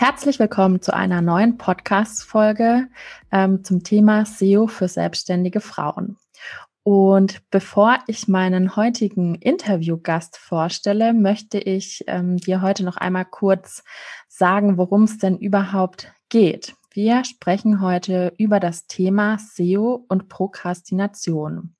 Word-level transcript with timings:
Herzlich 0.00 0.38
willkommen 0.38 0.80
zu 0.80 0.94
einer 0.94 1.20
neuen 1.20 1.58
Podcast-Folge 1.58 2.88
ähm, 3.30 3.62
zum 3.64 3.82
Thema 3.82 4.24
SEO 4.24 4.66
für 4.66 4.88
selbstständige 4.88 5.60
Frauen. 5.60 6.16
Und 6.82 7.42
bevor 7.50 7.98
ich 8.06 8.26
meinen 8.26 8.76
heutigen 8.76 9.34
Interviewgast 9.34 10.38
vorstelle, 10.38 11.12
möchte 11.12 11.58
ich 11.58 12.02
ähm, 12.06 12.38
dir 12.38 12.62
heute 12.62 12.82
noch 12.82 12.96
einmal 12.96 13.26
kurz 13.26 13.84
sagen, 14.26 14.78
worum 14.78 15.02
es 15.02 15.18
denn 15.18 15.36
überhaupt 15.36 16.10
geht. 16.30 16.72
Wir 16.94 17.22
sprechen 17.26 17.82
heute 17.82 18.32
über 18.38 18.58
das 18.58 18.86
Thema 18.86 19.36
SEO 19.38 20.06
und 20.08 20.30
Prokrastination. 20.30 21.74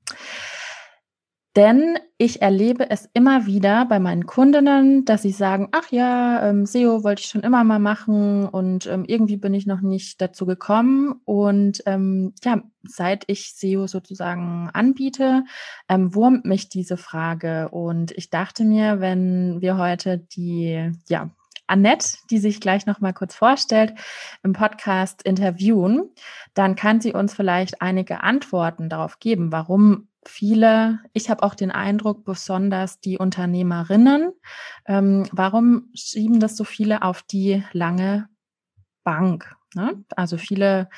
Denn 1.57 1.99
ich 2.17 2.43
erlebe 2.43 2.91
es 2.91 3.09
immer 3.13 3.45
wieder 3.45 3.85
bei 3.87 3.99
meinen 3.99 4.25
Kundinnen, 4.27 5.05
dass 5.05 5.23
sie 5.23 5.33
sagen, 5.33 5.69
ach 5.73 5.91
ja, 5.91 6.49
ähm, 6.49 6.65
SEO 6.65 7.03
wollte 7.03 7.23
ich 7.23 7.29
schon 7.29 7.43
immer 7.43 7.65
mal 7.65 7.81
machen 7.81 8.47
und 8.47 8.87
ähm, 8.87 9.05
irgendwie 9.05 9.37
bin 9.37 9.53
ich 9.53 9.67
noch 9.67 9.81
nicht 9.81 10.21
dazu 10.21 10.47
gekommen. 10.47 11.21
Und 11.25 11.83
ähm, 11.87 12.35
ja, 12.45 12.63
seit 12.85 13.25
ich 13.27 13.55
SEO 13.55 13.89
sozusagen 13.89 14.71
anbiete, 14.73 15.43
ähm, 15.89 16.15
wurmt 16.15 16.45
mich 16.45 16.69
diese 16.69 16.97
Frage. 16.97 17.69
Und 17.71 18.13
ich 18.13 18.31
dachte 18.31 18.63
mir, 18.63 19.01
wenn 19.01 19.61
wir 19.61 19.77
heute 19.77 20.19
die, 20.19 20.93
ja, 21.09 21.31
Annette, 21.67 22.19
die 22.31 22.39
sich 22.39 22.61
gleich 22.61 22.87
noch 22.87 23.01
mal 23.01 23.13
kurz 23.13 23.35
vorstellt, 23.35 23.95
im 24.45 24.53
Podcast 24.53 25.23
interviewen, 25.23 26.11
dann 26.55 26.77
kann 26.77 27.01
sie 27.01 27.13
uns 27.13 27.35
vielleicht 27.35 27.81
einige 27.83 28.23
Antworten 28.23 28.89
darauf 28.89 29.19
geben, 29.19 29.51
warum 29.53 30.09
viele, 30.27 31.01
ich 31.13 31.31
habe 31.31 31.43
auch 31.43 31.55
den 31.55 31.71
Eindruck, 31.71 32.25
besonders 32.25 33.01
die 33.01 33.19
Unternehmerinnen, 33.19 34.33
ähm, 34.87 35.27
warum 35.33 35.91
schieben 35.95 36.41
das 36.41 36.57
so 36.57 36.65
viele 36.65 37.03
auf 37.03 37.23
die 37.23 37.65
lange 37.73 38.29
Bank? 39.05 39.55
Ne? 39.75 40.05
Also 40.17 40.37
viele 40.37 40.89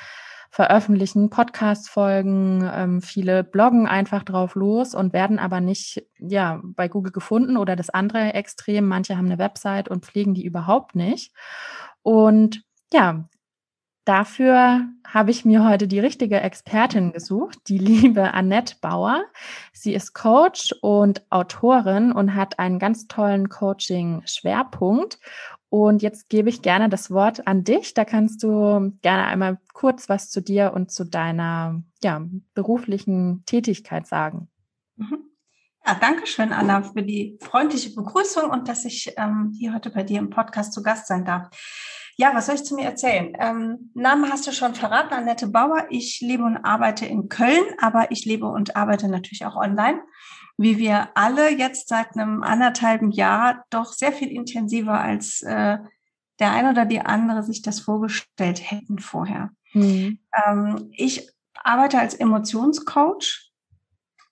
veröffentlichen 0.53 1.31
Podcast-Folgen, 1.31 2.69
ähm, 2.71 3.01
viele 3.01 3.43
bloggen 3.43 3.87
einfach 3.87 4.21
drauf 4.21 4.53
los 4.53 4.93
und 4.93 5.11
werden 5.11 5.39
aber 5.39 5.61
nicht 5.61 6.05
ja 6.19 6.61
bei 6.63 6.87
Google 6.87 7.11
gefunden 7.11 7.57
oder 7.57 7.75
das 7.75 7.89
andere 7.89 8.35
Extrem. 8.35 8.87
Manche 8.87 9.17
haben 9.17 9.25
eine 9.25 9.39
Website 9.39 9.89
und 9.89 10.05
pflegen 10.05 10.35
die 10.35 10.45
überhaupt 10.45 10.95
nicht. 10.95 11.33
Und 12.03 12.63
ja, 12.93 13.27
Dafür 14.05 14.85
habe 15.07 15.31
ich 15.31 15.45
mir 15.45 15.67
heute 15.67 15.87
die 15.87 15.99
richtige 15.99 16.41
Expertin 16.41 17.13
gesucht, 17.13 17.57
die 17.67 17.77
liebe 17.77 18.33
Annette 18.33 18.75
Bauer. 18.81 19.23
Sie 19.71 19.93
ist 19.93 20.13
Coach 20.13 20.73
und 20.81 21.25
Autorin 21.31 22.11
und 22.11 22.35
hat 22.35 22.59
einen 22.59 22.79
ganz 22.79 23.07
tollen 23.07 23.47
Coaching-Schwerpunkt. 23.47 25.19
Und 25.69 26.01
jetzt 26.01 26.29
gebe 26.29 26.49
ich 26.49 26.61
gerne 26.61 26.89
das 26.89 27.11
Wort 27.11 27.47
an 27.47 27.63
dich. 27.63 27.93
Da 27.93 28.03
kannst 28.05 28.43
du 28.43 28.93
gerne 29.01 29.25
einmal 29.25 29.57
kurz 29.73 30.09
was 30.09 30.29
zu 30.29 30.41
dir 30.41 30.73
und 30.73 30.91
zu 30.91 31.05
deiner 31.05 31.81
ja, 32.03 32.21
beruflichen 32.53 33.43
Tätigkeit 33.45 34.05
sagen. 34.05 34.49
Mhm. 34.97 35.29
Ja, 35.85 35.95
danke 35.95 36.27
schön, 36.27 36.53
Anna, 36.53 36.81
für 36.83 37.03
die 37.03 37.37
freundliche 37.41 37.93
Begrüßung 37.93 38.49
und 38.49 38.67
dass 38.67 38.85
ich 38.85 39.13
ähm, 39.17 39.51
hier 39.57 39.73
heute 39.73 39.89
bei 39.89 40.03
dir 40.03 40.19
im 40.19 40.29
Podcast 40.29 40.73
zu 40.73 40.83
Gast 40.83 41.07
sein 41.07 41.25
darf. 41.25 41.49
Ja, 42.15 42.33
was 42.35 42.45
soll 42.45 42.55
ich 42.55 42.63
zu 42.63 42.75
mir 42.75 42.85
erzählen? 42.85 43.35
Ähm, 43.39 43.91
Name 43.95 44.29
hast 44.29 44.45
du 44.45 44.51
schon 44.51 44.75
verraten, 44.75 45.13
Annette 45.13 45.47
Bauer. 45.47 45.87
Ich 45.89 46.21
lebe 46.21 46.43
und 46.43 46.57
arbeite 46.57 47.05
in 47.05 47.27
Köln, 47.27 47.63
aber 47.79 48.11
ich 48.11 48.25
lebe 48.25 48.47
und 48.47 48.75
arbeite 48.75 49.07
natürlich 49.07 49.45
auch 49.45 49.55
online. 49.55 50.01
Wie 50.57 50.77
wir 50.77 51.09
alle 51.15 51.49
jetzt 51.49 51.89
seit 51.89 52.15
einem 52.15 52.43
anderthalben 52.43 53.11
Jahr 53.11 53.65
doch 53.71 53.93
sehr 53.93 54.11
viel 54.11 54.29
intensiver 54.29 54.99
als 54.99 55.41
äh, 55.41 55.79
der 56.39 56.51
eine 56.51 56.69
oder 56.69 56.85
die 56.85 57.01
andere 57.01 57.43
sich 57.43 57.61
das 57.61 57.79
vorgestellt 57.79 58.71
hätten 58.71 58.99
vorher. 58.99 59.49
Mhm. 59.73 60.19
Ähm, 60.45 60.89
ich 60.91 61.29
arbeite 61.55 61.99
als 61.99 62.13
Emotionscoach 62.13 63.51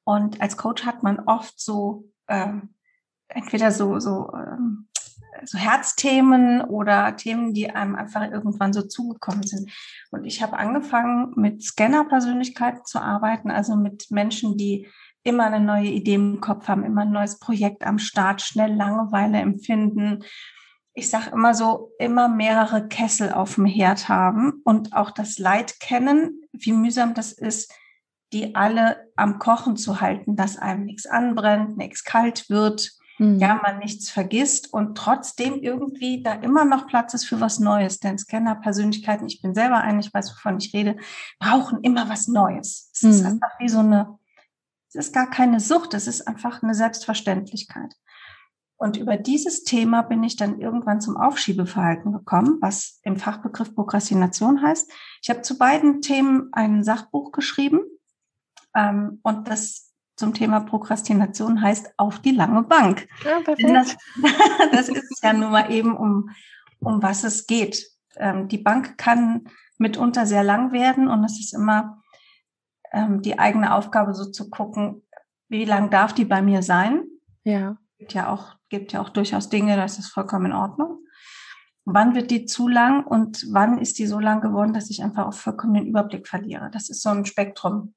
und 0.04 0.42
als 0.42 0.58
Coach 0.58 0.86
hat 0.86 1.02
man 1.02 1.20
oft 1.22 1.60
so 1.60 2.06
ähm, 2.28 2.76
entweder 3.28 3.72
so 3.72 4.00
so 4.00 4.32
ähm, 4.34 4.88
so 5.46 5.58
Herzthemen 5.58 6.62
oder 6.62 7.16
Themen, 7.16 7.54
die 7.54 7.70
einem 7.70 7.96
einfach 7.96 8.30
irgendwann 8.30 8.74
so 8.74 8.82
zugekommen 8.82 9.44
sind. 9.44 9.72
Und 10.12 10.26
ich 10.26 10.42
habe 10.42 10.58
angefangen, 10.58 11.34
mit 11.36 11.64
Scanner-Persönlichkeiten 11.64 12.86
zu 12.86 13.00
arbeiten, 13.00 13.52
also 13.52 13.76
mit 13.76 14.12
Menschen, 14.12 14.58
die 14.58 14.88
immer 15.24 15.46
eine 15.46 15.60
neue 15.60 15.90
Idee 15.90 16.16
im 16.16 16.42
Kopf 16.42 16.68
haben, 16.68 16.84
immer 16.84 17.02
ein 17.02 17.12
neues 17.12 17.40
Projekt 17.40 17.86
am 17.86 18.00
Start, 18.00 18.42
schnell 18.42 18.74
Langeweile 18.74 19.40
empfinden. 19.40 20.24
Ich 20.94 21.10
sage 21.10 21.32
immer 21.32 21.54
so, 21.54 21.92
immer 22.00 22.28
mehrere 22.28 22.88
Kessel 22.88 23.32
auf 23.32 23.56
dem 23.56 23.66
Herd 23.66 24.10
haben 24.10 24.62
und 24.64 24.94
auch 24.94 25.12
das 25.12 25.38
Leid 25.38 25.80
kennen, 25.80 26.42
wie 26.52 26.74
mühsam 26.74 27.14
das 27.14 27.32
ist, 27.32 27.74
die 28.34 28.56
alle 28.56 29.08
am 29.16 29.40
Kochen 29.40 29.78
zu 29.78 30.02
halten, 30.02 30.36
dass 30.36 30.58
einem 30.58 30.86
nichts 30.86 31.06
anbrennt, 31.06 31.78
nichts 31.78 32.04
kalt 32.04 32.50
wird, 32.50 32.92
mhm. 33.22 33.40
ja, 33.40 33.60
man 33.62 33.80
nichts 33.80 34.10
vergisst 34.10 34.74
und 34.74 34.98
trotzdem 34.98 35.62
irgendwie 35.62 36.24
da 36.24 36.34
immer 36.34 36.66
noch 36.66 36.88
Platz 36.88 37.14
ist 37.14 37.26
für 37.26 37.40
was 37.40 37.60
Neues. 37.60 38.00
Denn 38.00 38.18
Scanner-Persönlichkeiten, 38.18 39.28
ich 39.28 39.42
bin 39.42 39.54
selber 39.54 39.78
ein, 39.78 40.00
ich 40.00 40.14
weiß, 40.14 40.34
wovon 40.34 40.58
ich 40.58 40.74
rede, 40.74 40.98
brauchen 41.40 41.82
immer 41.82 42.10
was 42.10 42.28
Neues. 42.28 42.90
Es 42.94 43.04
mhm. 43.04 43.10
ist 43.12 43.26
einfach 43.26 43.60
wie 43.60 43.70
so 43.70 43.80
eine, 43.80 44.18
es 44.90 44.96
ist 44.96 45.14
gar 45.14 45.30
keine 45.30 45.60
Sucht, 45.60 45.94
es 45.94 46.08
ist 46.08 46.28
einfach 46.28 46.64
eine 46.64 46.74
Selbstverständlichkeit. 46.74 47.96
Und 48.76 48.98
über 48.98 49.16
dieses 49.16 49.64
Thema 49.64 50.02
bin 50.02 50.24
ich 50.24 50.38
dann 50.38 50.60
irgendwann 50.60 51.02
zum 51.02 51.16
Aufschiebeverhalten 51.16 52.12
gekommen, 52.12 52.58
was 52.62 53.00
im 53.04 53.16
Fachbegriff 53.16 53.76
Prokrastination 53.76 54.64
heißt. 54.64 54.92
Ich 55.22 55.30
habe 55.30 55.44
zu 55.44 55.60
beiden 55.60 56.02
Themen 56.02 56.50
ein 56.52 56.84
Sachbuch 56.84 57.32
geschrieben. 57.32 57.82
Ähm, 58.76 59.20
und 59.22 59.48
das 59.48 59.91
zum 60.22 60.36
Thema 60.36 60.60
Prokrastination 60.60 61.64
heißt 61.64 61.96
auf 61.98 62.20
die 62.20 62.32
lange 62.32 62.62
Bank. 62.62 63.08
Ja, 63.26 63.42
das, 63.44 63.98
das, 64.72 64.88
ist 64.88 65.24
ja 65.24 65.34
nun 65.34 65.52
mal 65.52 65.72
eben 65.72 65.98
um, 65.98 66.30
um 66.80 67.02
was 67.02 67.24
es 67.24 67.48
geht. 67.48 67.90
Ähm, 68.16 68.48
die 68.48 68.60
Bank 68.60 69.00
kann 69.00 69.46
mitunter 69.80 70.28
sehr 70.28 70.44
lang 70.44 70.72
werden 70.72 71.08
und 71.08 71.24
es 71.24 71.40
ist 71.40 71.56
immer 71.56 72.04
ähm, 72.94 73.24
die 73.24 73.40
eigene 73.40 73.74
Aufgabe, 73.74 74.14
so 74.14 74.26
zu 74.26 74.52
gucken, 74.52 75.02
wie 75.50 75.66
lang 75.66 75.90
darf 75.90 76.14
die 76.14 76.26
bei 76.26 76.44
mir 76.44 76.62
sein? 76.62 77.04
Ja. 77.44 77.78
Gibt 77.98 78.14
ja 78.14 78.30
auch, 78.32 78.56
gibt 78.70 78.94
ja 78.94 79.02
auch 79.02 79.10
durchaus 79.10 79.50
Dinge, 79.50 79.76
das 79.76 79.98
ist 79.98 80.10
vollkommen 80.10 80.48
in 80.48 80.54
Ordnung. 80.54 81.00
Wann 81.84 82.14
wird 82.14 82.30
die 82.30 82.46
zu 82.46 82.68
lang 82.68 83.08
und 83.08 83.48
wann 83.52 83.80
ist 83.80 83.98
die 83.98 84.06
so 84.06 84.20
lang 84.20 84.42
geworden, 84.42 84.74
dass 84.74 84.92
ich 84.92 85.02
einfach 85.02 85.26
auch 85.26 85.34
vollkommen 85.34 85.74
den 85.74 85.88
Überblick 85.88 86.28
verliere? 86.28 86.70
Das 86.72 86.92
ist 86.92 87.02
so 87.02 87.10
ein 87.10 87.26
Spektrum, 87.26 87.96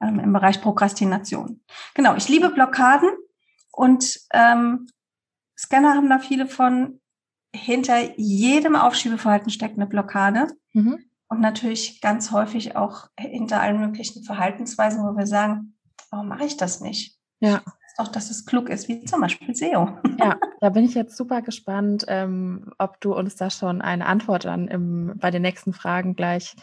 ähm, 0.00 0.18
im 0.20 0.32
Bereich 0.32 0.60
Prokrastination. 0.60 1.62
Genau, 1.94 2.14
ich 2.16 2.28
liebe 2.28 2.50
Blockaden 2.50 3.10
und 3.72 4.20
ähm, 4.32 4.86
Scanner 5.58 5.94
haben 5.94 6.08
da 6.08 6.18
viele 6.18 6.46
von. 6.46 6.96
Hinter 7.52 8.16
jedem 8.16 8.76
Aufschiebeverhalten 8.76 9.50
steckt 9.50 9.76
eine 9.76 9.88
Blockade. 9.88 10.46
Mhm. 10.72 11.00
Und 11.26 11.40
natürlich 11.40 12.00
ganz 12.00 12.30
häufig 12.30 12.76
auch 12.76 13.08
hinter 13.18 13.60
allen 13.60 13.80
möglichen 13.80 14.22
Verhaltensweisen, 14.22 15.02
wo 15.02 15.16
wir 15.16 15.26
sagen, 15.26 15.76
warum 16.12 16.28
mache 16.28 16.44
ich 16.44 16.56
das 16.56 16.80
nicht? 16.80 17.18
Ja 17.40 17.60
doch, 18.00 18.08
dass 18.08 18.30
es 18.30 18.46
klug 18.46 18.68
ist, 18.68 18.88
wie 18.88 19.04
zum 19.04 19.20
Beispiel 19.20 19.54
SEO. 19.54 19.88
Ja, 20.18 20.38
da 20.60 20.70
bin 20.70 20.84
ich 20.84 20.94
jetzt 20.94 21.16
super 21.16 21.42
gespannt, 21.42 22.04
ähm, 22.08 22.72
ob 22.78 23.00
du 23.00 23.14
uns 23.14 23.36
da 23.36 23.50
schon 23.50 23.82
eine 23.82 24.06
Antwort 24.06 24.46
dann 24.46 24.68
im, 24.68 25.12
bei 25.16 25.30
den 25.30 25.42
nächsten 25.42 25.72
Fragen 25.72 26.16
gleich 26.16 26.56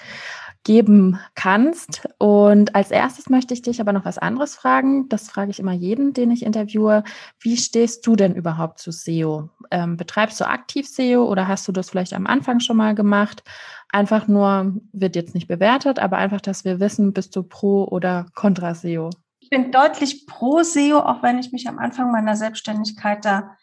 geben 0.64 1.20
kannst. 1.36 2.08
Und 2.18 2.76
als 2.76 2.92
erstes 2.92 3.30
möchte 3.30 3.54
ich 3.54 3.62
dich 3.62 3.80
aber 3.80 3.94
noch 3.94 4.04
was 4.04 4.18
anderes 4.18 4.56
fragen. 4.56 5.08
Das 5.10 5.30
frage 5.30 5.52
ich 5.52 5.60
immer 5.60 5.74
jeden, 5.74 6.14
den 6.14 6.32
ich 6.32 6.44
interviewe. 6.44 7.04
Wie 7.40 7.58
stehst 7.58 8.06
du 8.08 8.16
denn 8.16 8.34
überhaupt 8.34 8.80
zu 8.80 8.92
SEO? 8.92 9.50
Ähm, 9.70 9.96
betreibst 9.96 10.42
du 10.42 10.48
aktiv 10.48 10.88
SEO 10.88 11.24
oder 11.26 11.48
hast 11.48 11.68
du 11.68 11.72
das 11.72 11.90
vielleicht 11.90 12.14
am 12.14 12.28
Anfang 12.28 12.60
schon 12.60 12.78
mal 12.78 12.96
gemacht? 12.96 13.44
Einfach 13.90 14.28
nur, 14.28 14.74
wird 14.92 15.16
jetzt 15.16 15.36
nicht 15.36 15.48
bewertet, 15.48 16.00
aber 16.00 16.18
einfach, 16.18 16.42
dass 16.42 16.66
wir 16.66 16.80
wissen, 16.80 17.14
bist 17.14 17.36
du 17.36 17.44
pro 17.44 17.86
oder 17.86 18.26
contra 18.34 18.74
SEO? 18.74 19.12
Ich 19.48 19.50
bin 19.50 19.72
deutlich 19.72 20.28
pro 20.28 20.62
SEO, 20.62 21.00
auch 21.00 21.24
wenn 21.24 21.40
ich 21.40 21.54
mich 21.54 21.70
am 21.70 21.80
Anfang 21.80 22.12
meiner 22.12 22.36
Selbstständigkeit 22.36 23.24
da 23.24 23.56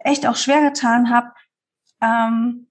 echt 0.00 0.26
auch 0.26 0.36
schwer 0.36 0.62
getan 0.62 1.10
habe. 1.10 1.32
Ähm, 2.00 2.68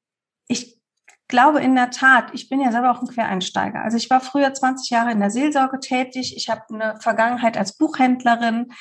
ich 0.48 0.82
glaube 1.28 1.60
in 1.60 1.76
der 1.76 1.92
Tat, 1.92 2.34
ich 2.34 2.50
bin 2.50 2.60
ja 2.60 2.72
selber 2.72 2.90
auch 2.90 3.00
ein 3.00 3.08
Quereinsteiger. 3.08 3.84
Also 3.84 3.98
ich 3.98 4.10
war 4.10 4.22
früher 4.22 4.52
20 4.52 4.90
Jahre 4.90 5.12
in 5.12 5.20
der 5.20 5.30
Seelsorge 5.30 5.80
tätig. 5.80 6.36
Ich 6.36 6.50
habe 6.50 6.64
eine 6.74 7.00
Vergangenheit 7.00 7.60
als 7.60 7.78
Buchhändlerin. 7.78 8.74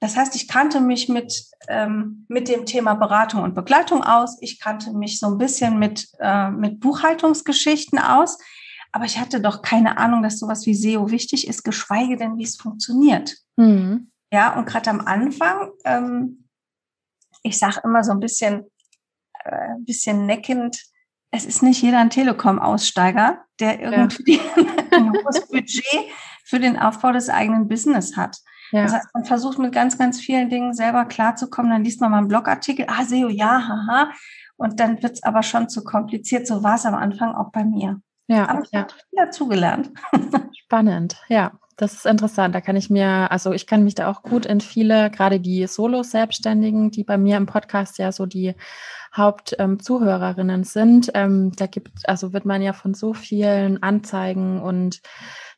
Das 0.00 0.16
heißt, 0.16 0.34
ich 0.34 0.48
kannte 0.48 0.80
mich 0.80 1.10
mit, 1.10 1.50
ähm, 1.68 2.24
mit 2.28 2.48
dem 2.48 2.64
Thema 2.64 2.94
Beratung 2.94 3.42
und 3.42 3.54
Begleitung 3.54 4.04
aus. 4.04 4.38
Ich 4.40 4.58
kannte 4.58 4.94
mich 4.94 5.20
so 5.20 5.26
ein 5.26 5.36
bisschen 5.36 5.78
mit, 5.78 6.08
äh, 6.18 6.48
mit 6.48 6.80
Buchhaltungsgeschichten 6.80 7.98
aus. 7.98 8.38
Aber 8.98 9.06
ich 9.06 9.20
hatte 9.20 9.40
doch 9.40 9.62
keine 9.62 9.96
Ahnung, 9.96 10.24
dass 10.24 10.40
sowas 10.40 10.66
wie 10.66 10.74
SEO 10.74 11.12
wichtig 11.12 11.46
ist, 11.46 11.62
geschweige 11.62 12.16
denn, 12.16 12.36
wie 12.36 12.42
es 12.42 12.56
funktioniert. 12.56 13.36
Mhm. 13.54 14.10
Ja, 14.32 14.58
und 14.58 14.66
gerade 14.66 14.90
am 14.90 15.00
Anfang, 15.00 15.70
ähm, 15.84 16.48
ich 17.44 17.60
sage 17.60 17.80
immer 17.84 18.02
so 18.02 18.10
ein 18.10 18.18
bisschen, 18.18 18.64
äh, 19.44 19.76
ein 19.76 19.84
bisschen 19.84 20.26
neckend, 20.26 20.82
es 21.30 21.44
ist 21.44 21.62
nicht 21.62 21.80
jeder 21.80 22.00
ein 22.00 22.10
Telekom-Aussteiger, 22.10 23.44
der 23.60 23.78
irgendwie 23.78 24.38
ja. 24.38 24.66
ein 24.90 25.12
hohes 25.12 25.46
Budget 25.46 26.10
für 26.44 26.58
den 26.58 26.76
Aufbau 26.76 27.12
des 27.12 27.30
eigenen 27.30 27.68
Business 27.68 28.16
hat. 28.16 28.36
Ja. 28.72 28.82
Das 28.82 28.94
heißt, 28.94 29.14
man 29.14 29.26
versucht 29.26 29.60
mit 29.60 29.72
ganz, 29.72 29.96
ganz 29.96 30.18
vielen 30.18 30.50
Dingen 30.50 30.74
selber 30.74 31.04
klarzukommen. 31.04 31.70
Dann 31.70 31.84
liest 31.84 32.00
man 32.00 32.10
mal 32.10 32.18
einen 32.18 32.26
Blogartikel, 32.26 32.86
ah, 32.88 33.04
SEO, 33.04 33.28
ja, 33.28 33.68
haha. 33.68 34.10
Und 34.56 34.80
dann 34.80 35.00
wird's 35.04 35.22
aber 35.22 35.44
schon 35.44 35.68
zu 35.68 35.84
kompliziert. 35.84 36.48
So 36.48 36.64
war 36.64 36.74
es 36.74 36.84
am 36.84 36.96
Anfang 36.96 37.36
auch 37.36 37.52
bei 37.52 37.64
mir. 37.64 38.00
Ja, 38.28 38.48
aber 38.48 38.62
ich 38.62 38.70
ja. 38.72 38.80
habe 38.80 38.92
viel 38.92 39.24
dazugelernt. 39.24 39.90
Spannend, 40.64 41.16
ja. 41.28 41.52
Das 41.76 41.94
ist 41.94 42.06
interessant. 42.06 42.56
Da 42.56 42.60
kann 42.60 42.74
ich 42.74 42.90
mir, 42.90 43.30
also 43.30 43.52
ich 43.52 43.68
kann 43.68 43.84
mich 43.84 43.94
da 43.94 44.10
auch 44.10 44.22
gut 44.24 44.46
in 44.46 44.60
viele, 44.60 45.12
gerade 45.12 45.38
die 45.38 45.64
Solo-Selbstständigen, 45.68 46.90
die 46.90 47.04
bei 47.04 47.16
mir 47.16 47.36
im 47.36 47.46
Podcast 47.46 47.98
ja 47.98 48.10
so 48.10 48.26
die 48.26 48.56
Hauptzuhörerinnen 49.14 50.60
ähm, 50.60 50.64
sind. 50.64 51.10
Ähm, 51.14 51.52
da 51.54 51.66
gibt, 51.66 52.08
also 52.08 52.32
wird 52.32 52.44
man 52.44 52.62
ja 52.62 52.72
von 52.72 52.94
so 52.94 53.14
vielen 53.14 53.80
Anzeigen 53.80 54.60
und 54.60 55.00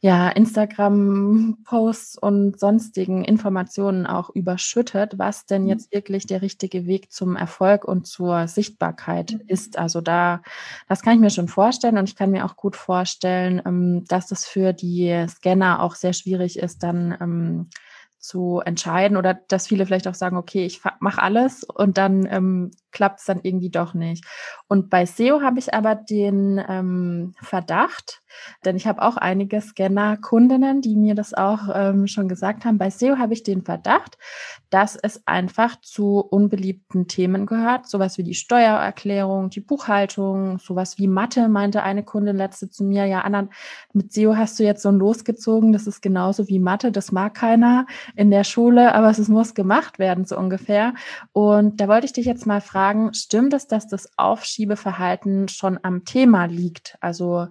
ja, 0.02 0.30
Instagram-Posts 0.30 2.16
und 2.16 2.58
sonstigen 2.58 3.22
Informationen 3.22 4.06
auch 4.06 4.30
überschüttet, 4.30 5.18
was 5.18 5.44
denn 5.44 5.64
mhm. 5.64 5.68
jetzt 5.68 5.92
wirklich 5.92 6.26
der 6.26 6.40
richtige 6.40 6.86
Weg 6.86 7.12
zum 7.12 7.36
Erfolg 7.36 7.84
und 7.84 8.06
zur 8.06 8.48
Sichtbarkeit 8.48 9.32
mhm. 9.32 9.42
ist. 9.46 9.78
Also 9.78 10.00
da, 10.00 10.40
das 10.88 11.02
kann 11.02 11.14
ich 11.14 11.20
mir 11.20 11.28
schon 11.28 11.48
vorstellen 11.48 11.98
und 11.98 12.08
ich 12.08 12.16
kann 12.16 12.30
mir 12.30 12.46
auch 12.46 12.56
gut 12.56 12.76
vorstellen, 12.76 13.60
ähm, 13.66 14.04
dass 14.08 14.28
das 14.28 14.46
für 14.46 14.72
die 14.72 15.26
Scanner 15.28 15.82
auch 15.82 15.94
sehr 15.94 16.14
schwierig 16.14 16.58
ist, 16.58 16.82
dann 16.82 17.16
ähm, 17.20 17.68
zu 18.18 18.60
entscheiden 18.64 19.16
oder 19.16 19.34
dass 19.34 19.66
viele 19.66 19.84
vielleicht 19.84 20.08
auch 20.08 20.14
sagen, 20.14 20.36
okay, 20.36 20.64
ich 20.64 20.80
mache 21.00 21.22
alles 21.22 21.64
und 21.64 21.98
dann 21.98 22.26
ähm, 22.30 22.70
klappt 22.92 23.20
es 23.20 23.26
dann 23.26 23.40
irgendwie 23.42 23.70
doch 23.70 23.94
nicht. 23.94 24.24
Und 24.68 24.90
bei 24.90 25.06
SEO 25.06 25.42
habe 25.42 25.58
ich 25.58 25.74
aber 25.74 25.94
den 25.94 26.62
ähm, 26.68 27.34
Verdacht, 27.40 28.22
denn 28.64 28.76
ich 28.76 28.86
habe 28.86 29.02
auch 29.02 29.16
einige 29.16 29.60
Scanner-Kundinnen, 29.60 30.80
die 30.80 30.96
mir 30.96 31.14
das 31.14 31.34
auch 31.34 31.68
ähm, 31.74 32.06
schon 32.06 32.28
gesagt 32.28 32.64
haben. 32.64 32.78
Bei 32.78 32.90
SEO 32.90 33.18
habe 33.18 33.32
ich 33.32 33.42
den 33.42 33.62
Verdacht, 33.62 34.18
dass 34.70 34.96
es 34.96 35.26
einfach 35.26 35.80
zu 35.80 36.20
unbeliebten 36.20 37.08
Themen 37.08 37.46
gehört, 37.46 37.88
sowas 37.88 38.18
wie 38.18 38.22
die 38.22 38.34
Steuererklärung, 38.34 39.50
die 39.50 39.60
Buchhaltung, 39.60 40.58
sowas 40.58 40.98
wie 40.98 41.08
Mathe, 41.08 41.48
meinte 41.48 41.82
eine 41.82 42.04
Kundin 42.04 42.36
letzte 42.36 42.70
zu 42.70 42.84
mir, 42.84 43.06
ja, 43.06 43.22
Anna, 43.22 43.48
mit 43.92 44.12
SEO 44.12 44.36
hast 44.36 44.58
du 44.58 44.64
jetzt 44.64 44.82
so 44.82 44.88
ein 44.88 44.98
losgezogen, 44.98 45.72
das 45.72 45.86
ist 45.86 46.00
genauso 46.00 46.48
wie 46.48 46.60
Mathe, 46.60 46.92
das 46.92 47.12
mag 47.12 47.34
keiner 47.34 47.86
in 48.14 48.30
der 48.30 48.44
Schule, 48.44 48.94
aber 48.94 49.10
es 49.10 49.28
muss 49.28 49.54
gemacht 49.54 49.98
werden, 49.98 50.24
so 50.24 50.38
ungefähr. 50.38 50.94
Und 51.32 51.80
da 51.80 51.88
wollte 51.88 52.06
ich 52.06 52.12
dich 52.12 52.26
jetzt 52.26 52.46
mal 52.46 52.60
fragen, 52.60 52.79
fragen, 52.80 53.12
stimmt 53.12 53.52
es, 53.52 53.66
dass 53.66 53.88
das 53.88 54.08
Aufschiebeverhalten 54.16 55.48
schon 55.48 55.78
am 55.82 56.06
Thema 56.06 56.46
liegt? 56.46 56.96
Also, 57.02 57.48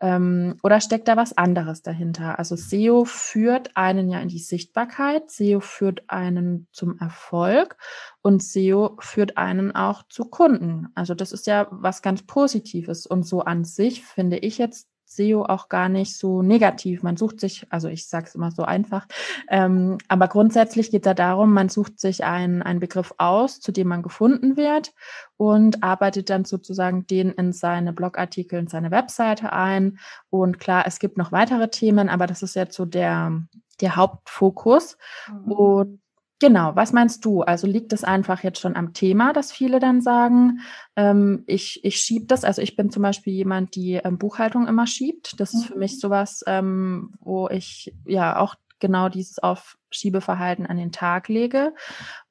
ähm, 0.00 0.54
oder 0.62 0.80
steckt 0.80 1.08
da 1.08 1.16
was 1.16 1.36
anderes 1.36 1.82
dahinter? 1.82 2.38
Also 2.38 2.54
SEO 2.54 3.04
führt 3.04 3.76
einen 3.76 4.08
ja 4.08 4.20
in 4.20 4.28
die 4.28 4.38
Sichtbarkeit, 4.38 5.32
SEO 5.32 5.58
führt 5.58 6.08
einen 6.08 6.68
zum 6.70 6.96
Erfolg 7.00 7.76
und 8.22 8.40
SEO 8.40 8.96
führt 9.00 9.36
einen 9.36 9.74
auch 9.74 10.04
zu 10.08 10.26
Kunden. 10.26 10.86
Also 10.94 11.14
das 11.14 11.32
ist 11.32 11.48
ja 11.48 11.66
was 11.72 12.00
ganz 12.00 12.22
Positives. 12.22 13.04
Und 13.04 13.24
so 13.24 13.40
an 13.40 13.64
sich 13.64 14.04
finde 14.04 14.38
ich 14.38 14.58
jetzt 14.58 14.86
SEO 15.18 15.44
auch 15.44 15.68
gar 15.68 15.88
nicht 15.88 16.16
so 16.16 16.42
negativ. 16.42 17.02
Man 17.02 17.16
sucht 17.16 17.40
sich, 17.40 17.66
also 17.70 17.88
ich 17.88 18.08
sage 18.08 18.26
es 18.26 18.34
immer 18.34 18.50
so 18.50 18.62
einfach, 18.62 19.06
ähm, 19.48 19.98
aber 20.08 20.28
grundsätzlich 20.28 20.90
geht 20.90 21.02
es 21.02 21.06
ja 21.06 21.14
darum, 21.14 21.52
man 21.52 21.68
sucht 21.68 22.00
sich 22.00 22.24
einen, 22.24 22.62
einen 22.62 22.80
Begriff 22.80 23.12
aus, 23.18 23.60
zu 23.60 23.72
dem 23.72 23.88
man 23.88 24.02
gefunden 24.02 24.56
wird 24.56 24.94
und 25.36 25.82
arbeitet 25.82 26.30
dann 26.30 26.44
sozusagen 26.44 27.06
den 27.06 27.30
in 27.32 27.52
seine 27.52 27.92
Blogartikel, 27.92 28.58
in 28.58 28.68
seine 28.68 28.90
Webseite 28.90 29.52
ein. 29.52 29.98
Und 30.30 30.58
klar, 30.58 30.84
es 30.86 30.98
gibt 30.98 31.18
noch 31.18 31.32
weitere 31.32 31.68
Themen, 31.68 32.08
aber 32.08 32.26
das 32.26 32.42
ist 32.42 32.54
jetzt 32.54 32.76
so 32.76 32.84
der, 32.84 33.42
der 33.80 33.96
Hauptfokus. 33.96 34.96
Mhm. 35.30 35.52
Und 35.52 36.00
Genau, 36.40 36.76
was 36.76 36.92
meinst 36.92 37.24
du? 37.24 37.42
Also 37.42 37.66
liegt 37.66 37.92
es 37.92 38.04
einfach 38.04 38.44
jetzt 38.44 38.60
schon 38.60 38.76
am 38.76 38.92
Thema, 38.92 39.32
dass 39.32 39.50
viele 39.50 39.80
dann 39.80 40.00
sagen, 40.00 40.60
ähm, 40.94 41.42
ich, 41.46 41.84
ich 41.84 41.96
schiebe 41.96 42.26
das. 42.26 42.44
Also 42.44 42.62
ich 42.62 42.76
bin 42.76 42.90
zum 42.90 43.02
Beispiel 43.02 43.32
jemand, 43.32 43.74
die 43.74 43.94
ähm, 43.94 44.18
Buchhaltung 44.18 44.68
immer 44.68 44.86
schiebt. 44.86 45.40
Das 45.40 45.52
ist 45.52 45.66
für 45.66 45.76
mich 45.76 45.94
mhm. 45.94 45.98
sowas, 45.98 46.44
ähm, 46.46 47.14
wo 47.20 47.48
ich 47.48 47.92
ja 48.06 48.38
auch 48.38 48.54
genau 48.78 49.08
dieses 49.08 49.40
Aufschiebeverhalten 49.40 50.66
an 50.66 50.76
den 50.76 50.92
Tag 50.92 51.26
lege. 51.28 51.74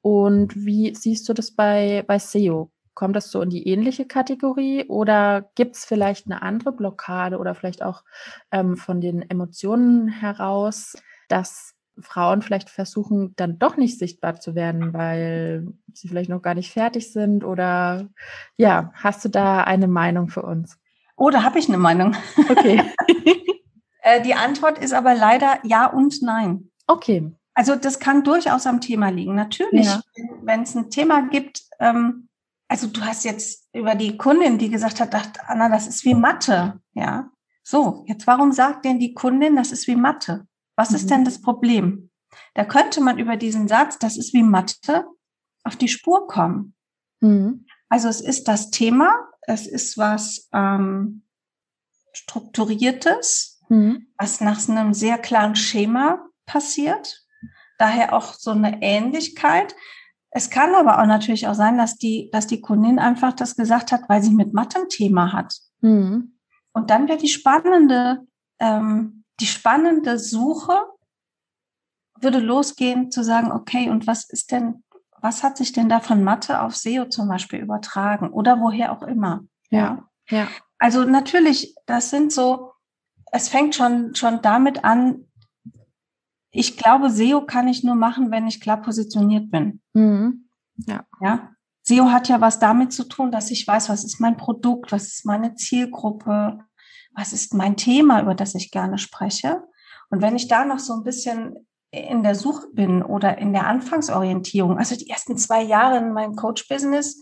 Und 0.00 0.56
wie 0.56 0.94
siehst 0.94 1.28
du 1.28 1.34
das 1.34 1.50
bei, 1.50 2.02
bei 2.06 2.18
SEO? 2.18 2.70
Kommt 2.94 3.14
das 3.14 3.30
so 3.30 3.42
in 3.42 3.50
die 3.50 3.68
ähnliche 3.68 4.06
Kategorie 4.06 4.86
oder 4.88 5.50
gibt 5.54 5.76
es 5.76 5.84
vielleicht 5.84 6.26
eine 6.26 6.40
andere 6.40 6.72
Blockade 6.72 7.38
oder 7.38 7.54
vielleicht 7.54 7.82
auch 7.82 8.02
ähm, 8.50 8.76
von 8.78 9.02
den 9.02 9.20
Emotionen 9.20 10.08
heraus, 10.08 10.96
dass 11.28 11.74
Frauen 12.00 12.42
vielleicht 12.42 12.70
versuchen, 12.70 13.34
dann 13.36 13.58
doch 13.58 13.76
nicht 13.76 13.98
sichtbar 13.98 14.40
zu 14.40 14.54
werden, 14.54 14.92
weil 14.92 15.68
sie 15.92 16.08
vielleicht 16.08 16.30
noch 16.30 16.42
gar 16.42 16.54
nicht 16.54 16.72
fertig 16.72 17.12
sind? 17.12 17.44
Oder 17.44 18.08
ja, 18.56 18.90
hast 18.94 19.24
du 19.24 19.28
da 19.28 19.64
eine 19.64 19.88
Meinung 19.88 20.28
für 20.28 20.42
uns? 20.42 20.78
Oh, 21.16 21.30
da 21.30 21.42
habe 21.42 21.58
ich 21.58 21.68
eine 21.68 21.78
Meinung. 21.78 22.16
Okay. 22.48 22.82
Äh, 24.00 24.22
die 24.22 24.34
Antwort 24.34 24.78
ist 24.78 24.94
aber 24.94 25.16
leider 25.16 25.58
ja 25.64 25.86
und 25.86 26.22
nein. 26.22 26.70
Okay. 26.86 27.32
Also 27.52 27.74
das 27.74 27.98
kann 27.98 28.22
durchaus 28.22 28.64
am 28.64 28.80
Thema 28.80 29.08
liegen. 29.08 29.34
Natürlich, 29.34 29.86
ja. 29.86 30.00
wenn 30.42 30.62
es 30.62 30.76
ein 30.76 30.88
Thema 30.90 31.28
gibt, 31.28 31.62
ähm, 31.80 32.28
also 32.68 32.86
du 32.86 33.00
hast 33.00 33.24
jetzt 33.24 33.68
über 33.72 33.94
die 33.94 34.16
Kundin, 34.16 34.58
die 34.58 34.70
gesagt 34.70 35.00
hat, 35.00 35.14
dachte, 35.14 35.40
Anna, 35.48 35.68
das 35.68 35.88
ist 35.88 36.04
wie 36.04 36.14
Mathe, 36.14 36.80
ja. 36.92 37.30
So, 37.64 38.04
jetzt 38.06 38.26
warum 38.26 38.52
sagt 38.52 38.84
denn 38.84 38.98
die 38.98 39.14
Kundin, 39.14 39.56
das 39.56 39.72
ist 39.72 39.88
wie 39.88 39.96
Mathe? 39.96 40.46
Was 40.78 40.92
ist 40.92 41.10
denn 41.10 41.22
mhm. 41.22 41.24
das 41.24 41.42
Problem? 41.42 42.10
Da 42.54 42.64
könnte 42.64 43.00
man 43.00 43.18
über 43.18 43.36
diesen 43.36 43.66
Satz, 43.66 43.98
das 43.98 44.16
ist 44.16 44.32
wie 44.32 44.44
Mathe, 44.44 45.04
auf 45.64 45.74
die 45.74 45.88
Spur 45.88 46.28
kommen. 46.28 46.76
Mhm. 47.18 47.66
Also 47.88 48.06
es 48.06 48.20
ist 48.20 48.46
das 48.46 48.70
Thema, 48.70 49.12
es 49.42 49.66
ist 49.66 49.98
was 49.98 50.48
ähm, 50.52 51.24
Strukturiertes, 52.12 53.60
mhm. 53.68 54.06
was 54.18 54.40
nach 54.40 54.68
einem 54.68 54.94
sehr 54.94 55.18
klaren 55.18 55.56
Schema 55.56 56.24
passiert. 56.46 57.26
Daher 57.78 58.12
auch 58.12 58.34
so 58.34 58.52
eine 58.52 58.80
Ähnlichkeit. 58.80 59.74
Es 60.30 60.48
kann 60.48 60.76
aber 60.76 61.02
auch 61.02 61.06
natürlich 61.06 61.48
auch 61.48 61.54
sein, 61.54 61.76
dass 61.76 61.96
die, 61.96 62.30
dass 62.30 62.46
die 62.46 62.60
Kundin 62.60 63.00
einfach 63.00 63.32
das 63.32 63.56
gesagt 63.56 63.90
hat, 63.90 64.08
weil 64.08 64.22
sie 64.22 64.30
mit 64.30 64.54
Mathe 64.54 64.78
ein 64.78 64.88
Thema 64.88 65.32
hat. 65.32 65.58
Mhm. 65.80 66.38
Und 66.72 66.90
dann 66.90 67.08
wäre 67.08 67.18
die 67.18 67.26
spannende 67.26 68.24
ähm, 68.60 69.24
die 69.40 69.46
spannende 69.46 70.18
Suche 70.18 70.84
würde 72.20 72.40
losgehen 72.40 73.10
zu 73.10 73.22
sagen, 73.22 73.52
okay, 73.52 73.90
und 73.90 74.06
was 74.06 74.28
ist 74.28 74.50
denn, 74.50 74.82
was 75.20 75.42
hat 75.42 75.56
sich 75.56 75.72
denn 75.72 75.88
da 75.88 76.00
von 76.00 76.24
Mathe 76.24 76.60
auf 76.60 76.76
SEO 76.76 77.06
zum 77.06 77.28
Beispiel 77.28 77.60
übertragen 77.60 78.30
oder 78.30 78.60
woher 78.60 78.92
auch 78.92 79.02
immer? 79.02 79.44
Ja, 79.70 80.08
ja. 80.28 80.48
Also 80.78 81.04
natürlich, 81.04 81.74
das 81.86 82.10
sind 82.10 82.32
so, 82.32 82.72
es 83.32 83.48
fängt 83.48 83.74
schon, 83.74 84.14
schon 84.14 84.42
damit 84.42 84.84
an, 84.84 85.24
ich 86.50 86.76
glaube, 86.76 87.10
SEO 87.10 87.44
kann 87.44 87.68
ich 87.68 87.84
nur 87.84 87.94
machen, 87.94 88.30
wenn 88.30 88.46
ich 88.46 88.60
klar 88.60 88.80
positioniert 88.80 89.50
bin. 89.50 89.80
Mhm. 89.92 90.48
Ja. 90.86 91.04
Ja. 91.20 91.50
SEO 91.82 92.10
hat 92.10 92.28
ja 92.28 92.40
was 92.40 92.58
damit 92.58 92.92
zu 92.92 93.04
tun, 93.04 93.30
dass 93.30 93.50
ich 93.50 93.66
weiß, 93.66 93.88
was 93.88 94.04
ist 94.04 94.20
mein 94.20 94.36
Produkt, 94.36 94.92
was 94.92 95.06
ist 95.06 95.24
meine 95.24 95.54
Zielgruppe, 95.54 96.64
was 97.18 97.32
ist 97.32 97.52
mein 97.52 97.76
Thema, 97.76 98.22
über 98.22 98.34
das 98.34 98.54
ich 98.54 98.70
gerne 98.70 98.96
spreche. 98.96 99.62
Und 100.10 100.22
wenn 100.22 100.36
ich 100.36 100.48
da 100.48 100.64
noch 100.64 100.78
so 100.78 100.94
ein 100.94 101.02
bisschen 101.02 101.66
in 101.90 102.22
der 102.22 102.34
Suche 102.34 102.68
bin 102.72 103.02
oder 103.02 103.38
in 103.38 103.52
der 103.52 103.66
Anfangsorientierung, 103.66 104.78
also 104.78 104.94
die 104.96 105.10
ersten 105.10 105.36
zwei 105.36 105.62
Jahre 105.62 105.98
in 105.98 106.12
meinem 106.12 106.36
Coach-Business, 106.36 107.20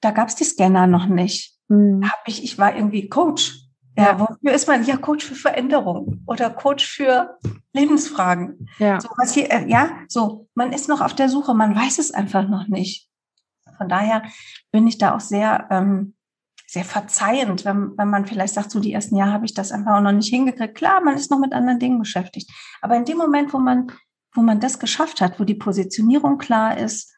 da 0.00 0.10
gab 0.10 0.28
es 0.28 0.34
die 0.34 0.44
Scanner 0.44 0.86
noch 0.86 1.06
nicht. 1.06 1.56
Hm. 1.68 2.02
Hab 2.04 2.26
ich, 2.26 2.44
ich 2.44 2.58
war 2.58 2.74
irgendwie 2.74 3.08
Coach. 3.08 3.58
Ja, 3.96 4.18
wofür 4.18 4.52
ist 4.52 4.68
man? 4.68 4.84
Ja, 4.84 4.96
Coach 4.96 5.24
für 5.24 5.34
Veränderung 5.34 6.22
oder 6.26 6.48
Coach 6.48 6.86
für 6.86 7.38
Lebensfragen. 7.74 8.68
Ja. 8.78 8.98
So, 9.00 9.08
was 9.18 9.34
hier, 9.34 9.50
äh, 9.50 9.68
ja, 9.68 9.90
so, 10.08 10.48
man 10.54 10.72
ist 10.72 10.88
noch 10.88 11.02
auf 11.02 11.14
der 11.14 11.28
Suche, 11.28 11.54
man 11.54 11.76
weiß 11.76 11.98
es 11.98 12.10
einfach 12.10 12.48
noch 12.48 12.68
nicht. 12.68 13.08
Von 13.76 13.90
daher 13.90 14.22
bin 14.70 14.86
ich 14.86 14.96
da 14.96 15.14
auch 15.14 15.20
sehr 15.20 15.66
ähm, 15.70 16.14
sehr 16.72 16.84
verzeihend, 16.86 17.66
wenn, 17.66 17.98
wenn 17.98 18.08
man 18.08 18.24
vielleicht 18.24 18.54
sagt, 18.54 18.70
so 18.70 18.80
die 18.80 18.94
ersten 18.94 19.14
Jahre 19.14 19.32
habe 19.32 19.44
ich 19.44 19.52
das 19.52 19.72
einfach 19.72 19.96
auch 19.96 20.00
noch 20.00 20.12
nicht 20.12 20.30
hingekriegt. 20.30 20.74
Klar, 20.74 21.02
man 21.02 21.16
ist 21.16 21.30
noch 21.30 21.38
mit 21.38 21.52
anderen 21.52 21.78
Dingen 21.78 21.98
beschäftigt. 21.98 22.50
Aber 22.80 22.96
in 22.96 23.04
dem 23.04 23.18
Moment, 23.18 23.52
wo 23.52 23.58
man, 23.58 23.92
wo 24.32 24.40
man 24.40 24.58
das 24.58 24.78
geschafft 24.78 25.20
hat, 25.20 25.38
wo 25.38 25.44
die 25.44 25.54
Positionierung 25.54 26.38
klar 26.38 26.78
ist, 26.78 27.12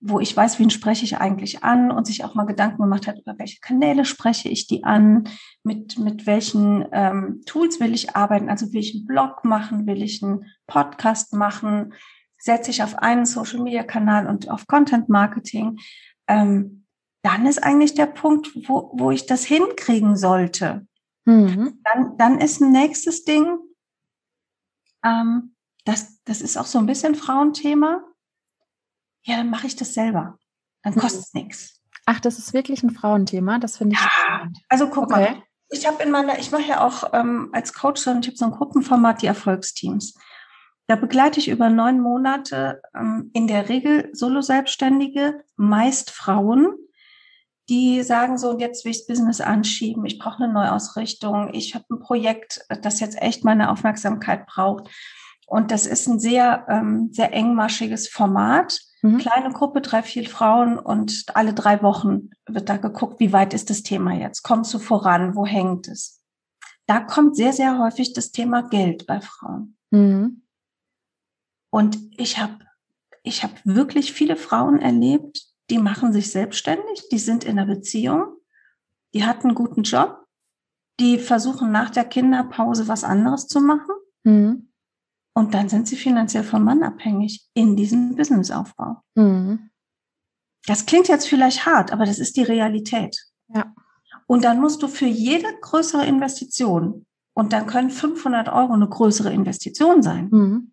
wo 0.00 0.18
ich 0.18 0.34
weiß, 0.34 0.58
wen 0.58 0.70
spreche 0.70 1.04
ich 1.04 1.18
eigentlich 1.18 1.62
an 1.62 1.90
und 1.90 2.06
sich 2.06 2.24
auch 2.24 2.34
mal 2.34 2.46
Gedanken 2.46 2.80
gemacht 2.80 3.06
hat, 3.06 3.18
über 3.18 3.38
welche 3.38 3.60
Kanäle 3.60 4.06
spreche 4.06 4.48
ich 4.48 4.66
die 4.66 4.82
an, 4.82 5.24
mit, 5.62 5.98
mit 5.98 6.26
welchen 6.26 6.86
ähm, 6.92 7.42
Tools 7.44 7.80
will 7.80 7.92
ich 7.92 8.16
arbeiten, 8.16 8.48
also 8.48 8.72
will 8.72 8.80
ich 8.80 8.94
einen 8.94 9.06
Blog 9.06 9.44
machen, 9.44 9.86
will 9.86 10.02
ich 10.02 10.22
einen 10.22 10.46
Podcast 10.66 11.34
machen, 11.34 11.92
setze 12.38 12.70
ich 12.70 12.82
auf 12.82 12.96
einen 12.96 13.26
Social-Media-Kanal 13.26 14.26
und 14.26 14.50
auf 14.50 14.66
Content-Marketing. 14.66 15.76
Ähm, 16.28 16.79
dann 17.22 17.46
ist 17.46 17.62
eigentlich 17.62 17.94
der 17.94 18.06
Punkt, 18.06 18.50
wo, 18.68 18.92
wo 18.94 19.10
ich 19.10 19.26
das 19.26 19.44
hinkriegen 19.44 20.16
sollte. 20.16 20.86
Mhm. 21.24 21.80
Dann, 21.84 22.16
dann 22.16 22.40
ist 22.40 22.60
ein 22.60 22.72
nächstes 22.72 23.24
Ding, 23.24 23.58
ähm, 25.04 25.54
das, 25.84 26.22
das 26.24 26.40
ist 26.40 26.56
auch 26.56 26.66
so 26.66 26.78
ein 26.78 26.86
bisschen 26.86 27.14
Frauenthema. 27.14 28.02
Ja, 29.24 29.38
dann 29.38 29.50
mache 29.50 29.66
ich 29.66 29.76
das 29.76 29.94
selber. 29.94 30.38
Dann 30.82 30.94
kostet 30.94 31.22
es 31.22 31.34
mhm. 31.34 31.42
nichts. 31.42 31.80
Ach, 32.06 32.20
das 32.20 32.38
ist 32.38 32.52
wirklich 32.52 32.82
ein 32.82 32.90
Frauenthema. 32.90 33.58
Das 33.58 33.76
finde 33.76 33.94
ich. 33.94 34.00
Ja, 34.00 34.08
spannend. 34.08 34.58
also 34.68 34.88
guck 34.88 35.04
okay. 35.04 35.34
mal. 35.34 35.42
Ich 35.72 35.86
habe 35.86 36.02
in 36.02 36.10
meiner, 36.10 36.38
ich 36.38 36.50
mache 36.50 36.64
ja 36.64 36.84
auch 36.84 37.12
ähm, 37.12 37.50
als 37.52 37.72
Coach 37.72 38.00
so, 38.00 38.10
ich 38.10 38.26
habe 38.26 38.36
so 38.36 38.46
ein 38.46 38.50
Gruppenformat, 38.50 39.22
die 39.22 39.26
Erfolgsteams. 39.26 40.14
Da 40.88 40.96
begleite 40.96 41.38
ich 41.38 41.48
über 41.48 41.70
neun 41.70 42.00
Monate 42.00 42.82
ähm, 42.96 43.30
in 43.32 43.46
der 43.46 43.68
Regel 43.68 44.10
Solo-Selbstständige, 44.12 45.44
meist 45.54 46.10
Frauen, 46.10 46.74
die 47.70 48.02
sagen 48.02 48.36
so, 48.36 48.58
jetzt 48.58 48.84
will 48.84 48.90
ich 48.90 48.98
das 48.98 49.06
Business 49.06 49.40
anschieben, 49.40 50.04
ich 50.04 50.18
brauche 50.18 50.42
eine 50.42 50.52
Neuausrichtung, 50.52 51.54
ich 51.54 51.74
habe 51.74 51.84
ein 51.90 52.00
Projekt, 52.00 52.66
das 52.82 52.98
jetzt 52.98 53.20
echt 53.22 53.44
meine 53.44 53.70
Aufmerksamkeit 53.70 54.46
braucht. 54.46 54.90
Und 55.46 55.70
das 55.70 55.86
ist 55.86 56.06
ein 56.08 56.18
sehr, 56.18 56.66
ähm, 56.68 57.08
sehr 57.12 57.32
engmaschiges 57.32 58.08
Format. 58.08 58.78
Mhm. 59.02 59.18
Kleine 59.18 59.52
Gruppe, 59.52 59.80
drei, 59.80 60.02
vier 60.02 60.28
Frauen 60.28 60.78
und 60.78 61.24
alle 61.34 61.54
drei 61.54 61.80
Wochen 61.82 62.30
wird 62.46 62.68
da 62.68 62.76
geguckt, 62.76 63.20
wie 63.20 63.32
weit 63.32 63.54
ist 63.54 63.70
das 63.70 63.82
Thema 63.82 64.14
jetzt? 64.14 64.42
Kommst 64.42 64.74
du 64.74 64.78
voran? 64.78 65.34
Wo 65.36 65.46
hängt 65.46 65.88
es? 65.88 66.22
Da 66.86 67.00
kommt 67.00 67.36
sehr, 67.36 67.52
sehr 67.52 67.78
häufig 67.78 68.12
das 68.14 68.32
Thema 68.32 68.62
Geld 68.62 69.06
bei 69.06 69.20
Frauen. 69.20 69.76
Mhm. 69.90 70.42
Und 71.70 71.98
ich 72.16 72.38
habe 72.38 72.58
ich 73.22 73.44
hab 73.44 73.52
wirklich 73.64 74.12
viele 74.12 74.36
Frauen 74.36 74.80
erlebt, 74.80 75.49
die 75.70 75.78
machen 75.78 76.12
sich 76.12 76.30
selbstständig, 76.30 77.08
die 77.10 77.18
sind 77.18 77.44
in 77.44 77.58
einer 77.58 77.66
Beziehung, 77.66 78.36
die 79.14 79.24
hatten 79.24 79.48
einen 79.48 79.54
guten 79.54 79.82
Job, 79.82 80.26
die 80.98 81.18
versuchen 81.18 81.70
nach 81.70 81.90
der 81.90 82.04
Kinderpause 82.04 82.88
was 82.88 83.04
anderes 83.04 83.46
zu 83.46 83.60
machen. 83.60 83.94
Mhm. 84.24 84.68
Und 85.32 85.54
dann 85.54 85.68
sind 85.68 85.88
sie 85.88 85.96
finanziell 85.96 86.44
vom 86.44 86.64
Mann 86.64 86.82
abhängig 86.82 87.48
in 87.54 87.76
diesem 87.76 88.16
Businessaufbau. 88.16 88.96
Mhm. 89.14 89.70
Das 90.66 90.84
klingt 90.84 91.08
jetzt 91.08 91.28
vielleicht 91.28 91.64
hart, 91.64 91.92
aber 91.92 92.04
das 92.04 92.18
ist 92.18 92.36
die 92.36 92.42
Realität. 92.42 93.16
Ja. 93.48 93.72
Und 94.26 94.44
dann 94.44 94.60
musst 94.60 94.82
du 94.82 94.88
für 94.88 95.06
jede 95.06 95.48
größere 95.60 96.04
Investition, 96.04 97.06
und 97.32 97.52
dann 97.52 97.66
können 97.66 97.90
500 97.90 98.48
Euro 98.48 98.74
eine 98.74 98.88
größere 98.88 99.32
Investition 99.32 100.02
sein, 100.02 100.28
mhm 100.30 100.69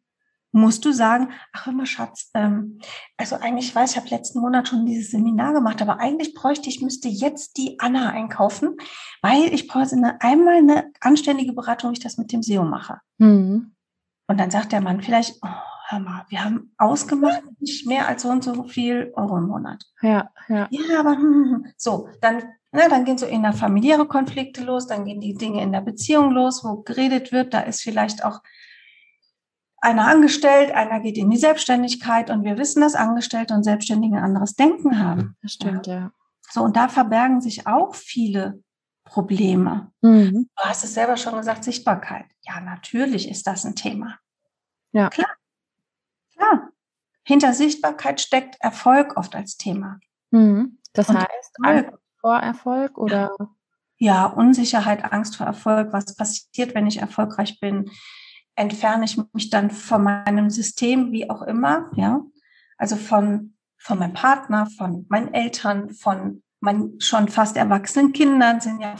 musst 0.51 0.85
du 0.85 0.91
sagen, 0.91 1.31
ach 1.53 1.65
hör 1.65 1.73
mal 1.73 1.85
Schatz, 1.85 2.29
ähm, 2.33 2.79
also 3.17 3.35
eigentlich 3.35 3.75
weiß 3.75 3.91
ich, 3.91 3.97
habe 3.97 4.09
letzten 4.09 4.39
Monat 4.39 4.67
schon 4.67 4.85
dieses 4.85 5.11
Seminar 5.11 5.53
gemacht, 5.53 5.81
aber 5.81 5.99
eigentlich 5.99 6.33
bräuchte 6.33 6.69
ich, 6.69 6.81
müsste 6.81 7.07
jetzt 7.07 7.57
die 7.57 7.79
Anna 7.79 8.09
einkaufen, 8.09 8.75
weil 9.21 9.53
ich 9.53 9.67
brauche 9.67 9.91
eine, 9.91 10.21
einmal 10.21 10.57
eine 10.57 10.91
anständige 11.01 11.53
Beratung, 11.53 11.91
wie 11.91 11.95
ich 11.95 12.03
das 12.03 12.17
mit 12.17 12.31
dem 12.31 12.41
SEO 12.41 12.63
mache. 12.63 12.99
Mhm. 13.17 13.73
Und 14.27 14.39
dann 14.39 14.51
sagt 14.51 14.71
der 14.71 14.81
Mann 14.81 15.01
vielleicht, 15.01 15.35
oh, 15.41 15.47
hör 15.89 15.99
mal, 15.99 16.25
wir 16.29 16.43
haben 16.43 16.73
ausgemacht, 16.77 17.43
nicht 17.59 17.87
mehr 17.87 18.07
als 18.07 18.23
so 18.23 18.29
und 18.29 18.43
so 18.43 18.63
viel 18.63 19.11
Euro 19.15 19.37
im 19.37 19.47
Monat. 19.47 19.83
Ja, 20.01 20.29
ja. 20.49 20.67
Ja, 20.69 20.99
aber 20.99 21.11
hm, 21.11 21.21
hm, 21.21 21.51
hm. 21.51 21.65
so, 21.77 22.09
dann, 22.21 22.43
na, 22.71 22.89
dann 22.89 23.05
gehen 23.05 23.17
so 23.17 23.25
in 23.25 23.43
der 23.43 23.53
familiäre 23.53 24.05
Konflikte 24.05 24.63
los, 24.63 24.87
dann 24.87 25.05
gehen 25.05 25.21
die 25.21 25.35
Dinge 25.35 25.63
in 25.63 25.71
der 25.71 25.81
Beziehung 25.81 26.31
los, 26.31 26.63
wo 26.63 26.81
geredet 26.81 27.31
wird, 27.31 27.53
da 27.53 27.61
ist 27.61 27.81
vielleicht 27.81 28.25
auch 28.25 28.41
einer 29.79 30.07
angestellt, 30.07 30.71
einer 30.71 30.99
geht 30.99 31.17
in 31.17 31.29
die 31.29 31.37
Selbstständigkeit 31.37 32.29
und 32.29 32.43
wir 32.43 32.57
wissen, 32.57 32.81
dass 32.81 32.95
Angestellte 32.95 33.53
und 33.53 33.63
Selbstständige 33.63 34.17
ein 34.17 34.23
anderes 34.23 34.55
Denken 34.55 34.99
haben. 34.99 35.35
Das 35.41 35.53
stimmt, 35.53 35.87
ja. 35.87 35.93
ja. 35.93 36.11
So, 36.49 36.63
und 36.63 36.75
da 36.75 36.87
verbergen 36.87 37.41
sich 37.41 37.67
auch 37.67 37.93
viele 37.93 38.63
Probleme. 39.03 39.91
Mhm. 40.01 40.49
Du 40.55 40.63
hast 40.63 40.83
es 40.83 40.93
selber 40.93 41.17
schon 41.17 41.35
gesagt, 41.35 41.63
Sichtbarkeit. 41.63 42.25
Ja, 42.41 42.59
natürlich 42.59 43.29
ist 43.29 43.47
das 43.47 43.65
ein 43.65 43.75
Thema. 43.75 44.17
Ja. 44.91 45.09
Klar. 45.09 45.29
Klar. 46.35 46.69
Hinter 47.23 47.53
Sichtbarkeit 47.53 48.21
steckt 48.21 48.55
Erfolg 48.61 49.17
oft 49.17 49.35
als 49.35 49.57
Thema. 49.57 49.99
Mhm. 50.31 50.79
Das 50.93 51.09
und 51.09 51.17
heißt, 51.17 51.57
Angst 51.61 51.91
vor 52.19 52.37
Erfolg 52.37 52.97
oder? 52.97 53.35
Ja. 53.37 53.47
ja, 53.97 54.25
Unsicherheit, 54.25 55.11
Angst 55.11 55.35
vor 55.35 55.45
Erfolg. 55.45 55.93
Was 55.93 56.15
passiert, 56.15 56.73
wenn 56.73 56.87
ich 56.87 56.97
erfolgreich 56.97 57.59
bin? 57.59 57.91
Entferne 58.57 59.05
ich 59.05 59.17
mich 59.33 59.49
dann 59.49 59.71
von 59.71 60.03
meinem 60.03 60.49
System, 60.49 61.11
wie 61.11 61.29
auch 61.29 61.43
immer, 61.43 61.89
ja. 61.95 62.21
Also 62.77 62.95
von, 62.95 63.53
von 63.77 63.99
meinem 63.99 64.13
Partner, 64.13 64.67
von 64.77 65.05
meinen 65.09 65.33
Eltern, 65.33 65.91
von 65.91 66.43
meinen 66.59 66.99
schon 66.99 67.29
fast 67.29 67.55
erwachsenen 67.55 68.13
Kindern 68.13 68.59
sind 68.59 68.81
ja 68.81 68.95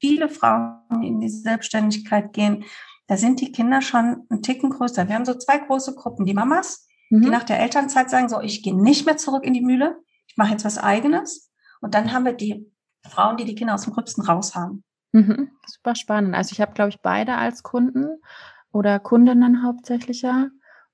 viele 0.00 0.28
Frauen, 0.28 0.80
die 1.00 1.08
in 1.08 1.20
die 1.20 1.28
Selbstständigkeit 1.28 2.32
gehen. 2.32 2.64
Da 3.06 3.16
sind 3.16 3.40
die 3.40 3.52
Kinder 3.52 3.80
schon 3.80 4.26
ein 4.28 4.42
Ticken 4.42 4.70
größer. 4.70 5.08
Wir 5.08 5.14
haben 5.14 5.24
so 5.24 5.34
zwei 5.34 5.58
große 5.58 5.94
Gruppen. 5.94 6.26
Die 6.26 6.34
Mamas, 6.34 6.88
mhm. 7.08 7.22
die 7.22 7.30
nach 7.30 7.44
der 7.44 7.60
Elternzeit 7.60 8.10
sagen, 8.10 8.28
so, 8.28 8.40
ich 8.40 8.62
gehe 8.62 8.76
nicht 8.76 9.06
mehr 9.06 9.16
zurück 9.16 9.44
in 9.44 9.54
die 9.54 9.60
Mühle. 9.60 9.96
Ich 10.26 10.36
mache 10.36 10.50
jetzt 10.50 10.64
was 10.64 10.78
eigenes. 10.78 11.52
Und 11.80 11.94
dann 11.94 12.12
haben 12.12 12.24
wir 12.24 12.32
die 12.32 12.66
Frauen, 13.08 13.36
die 13.36 13.44
die 13.44 13.54
Kinder 13.54 13.74
aus 13.74 13.82
dem 13.82 13.92
Gröbsten 13.92 14.24
raus 14.24 14.56
haben. 14.56 14.82
Mhm. 15.12 15.50
Super 15.66 15.94
spannend. 15.94 16.34
Also 16.34 16.52
ich 16.52 16.60
habe, 16.60 16.74
glaube 16.74 16.90
ich, 16.90 17.00
beide 17.00 17.36
als 17.36 17.62
Kunden 17.62 18.20
oder 18.76 18.98
Kundinnen 18.98 19.62
hauptsächlich 19.62 20.22
ja. 20.22 20.48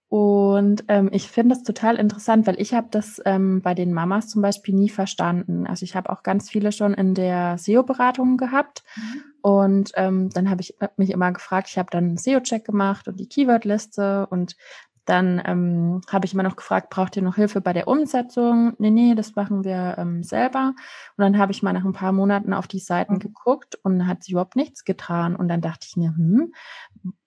Und 0.08 0.84
ähm, 0.88 1.08
ich 1.10 1.28
finde 1.28 1.54
es 1.54 1.62
total 1.62 1.96
interessant, 1.96 2.46
weil 2.46 2.60
ich 2.60 2.74
habe 2.74 2.88
das 2.90 3.20
ähm, 3.24 3.62
bei 3.62 3.74
den 3.74 3.92
Mamas 3.94 4.28
zum 4.28 4.42
Beispiel 4.42 4.74
nie 4.74 4.90
verstanden. 4.90 5.66
Also 5.66 5.84
ich 5.84 5.96
habe 5.96 6.10
auch 6.10 6.22
ganz 6.22 6.50
viele 6.50 6.70
schon 6.70 6.92
in 6.92 7.14
der 7.14 7.56
SEO-Beratung 7.56 8.36
gehabt. 8.36 8.84
Mhm. 8.94 9.22
Und 9.40 9.92
ähm, 9.94 10.28
dann 10.30 10.50
habe 10.50 10.60
ich 10.60 10.76
mich 10.96 11.10
immer 11.10 11.32
gefragt, 11.32 11.68
ich 11.70 11.78
habe 11.78 11.88
dann 11.90 12.04
einen 12.04 12.16
SEO-Check 12.18 12.64
gemacht 12.64 13.08
und 13.08 13.18
die 13.18 13.28
Keyword-Liste 13.28 14.26
und 14.26 14.56
dann 15.04 15.42
ähm, 15.44 16.00
habe 16.08 16.26
ich 16.26 16.34
immer 16.34 16.44
noch 16.44 16.56
gefragt, 16.56 16.90
braucht 16.90 17.16
ihr 17.16 17.22
noch 17.22 17.36
Hilfe 17.36 17.60
bei 17.60 17.72
der 17.72 17.88
Umsetzung? 17.88 18.74
Nee, 18.78 18.90
nee, 18.90 19.14
das 19.14 19.34
machen 19.34 19.64
wir 19.64 19.96
ähm, 19.98 20.22
selber. 20.22 20.74
Und 21.16 21.22
dann 21.22 21.38
habe 21.38 21.50
ich 21.52 21.62
mal 21.62 21.72
nach 21.72 21.84
ein 21.84 21.92
paar 21.92 22.12
Monaten 22.12 22.52
auf 22.52 22.68
die 22.68 22.78
Seiten 22.78 23.14
mhm. 23.14 23.18
geguckt 23.18 23.78
und 23.82 24.06
hat 24.06 24.22
sich 24.22 24.32
überhaupt 24.32 24.56
nichts 24.56 24.84
getan. 24.84 25.34
Und 25.34 25.48
dann 25.48 25.60
dachte 25.60 25.86
ich 25.88 25.96
mir, 25.96 26.14
hm, 26.14 26.52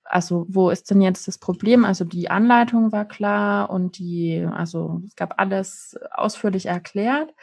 also 0.05 0.45
wo 0.47 0.69
ist 0.69 0.89
denn 0.91 1.01
jetzt 1.01 1.27
das 1.27 1.37
Problem? 1.37 1.83
Also 1.85 2.05
die 2.05 2.29
Anleitung 2.29 2.91
war 2.91 3.05
klar 3.05 3.69
und 3.69 3.97
die, 3.97 4.47
also 4.53 5.01
es 5.05 5.15
gab 5.15 5.39
alles 5.39 5.97
ausführlich 6.11 6.67
erklärt. 6.67 7.33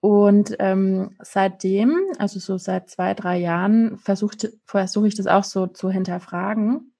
Und 0.00 0.54
ähm, 0.58 1.16
seitdem, 1.22 1.98
also 2.18 2.38
so 2.38 2.58
seit 2.58 2.90
zwei, 2.90 3.14
drei 3.14 3.38
Jahren, 3.38 3.96
versuche 3.98 4.36
versuch 4.66 5.04
ich 5.04 5.14
das 5.14 5.26
auch 5.26 5.44
so 5.44 5.66
zu 5.66 5.90
hinterfragen 5.90 6.93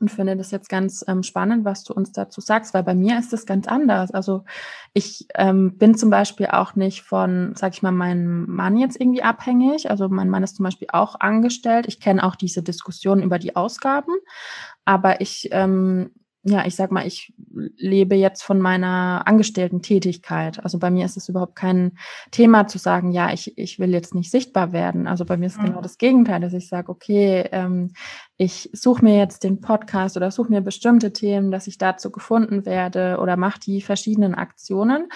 und 0.00 0.10
finde 0.10 0.36
das 0.36 0.50
jetzt 0.50 0.68
ganz 0.68 1.04
ähm, 1.08 1.22
spannend, 1.22 1.64
was 1.64 1.84
du 1.84 1.94
uns 1.94 2.12
dazu 2.12 2.40
sagst, 2.40 2.74
weil 2.74 2.82
bei 2.82 2.94
mir 2.94 3.18
ist 3.18 3.32
das 3.32 3.46
ganz 3.46 3.66
anders. 3.66 4.10
Also 4.10 4.44
ich 4.92 5.26
ähm, 5.34 5.78
bin 5.78 5.96
zum 5.96 6.10
Beispiel 6.10 6.46
auch 6.46 6.74
nicht 6.74 7.02
von, 7.02 7.54
sag 7.56 7.74
ich 7.74 7.82
mal, 7.82 7.92
meinem 7.92 8.46
Mann 8.46 8.76
jetzt 8.76 9.00
irgendwie 9.00 9.22
abhängig. 9.22 9.90
Also 9.90 10.08
mein 10.08 10.28
Mann 10.28 10.42
ist 10.42 10.56
zum 10.56 10.64
Beispiel 10.64 10.88
auch 10.92 11.18
angestellt. 11.20 11.86
Ich 11.88 12.00
kenne 12.00 12.24
auch 12.24 12.36
diese 12.36 12.62
Diskussion 12.62 13.22
über 13.22 13.38
die 13.38 13.56
Ausgaben, 13.56 14.12
aber 14.84 15.20
ich 15.20 15.48
ähm, 15.52 16.10
ja, 16.48 16.64
ich 16.64 16.76
sag 16.76 16.92
mal, 16.92 17.04
ich 17.04 17.34
lebe 17.76 18.14
jetzt 18.14 18.44
von 18.44 18.60
meiner 18.60 19.22
Angestellten-Tätigkeit. 19.26 20.62
Also 20.62 20.78
bei 20.78 20.92
mir 20.92 21.04
ist 21.04 21.16
es 21.16 21.28
überhaupt 21.28 21.56
kein 21.56 21.98
Thema 22.30 22.68
zu 22.68 22.78
sagen, 22.78 23.10
ja, 23.10 23.32
ich, 23.32 23.58
ich 23.58 23.80
will 23.80 23.90
jetzt 23.90 24.14
nicht 24.14 24.30
sichtbar 24.30 24.70
werden. 24.70 25.08
Also 25.08 25.24
bei 25.24 25.36
mir 25.36 25.46
ist 25.46 25.58
mhm. 25.58 25.66
genau 25.66 25.80
das 25.80 25.98
Gegenteil, 25.98 26.40
dass 26.40 26.52
ich 26.52 26.68
sage, 26.68 26.88
okay, 26.88 27.48
ähm, 27.50 27.90
ich 28.36 28.70
suche 28.72 29.02
mir 29.02 29.18
jetzt 29.18 29.42
den 29.42 29.60
Podcast 29.60 30.16
oder 30.16 30.30
suche 30.30 30.50
mir 30.50 30.60
bestimmte 30.60 31.12
Themen, 31.12 31.50
dass 31.50 31.66
ich 31.66 31.78
dazu 31.78 32.12
gefunden 32.12 32.64
werde 32.64 33.18
oder 33.20 33.36
mache 33.36 33.58
die 33.58 33.82
verschiedenen 33.82 34.36
Aktionen. 34.36 35.08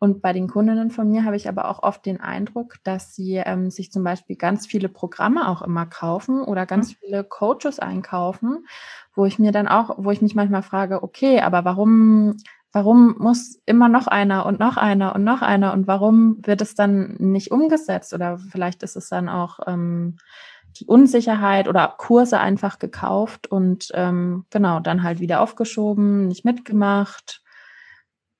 Und 0.00 0.22
bei 0.22 0.32
den 0.32 0.48
Kundinnen 0.48 0.90
von 0.90 1.10
mir 1.10 1.24
habe 1.24 1.34
ich 1.34 1.48
aber 1.48 1.68
auch 1.68 1.82
oft 1.82 2.06
den 2.06 2.20
Eindruck, 2.20 2.76
dass 2.84 3.14
sie 3.14 3.42
ähm, 3.44 3.70
sich 3.70 3.90
zum 3.90 4.04
Beispiel 4.04 4.36
ganz 4.36 4.66
viele 4.66 4.88
Programme 4.88 5.48
auch 5.48 5.60
immer 5.62 5.86
kaufen 5.86 6.42
oder 6.42 6.66
ganz 6.66 6.92
mhm. 6.92 6.96
viele 7.00 7.24
Coaches 7.24 7.80
einkaufen 7.80 8.64
wo 9.18 9.26
ich 9.26 9.38
mir 9.38 9.50
dann 9.50 9.66
auch, 9.68 9.96
wo 9.98 10.12
ich 10.12 10.22
mich 10.22 10.36
manchmal 10.36 10.62
frage, 10.62 11.02
okay, 11.02 11.40
aber 11.40 11.64
warum, 11.64 12.36
warum 12.72 13.16
muss 13.18 13.60
immer 13.66 13.88
noch 13.88 14.06
einer 14.06 14.46
und 14.46 14.60
noch 14.60 14.76
einer 14.76 15.14
und 15.14 15.24
noch 15.24 15.42
einer 15.42 15.72
und 15.72 15.88
warum 15.88 16.38
wird 16.46 16.62
es 16.62 16.76
dann 16.76 17.16
nicht 17.18 17.50
umgesetzt? 17.50 18.14
Oder 18.14 18.38
vielleicht 18.38 18.84
ist 18.84 18.96
es 18.96 19.08
dann 19.08 19.28
auch 19.28 19.58
ähm, 19.66 20.18
die 20.76 20.86
Unsicherheit 20.86 21.66
oder 21.66 21.96
Kurse 21.98 22.38
einfach 22.38 22.78
gekauft 22.78 23.48
und 23.48 23.88
ähm, 23.94 24.44
genau, 24.50 24.78
dann 24.78 25.02
halt 25.02 25.18
wieder 25.18 25.40
aufgeschoben, 25.40 26.28
nicht 26.28 26.44
mitgemacht. 26.44 27.42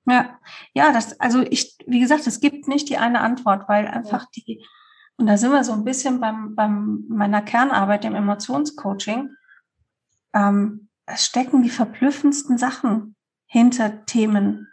Ja, 0.08 0.38
ja, 0.72 0.92
das, 0.92 1.20
also 1.20 1.42
ich, 1.42 1.76
wie 1.86 2.00
gesagt, 2.00 2.26
es 2.26 2.40
gibt 2.40 2.66
nicht 2.66 2.88
die 2.88 2.96
eine 2.96 3.20
Antwort, 3.20 3.68
weil 3.68 3.86
einfach 3.86 4.22
ja. 4.22 4.28
die, 4.36 4.64
und 5.16 5.26
da 5.26 5.36
sind 5.36 5.52
wir 5.52 5.64
so 5.64 5.72
ein 5.72 5.84
bisschen 5.84 6.20
beim, 6.20 6.54
beim 6.54 7.04
meiner 7.08 7.42
Kernarbeit 7.42 8.04
im 8.04 8.14
Emotionscoaching, 8.14 9.30
ähm, 10.34 10.88
es 11.06 11.24
stecken 11.24 11.62
die 11.62 11.70
verblüffendsten 11.70 12.56
Sachen 12.58 13.16
hinter 13.46 14.04
Themen. 14.06 14.68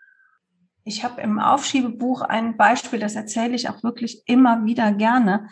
Ich 0.83 1.03
habe 1.03 1.21
im 1.21 1.39
Aufschiebebuch 1.39 2.21
ein 2.21 2.57
Beispiel, 2.57 2.99
das 2.99 3.15
erzähle 3.15 3.55
ich 3.55 3.69
auch 3.69 3.83
wirklich 3.83 4.23
immer 4.27 4.65
wieder 4.65 4.91
gerne. 4.93 5.49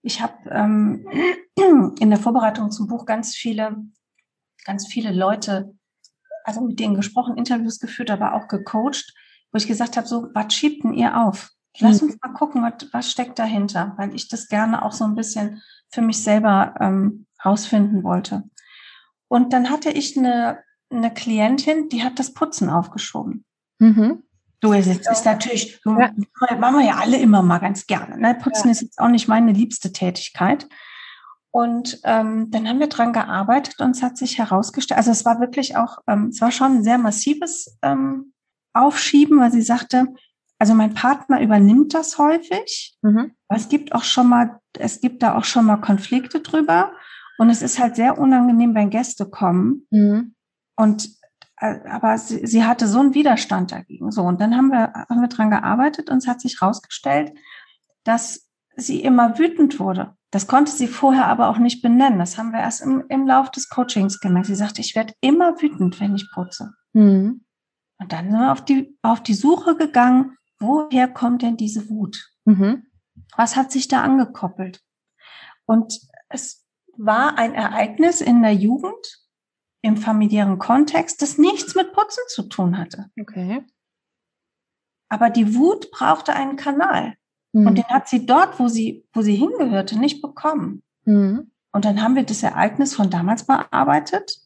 Ich 0.00 0.20
habe 0.20 0.48
ähm, 0.50 1.06
in 2.00 2.10
der 2.10 2.18
Vorbereitung 2.18 2.70
zum 2.70 2.88
Buch 2.88 3.04
ganz 3.04 3.36
viele, 3.36 3.76
ganz 4.64 4.86
viele 4.86 5.12
Leute, 5.12 5.74
also 6.44 6.60
mit 6.60 6.78
denen 6.80 6.94
gesprochen, 6.94 7.36
Interviews 7.36 7.78
geführt, 7.78 8.10
aber 8.10 8.34
auch 8.34 8.48
gecoacht, 8.48 9.14
wo 9.52 9.56
ich 9.56 9.66
gesagt 9.66 9.96
habe, 9.96 10.06
so, 10.06 10.28
was 10.34 10.52
schiebt 10.54 10.84
denn 10.84 10.94
ihr 10.94 11.16
auf? 11.16 11.50
Lass 11.78 12.02
mhm. 12.02 12.08
uns 12.08 12.18
mal 12.22 12.32
gucken, 12.32 12.62
was, 12.62 12.92
was 12.92 13.10
steckt 13.10 13.38
dahinter, 13.38 13.94
weil 13.96 14.14
ich 14.14 14.28
das 14.28 14.48
gerne 14.48 14.84
auch 14.84 14.92
so 14.92 15.04
ein 15.04 15.14
bisschen 15.14 15.62
für 15.90 16.02
mich 16.02 16.22
selber 16.22 16.74
ähm, 16.80 17.26
rausfinden 17.44 18.02
wollte. 18.02 18.44
Und 19.28 19.52
dann 19.52 19.70
hatte 19.70 19.90
ich 19.90 20.16
eine, 20.16 20.58
eine 20.90 21.12
Klientin, 21.12 21.88
die 21.88 22.02
hat 22.02 22.18
das 22.18 22.34
Putzen 22.34 22.68
aufgeschoben. 22.68 23.44
Mhm. 23.78 24.22
Du, 24.60 24.72
es 24.72 24.86
ist, 24.86 25.10
ist 25.10 25.24
natürlich, 25.24 25.80
ja. 25.84 26.12
machen 26.58 26.78
wir 26.78 26.86
ja 26.86 26.96
alle 26.96 27.18
immer 27.18 27.42
mal 27.42 27.58
ganz 27.58 27.86
gerne. 27.86 28.16
Ne? 28.18 28.36
Putzen 28.40 28.68
ja. 28.68 28.72
ist 28.72 28.82
jetzt 28.82 28.98
auch 28.98 29.08
nicht 29.08 29.26
meine 29.26 29.52
liebste 29.52 29.92
Tätigkeit. 29.92 30.68
Und 31.52 32.00
ähm, 32.04 32.50
dann 32.50 32.66
haben 32.66 32.80
wir 32.80 32.88
dran 32.88 33.12
gearbeitet 33.12 33.78
und 33.80 33.90
es 33.90 34.02
hat 34.02 34.16
sich 34.16 34.38
herausgestellt, 34.38 34.96
also 34.96 35.10
es 35.10 35.26
war 35.26 35.38
wirklich 35.38 35.76
auch, 35.76 35.98
ähm, 36.06 36.28
es 36.28 36.40
war 36.40 36.50
schon 36.50 36.76
ein 36.76 36.82
sehr 36.82 36.96
massives 36.96 37.78
ähm, 37.82 38.32
Aufschieben, 38.72 39.38
weil 39.38 39.52
sie 39.52 39.60
sagte, 39.60 40.14
also 40.58 40.72
mein 40.72 40.94
Partner 40.94 41.42
übernimmt 41.42 41.92
das 41.92 42.16
häufig, 42.16 42.96
mhm. 43.02 43.32
aber 43.48 43.58
es 43.58 43.68
gibt 43.68 43.94
auch 43.94 44.04
schon 44.04 44.30
mal, 44.30 44.60
es 44.78 45.02
gibt 45.02 45.22
da 45.22 45.36
auch 45.36 45.44
schon 45.44 45.66
mal 45.66 45.76
Konflikte 45.76 46.40
drüber 46.40 46.92
und 47.36 47.50
es 47.50 47.60
ist 47.60 47.78
halt 47.78 47.96
sehr 47.96 48.16
unangenehm, 48.16 48.74
wenn 48.74 48.88
Gäste 48.88 49.28
kommen. 49.28 49.86
Mhm. 49.90 50.34
Und 50.76 51.10
äh, 51.58 51.80
aber 51.86 52.16
sie, 52.16 52.46
sie 52.46 52.64
hatte 52.64 52.86
so 52.86 53.00
einen 53.00 53.12
Widerstand 53.12 53.72
dagegen. 53.72 54.10
So, 54.10 54.22
und 54.22 54.40
dann 54.40 54.56
haben 54.56 54.68
wir, 54.68 54.92
haben 54.94 55.20
wir 55.20 55.28
dran 55.28 55.50
gearbeitet 55.50 56.08
und 56.08 56.18
es 56.18 56.26
hat 56.26 56.40
sich 56.40 56.60
herausgestellt, 56.60 57.32
dass 58.04 58.48
sie 58.74 59.02
immer 59.02 59.38
wütend 59.38 59.78
wurde. 59.78 60.16
Das 60.32 60.46
konnte 60.46 60.72
sie 60.72 60.88
vorher 60.88 61.26
aber 61.26 61.48
auch 61.48 61.58
nicht 61.58 61.82
benennen. 61.82 62.18
Das 62.18 62.38
haben 62.38 62.52
wir 62.52 62.60
erst 62.60 62.80
im, 62.80 63.04
im 63.08 63.26
Lauf 63.26 63.50
des 63.50 63.68
Coachings 63.68 64.18
gemerkt. 64.18 64.46
Sie 64.46 64.54
sagte, 64.54 64.80
ich 64.80 64.96
werde 64.96 65.12
immer 65.20 65.60
wütend, 65.60 66.00
wenn 66.00 66.16
ich 66.16 66.30
putze. 66.32 66.72
Mhm. 66.94 67.44
Und 67.98 68.12
dann 68.12 68.30
sind 68.30 68.40
wir 68.40 68.50
auf 68.50 68.64
die, 68.64 68.98
auf 69.02 69.22
die 69.22 69.34
Suche 69.34 69.76
gegangen, 69.76 70.38
woher 70.58 71.06
kommt 71.06 71.42
denn 71.42 71.58
diese 71.58 71.88
Wut? 71.90 72.32
Mhm. 72.46 72.86
Was 73.36 73.56
hat 73.56 73.70
sich 73.70 73.88
da 73.88 74.02
angekoppelt? 74.02 74.82
Und 75.66 76.00
es 76.30 76.66
war 76.96 77.36
ein 77.36 77.54
Ereignis 77.54 78.22
in 78.22 78.42
der 78.42 78.54
Jugend, 78.54 79.22
im 79.82 79.98
familiären 79.98 80.58
Kontext, 80.58 81.20
das 81.20 81.36
nichts 81.36 81.74
mit 81.74 81.92
Putzen 81.92 82.22
zu 82.28 82.44
tun 82.44 82.78
hatte. 82.78 83.10
Okay. 83.20 83.66
Aber 85.10 85.28
die 85.28 85.54
Wut 85.54 85.90
brauchte 85.90 86.32
einen 86.32 86.56
Kanal. 86.56 87.16
Mhm. 87.52 87.66
Und 87.66 87.78
den 87.78 87.84
hat 87.84 88.08
sie 88.08 88.26
dort, 88.26 88.58
wo 88.58 88.68
sie, 88.68 89.06
wo 89.12 89.22
sie 89.22 89.34
hingehörte, 89.34 89.98
nicht 89.98 90.22
bekommen. 90.22 90.82
Mhm. 91.04 91.50
Und 91.72 91.84
dann 91.84 92.02
haben 92.02 92.16
wir 92.16 92.24
das 92.24 92.42
Ereignis 92.42 92.94
von 92.94 93.10
damals 93.10 93.46
bearbeitet. 93.46 94.38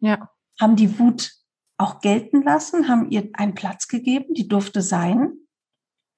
Ja. 0.00 0.30
Haben 0.60 0.76
die 0.76 0.98
Wut 0.98 1.32
auch 1.78 2.00
gelten 2.00 2.42
lassen, 2.42 2.88
haben 2.88 3.10
ihr 3.10 3.28
einen 3.34 3.54
Platz 3.54 3.88
gegeben, 3.88 4.34
die 4.34 4.48
durfte 4.48 4.82
sein. 4.82 5.34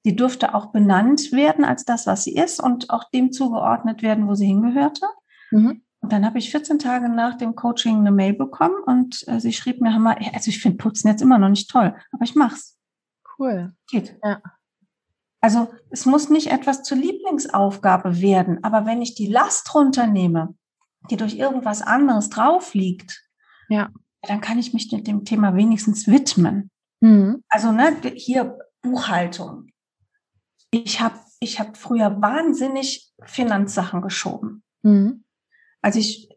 Die 0.04 0.14
durfte 0.14 0.54
auch 0.54 0.66
benannt 0.66 1.32
werden 1.32 1.64
als 1.64 1.84
das, 1.84 2.06
was 2.06 2.24
sie 2.24 2.34
ist 2.34 2.60
und 2.60 2.90
auch 2.90 3.10
dem 3.10 3.32
zugeordnet 3.32 4.02
werden, 4.02 4.28
wo 4.28 4.34
sie 4.34 4.46
hingehörte. 4.46 5.06
Mhm. 5.50 5.82
Und 6.00 6.12
dann 6.12 6.24
habe 6.24 6.38
ich 6.38 6.50
14 6.50 6.78
Tage 6.78 7.08
nach 7.08 7.36
dem 7.36 7.56
Coaching 7.56 7.98
eine 7.98 8.12
Mail 8.12 8.32
bekommen 8.32 8.76
und 8.86 9.26
äh, 9.26 9.40
sie 9.40 9.52
schrieb 9.52 9.80
mir, 9.80 9.98
mal, 9.98 10.16
also 10.32 10.48
ich 10.48 10.62
finde 10.62 10.78
Putzen 10.78 11.08
jetzt 11.08 11.22
immer 11.22 11.38
noch 11.38 11.48
nicht 11.48 11.68
toll, 11.68 11.96
aber 12.12 12.24
ich 12.24 12.36
mach's. 12.36 12.78
Cool. 13.36 13.74
Geht. 13.90 14.16
Ja. 14.22 14.40
Also 15.48 15.72
es 15.88 16.04
muss 16.04 16.28
nicht 16.28 16.48
etwas 16.48 16.82
zur 16.82 16.98
Lieblingsaufgabe 16.98 18.20
werden, 18.20 18.62
aber 18.62 18.84
wenn 18.84 19.00
ich 19.00 19.14
die 19.14 19.28
Last 19.28 19.74
runternehme, 19.74 20.54
die 21.10 21.16
durch 21.16 21.38
irgendwas 21.38 21.80
anderes 21.80 22.28
drauf 22.28 22.74
liegt, 22.74 23.26
ja. 23.70 23.88
dann 24.20 24.42
kann 24.42 24.58
ich 24.58 24.74
mich 24.74 24.92
mit 24.92 25.06
dem 25.06 25.24
Thema 25.24 25.56
wenigstens 25.56 26.06
widmen. 26.06 26.70
Mhm. 27.00 27.42
Also 27.48 27.72
ne, 27.72 27.96
hier 28.14 28.58
Buchhaltung. 28.82 29.68
Ich 30.70 31.00
habe 31.00 31.18
ich 31.40 31.58
hab 31.58 31.78
früher 31.78 32.20
wahnsinnig 32.20 33.10
Finanzsachen 33.24 34.02
geschoben. 34.02 34.62
Mhm. 34.82 35.24
Also 35.80 35.98
ich, 35.98 36.28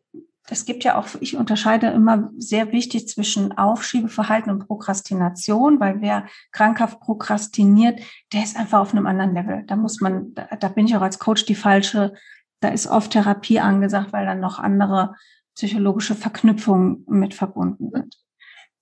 es 0.51 0.65
gibt 0.65 0.83
ja 0.83 0.97
auch, 0.97 1.07
ich 1.21 1.37
unterscheide 1.37 1.87
immer 1.87 2.29
sehr 2.37 2.73
wichtig 2.73 3.07
zwischen 3.07 3.57
Aufschiebeverhalten 3.57 4.51
und 4.51 4.67
Prokrastination, 4.67 5.79
weil 5.79 6.01
wer 6.01 6.27
krankhaft 6.51 6.99
prokrastiniert, 6.99 8.01
der 8.33 8.43
ist 8.43 8.57
einfach 8.57 8.81
auf 8.81 8.93
einem 8.93 9.07
anderen 9.07 9.33
Level. 9.33 9.63
Da 9.65 9.77
muss 9.77 10.01
man, 10.01 10.33
da, 10.33 10.47
da 10.59 10.67
bin 10.67 10.87
ich 10.87 10.95
auch 10.97 11.01
als 11.01 11.19
Coach 11.19 11.45
die 11.45 11.55
falsche, 11.55 12.13
da 12.59 12.67
ist 12.67 12.87
oft 12.87 13.11
Therapie 13.11 13.61
angesagt, 13.61 14.11
weil 14.11 14.25
dann 14.25 14.41
noch 14.41 14.59
andere 14.59 15.15
psychologische 15.55 16.15
Verknüpfungen 16.15 17.05
mit 17.07 17.33
verbunden 17.33 17.89
sind. 17.89 18.17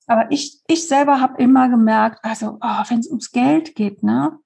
Aber 0.08 0.32
ich, 0.32 0.62
ich 0.68 0.88
selber 0.88 1.22
habe 1.22 1.40
immer 1.42 1.70
gemerkt, 1.70 2.20
also 2.24 2.58
oh, 2.62 2.84
wenn 2.88 3.00
es 3.00 3.08
ums 3.08 3.32
Geld 3.32 3.76
geht, 3.76 4.02
ne, 4.02 4.40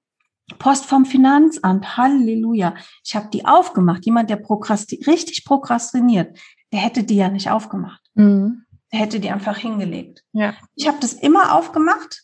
Post 0.58 0.86
vom 0.86 1.06
Finanzamt, 1.06 1.96
Halleluja. 1.96 2.74
Ich 3.02 3.16
habe 3.16 3.28
die 3.32 3.46
aufgemacht. 3.46 4.04
Jemand, 4.04 4.28
der 4.28 4.36
prokrasti 4.36 5.02
richtig 5.06 5.44
prokrastiniert, 5.44 6.38
der 6.72 6.80
hätte 6.80 7.04
die 7.04 7.16
ja 7.16 7.28
nicht 7.28 7.50
aufgemacht. 7.50 8.02
Mhm. 8.14 8.64
Der 8.92 9.00
hätte 9.00 9.20
die 9.20 9.30
einfach 9.30 9.56
hingelegt. 9.56 10.22
Ja. 10.32 10.54
Ich 10.74 10.86
habe 10.86 10.98
das 11.00 11.14
immer 11.14 11.54
aufgemacht, 11.54 12.22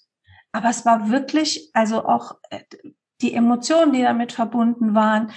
aber 0.53 0.69
es 0.69 0.85
war 0.85 1.11
wirklich, 1.11 1.71
also 1.73 2.05
auch 2.05 2.37
äh, 2.51 2.61
die 3.23 3.35
Emotionen, 3.35 3.93
die 3.93 4.03
damit 4.03 4.33
verbunden 4.33 4.95
waren. 4.95 5.33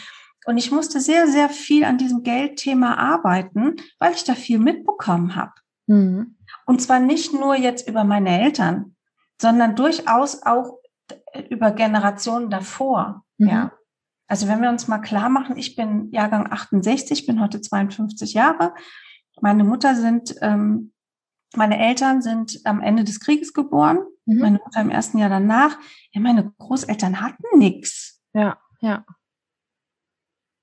Und 0.46 0.58
ich 0.58 0.72
musste 0.72 1.00
sehr, 1.00 1.28
sehr 1.28 1.50
viel 1.50 1.86
an 1.86 1.98
diesem 1.98 2.24
Geldthema 2.24 2.96
arbeiten, 2.96 3.78
weil 4.00 4.14
ich 4.14 4.26
da 4.26 4.36
viel 4.36 4.60
mitbekommen 4.60 5.36
habe. 5.36 5.54
Mhm. 5.88 6.38
Und 6.66 6.82
zwar 6.82 7.00
nicht 7.00 7.34
nur 7.34 7.56
jetzt 7.56 7.88
über 7.88 8.04
meine 8.04 8.42
Eltern, 8.42 8.96
sondern 9.42 9.76
durchaus 9.76 10.44
auch 10.44 10.80
über 11.50 11.72
Generationen 11.72 12.50
davor. 12.50 13.24
Mhm. 13.38 13.48
Ja. 13.48 13.72
Also 14.28 14.48
wenn 14.48 14.62
wir 14.62 14.70
uns 14.70 14.88
mal 14.88 15.00
klar 15.00 15.30
machen, 15.30 15.58
ich 15.58 15.76
bin 15.76 16.12
Jahrgang 16.12 16.52
68, 16.52 17.26
bin 17.26 17.42
heute 17.42 17.62
52 17.62 18.34
Jahre. 18.34 18.74
Meine 19.42 19.64
Mutter 19.64 19.96
sind, 19.96 20.36
ähm, 20.42 20.94
meine 21.56 21.78
Eltern 21.80 22.22
sind 22.22 22.60
am 22.64 22.82
Ende 22.82 23.04
des 23.04 23.20
Krieges 23.20 23.54
geboren. 23.54 24.00
Mhm. 24.26 24.40
Meine 24.40 24.60
Mutter 24.64 24.82
im 24.82 24.90
ersten 24.90 25.18
Jahr 25.18 25.30
danach. 25.30 25.78
Ja, 26.12 26.22
meine 26.22 26.52
Großeltern 26.58 27.22
hatten 27.22 27.58
nichts. 27.58 28.22
Ja, 28.34 28.58
ja. 28.80 29.06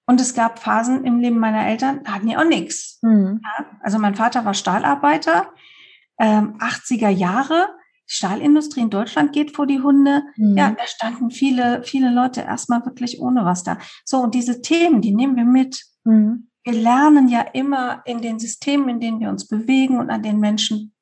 Und 0.07 0.21
es 0.21 0.35
gab 0.35 0.59
Phasen 0.59 1.05
im 1.05 1.21
Leben 1.21 1.39
meiner 1.39 1.67
Eltern, 1.69 2.03
da 2.03 2.15
hatten 2.15 2.27
die 2.27 2.37
auch 2.37 2.45
nichts. 2.45 2.99
Mhm. 3.03 3.41
Ja, 3.45 3.67
also 3.81 4.01
mein 4.01 4.17
Vater 4.17 4.45
war 4.45 4.55
Stahlarbeiter, 4.55 5.53
ähm, 6.19 6.59
80er 6.59 7.11
Jahre. 7.11 7.69
Stahlindustrie 8.13 8.81
in 8.81 8.91
Deutschland 8.91 9.33
geht 9.33 9.55
vor 9.55 9.69
die 9.69 9.81
Hunde. 9.81 10.25
Mhm. 10.37 10.59
Ja, 10.59 10.73
da 10.73 10.85
standen 10.85 11.31
viele, 11.31 11.85
viele 11.85 12.13
Leute 12.13 12.41
erstmal 12.41 12.85
wirklich 12.85 13.21
ohne 13.21 13.45
was 13.45 13.63
da. 13.63 13.79
So, 14.05 14.19
und 14.19 14.35
diese 14.35 14.63
Themen, 14.63 15.01
die 15.01 15.15
nehmen 15.15 15.37
wir 15.37 15.45
mit. 15.45 15.85
Mhm. 16.03 16.49
Wir 16.65 16.73
lernen 16.73 17.29
ja 17.29 17.41
immer 17.41 18.03
in 18.05 18.21
den 18.21 18.41
Systemen, 18.41 18.89
in 18.89 19.01
denen 19.01 19.21
wir 19.21 19.29
uns 19.29 19.47
bewegen 19.47 20.01
und 20.01 20.11
an 20.11 20.25
den 20.25 20.41
Menschen, 20.41 20.93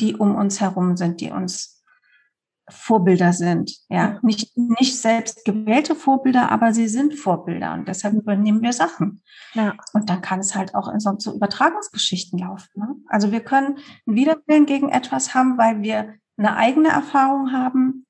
die 0.00 0.16
um 0.16 0.34
uns 0.34 0.58
herum 0.58 0.96
sind, 0.96 1.20
die 1.20 1.30
uns 1.30 1.84
Vorbilder 2.70 3.34
sind. 3.34 3.76
Ja, 3.90 4.18
nicht, 4.22 4.56
nicht 4.56 4.98
selbst 4.98 5.44
gewählte 5.44 5.94
Vorbilder, 5.94 6.50
aber 6.50 6.72
sie 6.72 6.88
sind 6.88 7.16
Vorbilder 7.16 7.74
und 7.74 7.86
deshalb 7.86 8.14
übernehmen 8.14 8.62
wir 8.62 8.72
Sachen. 8.72 9.22
Ja. 9.52 9.74
Und 9.92 10.08
dann 10.08 10.22
kann 10.22 10.40
es 10.40 10.54
halt 10.54 10.74
auch 10.74 10.88
in 10.88 11.00
so, 11.00 11.14
so 11.18 11.34
Übertragungsgeschichten 11.34 12.38
laufen. 12.38 12.70
Ne? 12.76 12.96
Also 13.08 13.30
wir 13.30 13.40
können 13.40 13.76
einen 14.06 14.16
Widerwillen 14.16 14.64
gegen 14.64 14.88
etwas 14.88 15.34
haben, 15.34 15.58
weil 15.58 15.82
wir 15.82 16.14
eine 16.36 16.56
eigene 16.56 16.88
Erfahrung 16.88 17.52
haben, 17.52 18.04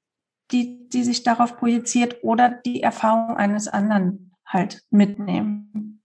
die, 0.53 0.89
die 0.89 1.05
sich 1.05 1.23
darauf 1.23 1.57
projiziert 1.57 2.23
oder 2.23 2.49
die 2.49 2.83
Erfahrung 2.83 3.37
eines 3.37 3.69
anderen 3.69 4.33
halt 4.47 4.83
mitnehmen. 4.91 6.03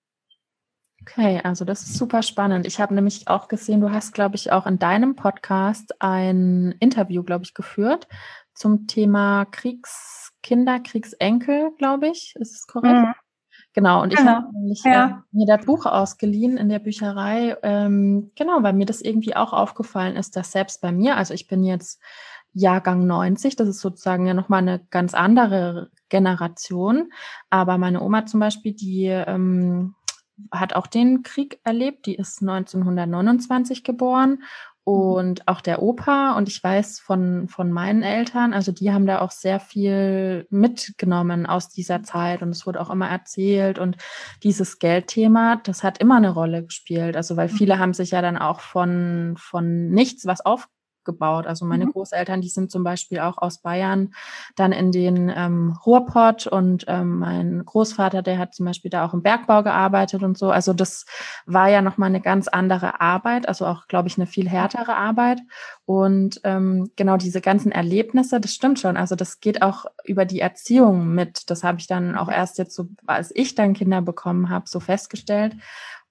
Okay, 1.01 1.41
also 1.43 1.65
das 1.65 1.81
ist 1.81 1.95
super 1.95 2.21
spannend. 2.21 2.67
Ich 2.67 2.79
habe 2.79 2.93
nämlich 2.93 3.27
auch 3.27 3.47
gesehen, 3.47 3.81
du 3.81 3.91
hast, 3.91 4.13
glaube 4.13 4.35
ich, 4.35 4.51
auch 4.51 4.67
in 4.67 4.77
deinem 4.77 5.15
Podcast 5.15 5.99
ein 5.99 6.75
Interview, 6.79 7.23
glaube 7.23 7.43
ich, 7.43 7.55
geführt 7.55 8.07
zum 8.53 8.85
Thema 8.85 9.45
Kriegskinder, 9.45 10.79
Kriegsenkel, 10.79 11.71
glaube 11.77 12.09
ich. 12.09 12.35
Ist 12.39 12.55
es 12.55 12.67
korrekt? 12.67 12.93
Mhm. 12.93 13.13
Genau, 13.73 14.01
und 14.01 14.11
ich 14.11 14.19
genau. 14.19 14.31
habe 14.33 14.53
nämlich 14.53 14.83
ja. 14.83 15.23
äh, 15.31 15.35
mir 15.37 15.45
das 15.45 15.65
Buch 15.65 15.85
ausgeliehen 15.85 16.57
in 16.57 16.67
der 16.67 16.79
Bücherei, 16.79 17.55
ähm, 17.63 18.31
genau, 18.35 18.61
weil 18.63 18.73
mir 18.73 18.85
das 18.85 19.01
irgendwie 19.01 19.35
auch 19.35 19.53
aufgefallen 19.53 20.17
ist, 20.17 20.35
dass 20.35 20.51
selbst 20.51 20.81
bei 20.81 20.91
mir, 20.91 21.15
also 21.15 21.33
ich 21.33 21.47
bin 21.47 21.63
jetzt 21.63 22.01
Jahrgang 22.53 23.07
90, 23.07 23.55
das 23.55 23.69
ist 23.69 23.79
sozusagen 23.79 24.25
ja 24.25 24.33
nochmal 24.33 24.59
eine 24.59 24.81
ganz 24.89 25.13
andere 25.13 25.89
Generation, 26.09 27.13
aber 27.49 27.77
meine 27.77 28.01
Oma 28.01 28.25
zum 28.25 28.41
Beispiel, 28.41 28.73
die 28.73 29.05
ähm, 29.05 29.95
hat 30.51 30.73
auch 30.73 30.87
den 30.87 31.23
Krieg 31.23 31.59
erlebt, 31.63 32.05
die 32.05 32.15
ist 32.15 32.41
1929 32.41 33.83
geboren. 33.83 34.43
Und 34.83 35.47
auch 35.47 35.61
der 35.61 35.81
Opa. 35.81 36.33
Und 36.33 36.49
ich 36.49 36.63
weiß 36.63 36.99
von, 36.99 37.47
von 37.47 37.71
meinen 37.71 38.03
Eltern, 38.03 38.53
also 38.53 38.71
die 38.71 38.91
haben 38.91 39.05
da 39.05 39.21
auch 39.21 39.31
sehr 39.31 39.59
viel 39.59 40.47
mitgenommen 40.49 41.45
aus 41.45 41.69
dieser 41.69 41.99
mhm. 41.99 42.03
Zeit 42.03 42.41
und 42.41 42.49
es 42.49 42.65
wurde 42.65 42.81
auch 42.81 42.89
immer 42.89 43.09
erzählt. 43.09 43.79
Und 43.79 43.97
dieses 44.43 44.79
Geldthema, 44.79 45.57
das 45.63 45.83
hat 45.83 45.99
immer 45.99 46.17
eine 46.17 46.31
Rolle 46.31 46.63
gespielt. 46.63 47.15
Also 47.15 47.37
weil 47.37 47.49
viele 47.49 47.75
mhm. 47.75 47.79
haben 47.79 47.93
sich 47.93 48.11
ja 48.11 48.21
dann 48.21 48.37
auch 48.37 48.59
von, 48.59 49.35
von 49.37 49.89
nichts 49.89 50.25
was 50.25 50.41
auf 50.45 50.67
gebaut. 51.03 51.47
Also 51.47 51.65
meine 51.65 51.85
mhm. 51.85 51.91
Großeltern, 51.91 52.41
die 52.41 52.49
sind 52.49 52.71
zum 52.71 52.83
Beispiel 52.83 53.19
auch 53.19 53.37
aus 53.37 53.59
Bayern 53.59 54.13
dann 54.55 54.71
in 54.71 54.91
den 54.91 55.31
ähm, 55.35 55.77
Ruhrpott 55.85 56.47
und 56.47 56.85
ähm, 56.87 57.19
mein 57.19 57.65
Großvater, 57.65 58.21
der 58.21 58.37
hat 58.37 58.53
zum 58.53 58.65
Beispiel 58.65 58.89
da 58.91 59.05
auch 59.05 59.13
im 59.13 59.21
Bergbau 59.21 59.63
gearbeitet 59.63 60.23
und 60.23 60.37
so. 60.37 60.51
Also 60.51 60.73
das 60.73 61.05
war 61.45 61.69
ja 61.69 61.81
nochmal 61.81 62.09
eine 62.09 62.21
ganz 62.21 62.47
andere 62.47 63.01
Arbeit, 63.01 63.47
also 63.47 63.65
auch, 63.65 63.87
glaube 63.87 64.07
ich, 64.07 64.17
eine 64.17 64.27
viel 64.27 64.49
härtere 64.49 64.95
Arbeit. 64.95 65.41
Und 65.85 66.39
ähm, 66.43 66.91
genau 66.95 67.17
diese 67.17 67.41
ganzen 67.41 67.71
Erlebnisse, 67.71 68.39
das 68.39 68.53
stimmt 68.53 68.79
schon. 68.79 68.97
Also 68.97 69.15
das 69.15 69.39
geht 69.39 69.61
auch 69.61 69.85
über 70.05 70.25
die 70.25 70.39
Erziehung 70.39 71.13
mit. 71.13 71.49
Das 71.49 71.63
habe 71.63 71.79
ich 71.79 71.87
dann 71.87 72.15
auch 72.15 72.29
erst 72.29 72.57
jetzt 72.57 72.75
so, 72.75 72.87
als 73.05 73.31
ich 73.35 73.55
dann 73.55 73.73
Kinder 73.73 74.01
bekommen 74.01 74.49
habe, 74.49 74.69
so 74.69 74.79
festgestellt 74.79 75.55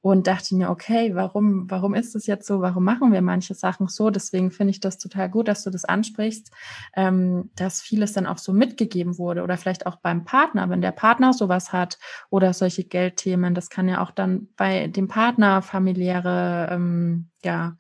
und 0.03 0.27
dachte 0.27 0.55
mir, 0.55 0.71
okay, 0.71 1.15
warum, 1.15 1.71
warum 1.71 1.95
ist 1.95 2.15
das 2.15 2.27
jetzt 2.27 2.47
so? 2.47 2.61
Warum 2.61 2.85
machen 2.85 3.13
wir 3.13 3.21
manche 3.21 3.55
Sachen 3.55 3.89
so? 3.89 4.11
Deswegen 4.11 4.51
finde 4.51 4.71
ich 4.71 4.81
das 4.81 4.99
total 4.99 5.29
gut, 5.29 5.49
dass 5.49 5.63
du 5.63 5.71
das 5.71 5.85
ansprichst, 5.85 6.51
ähm, 6.97 7.51
dass 7.55 7.83
vieles 7.83 8.13
dann 8.13 8.27
auch 8.27 8.39
so 8.39 8.53
mitgegeben 8.53 9.19
wurde 9.19 9.43
oder 9.43 9.59
vielleicht 9.59 9.87
auch 9.87 9.97
beim 9.97 10.25
Partner, 10.25 10.71
wenn 10.71 10.81
der 10.81 10.93
Partner 10.93 11.33
sowas 11.33 11.73
hat 11.73 11.99
oder 12.31 12.53
solche 12.55 12.85
Geldthemen, 12.85 13.55
das 13.55 13.69
kann 13.69 13.89
ja 13.89 14.03
auch 14.03 14.11
dann 14.11 14.49
bei 14.57 14.89
dem 14.89 15.09
Partner 15.09 15.61
familiäre, 15.61 16.69
ähm, 16.71 17.29
ja, 17.45 17.77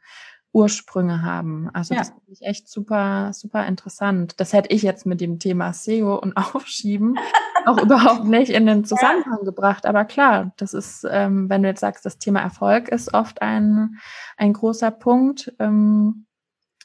Ursprünge 0.53 1.23
haben. 1.23 1.71
Also 1.73 1.95
ja. 1.95 2.01
das 2.01 2.09
finde 2.09 2.33
ich 2.33 2.43
echt 2.43 2.69
super, 2.69 3.33
super 3.33 3.67
interessant. 3.67 4.41
Das 4.41 4.53
hätte 4.53 4.71
ich 4.71 4.83
jetzt 4.83 5.07
mit 5.07 5.21
dem 5.21 5.39
Thema 5.39 5.73
SEO 5.73 6.17
und 6.17 6.37
Aufschieben 6.55 7.19
auch 7.67 7.79
überhaupt 7.79 8.25
nicht 8.25 8.51
in 8.51 8.67
den 8.67 8.85
Zusammenhang 8.85 9.45
gebracht. 9.45 9.87
Aber 9.87 10.05
klar, 10.05 10.53
das 10.57 10.75
ist, 10.75 11.07
ähm, 11.09 11.49
wenn 11.49 11.63
du 11.63 11.69
jetzt 11.69 11.81
sagst, 11.81 12.05
das 12.05 12.19
Thema 12.19 12.41
Erfolg 12.41 12.89
ist 12.89 13.15
oft 13.15 13.43
ein, 13.43 13.99
ein 14.37 14.53
großer 14.53 14.91
Punkt. 14.91 15.53
Ähm, 15.59 16.27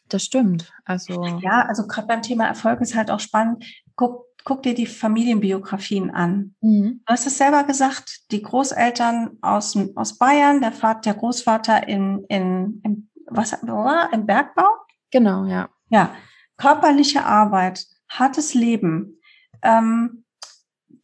das 0.09 0.23
stimmt. 0.23 0.71
Also 0.83 1.25
ja, 1.41 1.65
also 1.67 1.87
gerade 1.87 2.07
beim 2.07 2.21
Thema 2.21 2.45
Erfolg 2.45 2.81
ist 2.81 2.95
halt 2.95 3.09
auch 3.09 3.19
spannend. 3.19 3.65
Guck, 3.95 4.25
guck 4.43 4.61
dir 4.61 4.75
die 4.75 4.85
Familienbiografien 4.85 6.11
an. 6.11 6.53
Mhm. 6.61 7.01
Du 7.05 7.11
hast 7.11 7.25
es 7.25 7.37
selber 7.37 7.63
gesagt, 7.63 8.31
die 8.31 8.43
Großeltern 8.43 9.37
aus, 9.41 9.75
aus 9.95 10.17
Bayern, 10.19 10.61
der 10.61 10.71
Vater, 10.71 11.01
der 11.01 11.13
Großvater 11.15 11.87
in, 11.87 12.23
in, 12.29 12.81
in 12.83 13.09
was 13.27 13.53
war 13.61 14.13
im 14.13 14.25
Bergbau? 14.25 14.69
Genau, 15.11 15.45
ja. 15.45 15.69
Ja, 15.89 16.11
körperliche 16.57 17.25
Arbeit, 17.25 17.85
hartes 18.09 18.53
Leben. 18.53 19.21
Ähm, 19.61 20.25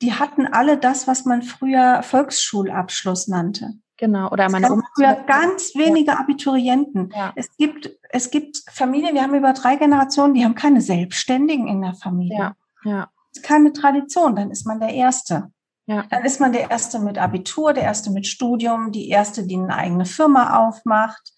die 0.01 0.13
hatten 0.13 0.47
alle 0.47 0.77
das, 0.77 1.07
was 1.07 1.25
man 1.25 1.43
früher 1.43 2.01
Volksschulabschluss 2.03 3.27
nannte. 3.27 3.75
Genau, 3.97 4.31
oder 4.31 4.49
meine 4.49 4.71
Oma. 4.71 4.83
Früher 4.95 5.13
ganz 5.27 5.75
wenige 5.75 6.17
Abiturienten. 6.17 7.11
Ja. 7.15 7.33
Es 7.35 7.55
gibt, 7.57 7.91
es 8.09 8.31
gibt 8.31 8.63
Familien, 8.71 9.13
wir 9.13 9.21
haben 9.21 9.35
über 9.35 9.53
drei 9.53 9.75
Generationen, 9.75 10.33
die 10.33 10.43
haben 10.43 10.55
keine 10.55 10.81
Selbstständigen 10.81 11.67
in 11.67 11.81
der 11.83 11.93
Familie. 11.93 12.37
Ja, 12.37 12.55
ja. 12.83 13.09
Das 13.31 13.43
ist 13.43 13.43
keine 13.43 13.71
Tradition, 13.73 14.35
dann 14.35 14.49
ist 14.49 14.65
man 14.65 14.79
der 14.79 14.89
Erste. 14.89 15.51
Ja. 15.85 16.05
Dann 16.09 16.25
ist 16.25 16.39
man 16.39 16.51
der 16.51 16.71
Erste 16.71 16.99
mit 16.99 17.19
Abitur, 17.19 17.73
der 17.73 17.83
Erste 17.83 18.09
mit 18.09 18.25
Studium, 18.25 18.91
die 18.91 19.09
Erste, 19.09 19.45
die 19.45 19.55
eine 19.55 19.75
eigene 19.75 20.05
Firma 20.05 20.57
aufmacht 20.57 21.31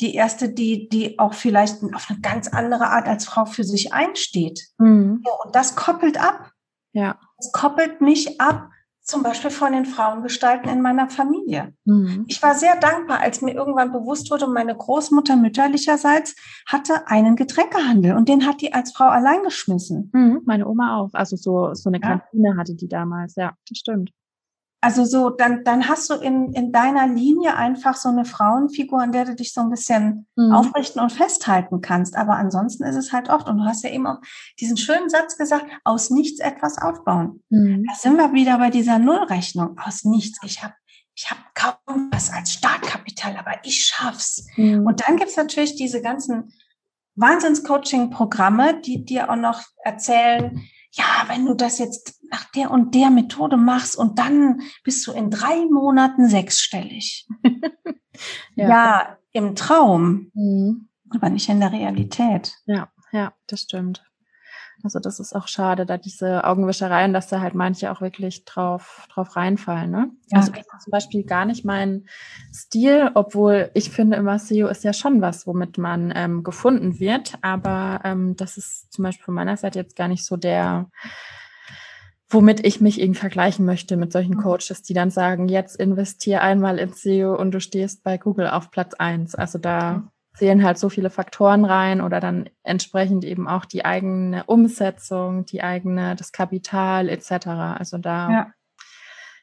die 0.00 0.14
erste, 0.14 0.48
die, 0.48 0.88
die 0.88 1.18
auch 1.18 1.34
vielleicht 1.34 1.82
auf 1.94 2.06
eine 2.08 2.20
ganz 2.20 2.48
andere 2.48 2.88
Art 2.88 3.08
als 3.08 3.24
Frau 3.24 3.46
für 3.46 3.64
sich 3.64 3.92
einsteht. 3.92 4.68
Mhm. 4.78 5.22
und 5.44 5.54
das 5.54 5.76
koppelt 5.76 6.20
ab. 6.20 6.52
Ja. 6.92 7.18
Das 7.38 7.52
koppelt 7.52 8.00
mich 8.00 8.40
ab, 8.40 8.70
zum 9.06 9.22
Beispiel 9.22 9.50
von 9.50 9.72
den 9.72 9.86
Frauengestalten 9.86 10.68
in 10.68 10.82
meiner 10.82 11.08
Familie. 11.08 11.72
Mhm. 11.84 12.24
Ich 12.26 12.42
war 12.42 12.54
sehr 12.56 12.74
dankbar, 12.76 13.20
als 13.20 13.40
mir 13.40 13.54
irgendwann 13.54 13.92
bewusst 13.92 14.32
wurde, 14.32 14.48
meine 14.48 14.76
Großmutter 14.76 15.36
mütterlicherseits 15.36 16.34
hatte 16.66 17.06
einen 17.06 17.36
Getränkehandel 17.36 18.16
und 18.16 18.28
den 18.28 18.46
hat 18.46 18.60
die 18.60 18.74
als 18.74 18.92
Frau 18.92 19.04
allein 19.04 19.44
geschmissen. 19.44 20.10
Mhm. 20.12 20.42
Meine 20.44 20.66
Oma 20.66 20.98
auch. 20.98 21.10
Also 21.12 21.36
so, 21.36 21.72
so 21.74 21.88
eine 21.88 22.00
Kantine 22.00 22.50
ja. 22.50 22.56
hatte 22.56 22.74
die 22.74 22.88
damals. 22.88 23.36
Ja, 23.36 23.54
das 23.68 23.78
stimmt. 23.78 24.10
Also 24.86 25.04
so, 25.04 25.30
dann, 25.30 25.64
dann 25.64 25.88
hast 25.88 26.08
du 26.10 26.14
in, 26.14 26.52
in 26.52 26.70
deiner 26.70 27.08
Linie 27.08 27.56
einfach 27.56 27.96
so 27.96 28.08
eine 28.08 28.24
Frauenfigur, 28.24 29.02
an 29.02 29.10
der 29.10 29.24
du 29.24 29.34
dich 29.34 29.52
so 29.52 29.60
ein 29.60 29.68
bisschen 29.68 30.28
mhm. 30.36 30.52
aufrichten 30.52 31.02
und 31.02 31.10
festhalten 31.10 31.80
kannst. 31.80 32.14
Aber 32.14 32.36
ansonsten 32.36 32.84
ist 32.84 32.94
es 32.94 33.12
halt 33.12 33.28
oft, 33.28 33.48
und 33.48 33.58
du 33.58 33.64
hast 33.64 33.82
ja 33.82 33.90
eben 33.90 34.06
auch 34.06 34.18
diesen 34.60 34.76
schönen 34.76 35.08
Satz 35.08 35.36
gesagt, 35.36 35.66
aus 35.82 36.10
nichts 36.10 36.38
etwas 36.38 36.80
aufbauen. 36.80 37.42
Mhm. 37.50 37.84
Da 37.88 37.96
sind 37.96 38.16
wir 38.16 38.32
wieder 38.32 38.58
bei 38.58 38.70
dieser 38.70 39.00
Nullrechnung. 39.00 39.76
Aus 39.76 40.04
nichts. 40.04 40.38
Ich 40.44 40.62
habe 40.62 40.74
ich 41.16 41.28
hab 41.32 41.38
kaum 41.56 42.08
was 42.12 42.32
als 42.32 42.52
Startkapital, 42.52 43.36
aber 43.36 43.54
ich 43.64 43.86
schaff's. 43.86 44.46
Mhm. 44.54 44.86
Und 44.86 45.02
dann 45.04 45.16
gibt's 45.16 45.36
natürlich 45.36 45.74
diese 45.74 46.00
ganzen 46.00 46.52
Wahnsinns-Coaching-Programme, 47.16 48.80
die 48.82 49.04
dir 49.04 49.30
auch 49.30 49.36
noch 49.36 49.62
erzählen, 49.82 50.62
ja, 50.96 51.24
wenn 51.28 51.44
du 51.44 51.54
das 51.54 51.78
jetzt 51.78 52.22
nach 52.30 52.44
der 52.52 52.70
und 52.70 52.94
der 52.94 53.10
Methode 53.10 53.56
machst 53.56 53.96
und 53.96 54.18
dann 54.18 54.62
bist 54.82 55.06
du 55.06 55.12
in 55.12 55.30
drei 55.30 55.64
Monaten 55.66 56.28
sechsstellig. 56.28 57.26
ja. 58.54 58.68
ja. 58.68 59.18
im 59.32 59.54
Traum, 59.54 60.30
mhm. 60.34 60.88
aber 61.10 61.28
nicht 61.28 61.48
in 61.48 61.60
der 61.60 61.72
Realität. 61.72 62.54
Ja, 62.64 62.88
ja, 63.12 63.34
das 63.46 63.60
stimmt. 63.60 64.05
Also 64.86 65.00
das 65.00 65.18
ist 65.18 65.34
auch 65.34 65.48
schade, 65.48 65.84
da 65.84 65.98
diese 65.98 66.44
Augenwischereien, 66.44 67.12
dass 67.12 67.26
da 67.26 67.40
halt 67.40 67.56
manche 67.56 67.90
auch 67.90 68.00
wirklich 68.00 68.44
drauf, 68.44 69.04
drauf 69.12 69.34
reinfallen. 69.34 69.90
Ne? 69.90 70.10
Ja. 70.28 70.38
Also 70.38 70.52
das 70.52 70.60
ist 70.60 70.84
zum 70.84 70.92
Beispiel 70.92 71.24
gar 71.24 71.44
nicht 71.44 71.64
mein 71.64 72.06
Stil, 72.54 73.10
obwohl 73.14 73.72
ich 73.74 73.90
finde 73.90 74.16
immer 74.16 74.38
SEO 74.38 74.68
ist 74.68 74.84
ja 74.84 74.92
schon 74.92 75.20
was, 75.20 75.44
womit 75.44 75.76
man 75.76 76.12
ähm, 76.14 76.44
gefunden 76.44 77.00
wird. 77.00 77.34
Aber 77.42 78.00
ähm, 78.04 78.36
das 78.36 78.58
ist 78.58 78.92
zum 78.92 79.02
Beispiel 79.02 79.24
von 79.24 79.34
meiner 79.34 79.56
Seite 79.56 79.80
jetzt 79.80 79.96
gar 79.96 80.06
nicht 80.06 80.24
so 80.24 80.36
der, 80.36 80.88
womit 82.28 82.64
ich 82.64 82.80
mich 82.80 83.00
irgendwie 83.00 83.18
vergleichen 83.18 83.66
möchte 83.66 83.96
mit 83.96 84.12
solchen 84.12 84.36
mhm. 84.36 84.42
Coaches, 84.42 84.82
die 84.82 84.94
dann 84.94 85.10
sagen, 85.10 85.48
jetzt 85.48 85.74
investier 85.80 86.42
einmal 86.42 86.78
in 86.78 86.92
SEO 86.92 87.34
und 87.34 87.50
du 87.50 87.58
stehst 87.58 88.04
bei 88.04 88.18
Google 88.18 88.46
auf 88.46 88.70
Platz 88.70 88.94
eins. 88.94 89.34
Also 89.34 89.58
da 89.58 90.12
zählen 90.36 90.62
halt 90.62 90.78
so 90.78 90.88
viele 90.88 91.10
Faktoren 91.10 91.64
rein 91.64 92.00
oder 92.00 92.20
dann 92.20 92.50
entsprechend 92.62 93.24
eben 93.24 93.48
auch 93.48 93.64
die 93.64 93.84
eigene 93.84 94.44
Umsetzung, 94.44 95.46
die 95.46 95.62
eigene, 95.62 96.14
das 96.14 96.30
Kapital 96.32 97.08
etc. 97.08 97.46
Also 97.46 97.98
da, 97.98 98.30
ja, 98.30 98.52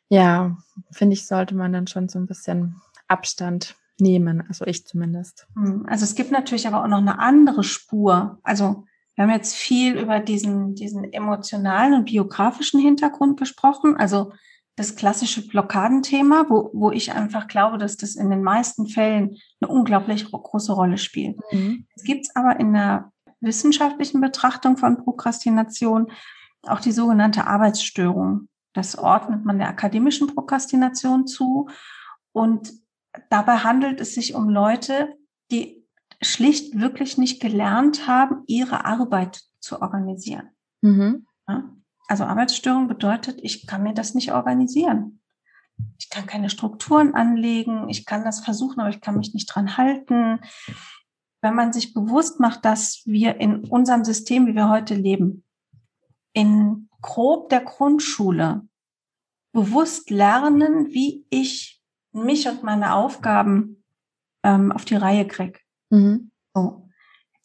ja 0.09 0.57
finde 0.91 1.13
ich, 1.13 1.27
sollte 1.27 1.55
man 1.55 1.73
dann 1.73 1.87
schon 1.87 2.09
so 2.09 2.19
ein 2.19 2.27
bisschen 2.27 2.81
Abstand 3.07 3.75
nehmen, 3.99 4.43
also 4.47 4.65
ich 4.65 4.85
zumindest. 4.85 5.47
Hm, 5.55 5.85
also 5.87 6.03
es 6.03 6.15
gibt 6.15 6.31
natürlich 6.31 6.67
aber 6.67 6.83
auch 6.83 6.87
noch 6.87 6.99
eine 6.99 7.19
andere 7.19 7.63
Spur. 7.63 8.39
Also 8.43 8.85
wir 9.15 9.23
haben 9.23 9.31
jetzt 9.31 9.55
viel 9.55 9.97
über 9.97 10.19
diesen, 10.19 10.75
diesen 10.75 11.11
emotionalen 11.11 11.93
und 11.93 12.05
biografischen 12.05 12.79
Hintergrund 12.79 13.39
gesprochen. 13.39 13.95
Also 13.97 14.31
das 14.75 14.95
klassische 14.95 15.47
Blockadenthema, 15.47 16.45
wo, 16.49 16.71
wo 16.73 16.91
ich 16.91 17.11
einfach 17.11 17.47
glaube, 17.47 17.77
dass 17.77 17.95
das 17.95 18.15
in 18.15 18.29
den 18.29 18.41
meisten 18.41 18.87
Fällen 18.87 19.37
eine 19.61 19.71
unglaublich 19.71 20.29
große 20.31 20.73
Rolle 20.73 20.97
spielt. 20.97 21.37
Mhm. 21.51 21.85
Es 21.95 22.03
gibt 22.03 22.27
aber 22.35 22.59
in 22.59 22.73
der 22.73 23.11
wissenschaftlichen 23.39 24.21
Betrachtung 24.21 24.77
von 24.77 24.97
Prokrastination 24.97 26.11
auch 26.63 26.79
die 26.79 26.91
sogenannte 26.91 27.45
Arbeitsstörung. 27.45 28.47
Das 28.73 28.97
ordnet 28.97 29.45
man 29.45 29.59
der 29.59 29.67
akademischen 29.67 30.27
Prokrastination 30.27 31.27
zu. 31.27 31.69
Und 32.31 32.73
dabei 33.29 33.57
handelt 33.57 34.01
es 34.01 34.15
sich 34.15 34.33
um 34.33 34.49
Leute, 34.49 35.13
die 35.51 35.85
schlicht 36.21 36.79
wirklich 36.79 37.17
nicht 37.17 37.41
gelernt 37.41 38.07
haben, 38.07 38.43
ihre 38.47 38.85
Arbeit 38.85 39.43
zu 39.59 39.81
organisieren. 39.81 40.49
Mhm. 40.81 41.27
Ja? 41.47 41.69
Also 42.07 42.25
Arbeitsstörung 42.25 42.87
bedeutet, 42.87 43.39
ich 43.41 43.65
kann 43.65 43.83
mir 43.83 43.93
das 43.93 44.13
nicht 44.13 44.33
organisieren. 44.33 45.21
Ich 45.97 46.09
kann 46.09 46.25
keine 46.25 46.49
Strukturen 46.49 47.15
anlegen, 47.15 47.89
ich 47.89 48.05
kann 48.05 48.23
das 48.23 48.41
versuchen, 48.41 48.79
aber 48.79 48.89
ich 48.89 49.01
kann 49.01 49.17
mich 49.17 49.33
nicht 49.33 49.47
dran 49.47 49.77
halten. 49.77 50.39
wenn 51.41 51.55
man 51.55 51.73
sich 51.73 51.93
bewusst 51.93 52.39
macht, 52.39 52.63
dass 52.63 53.01
wir 53.05 53.41
in 53.41 53.65
unserem 53.65 54.05
System, 54.05 54.47
wie 54.47 54.55
wir 54.55 54.69
heute 54.69 54.95
leben, 54.95 55.43
in 56.31 56.87
grob 57.01 57.49
der 57.49 57.59
Grundschule 57.59 58.65
bewusst 59.51 60.09
lernen, 60.09 60.87
wie 60.93 61.25
ich 61.29 61.81
mich 62.13 62.47
und 62.47 62.63
meine 62.63 62.95
Aufgaben 62.95 63.83
ähm, 64.43 64.71
auf 64.71 64.85
die 64.85 64.95
Reihe 64.95 65.27
kriege. 65.27 65.59
Mhm. 65.89 66.31
So. 66.53 66.82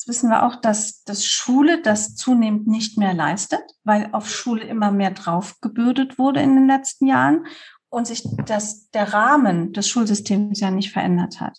Wissen 0.09 0.31
wir 0.31 0.45
auch, 0.45 0.57
dass 0.57 1.05
das 1.05 1.27
Schule 1.27 1.83
das 1.83 2.17
zunehmend 2.17 2.67
nicht 2.67 2.99
mehr 2.99 3.15
leistet, 3.15 3.63
weil 3.85 4.09
auf 4.13 4.29
Schule 4.29 4.65
immer 4.65 4.91
mehr 4.91 5.11
draufgebürdet 5.11 6.19
wurde 6.19 6.41
in 6.41 6.55
den 6.55 6.67
letzten 6.67 7.07
Jahren 7.07 7.47
und 7.91 8.07
sich 8.07 8.25
das, 8.47 8.91
der 8.91 9.13
Rahmen 9.13 9.73
des 9.73 9.89
Schulsystems 9.89 10.61
ja 10.61 10.71
nicht 10.71 10.93
verändert 10.93 11.41
hat. 11.41 11.59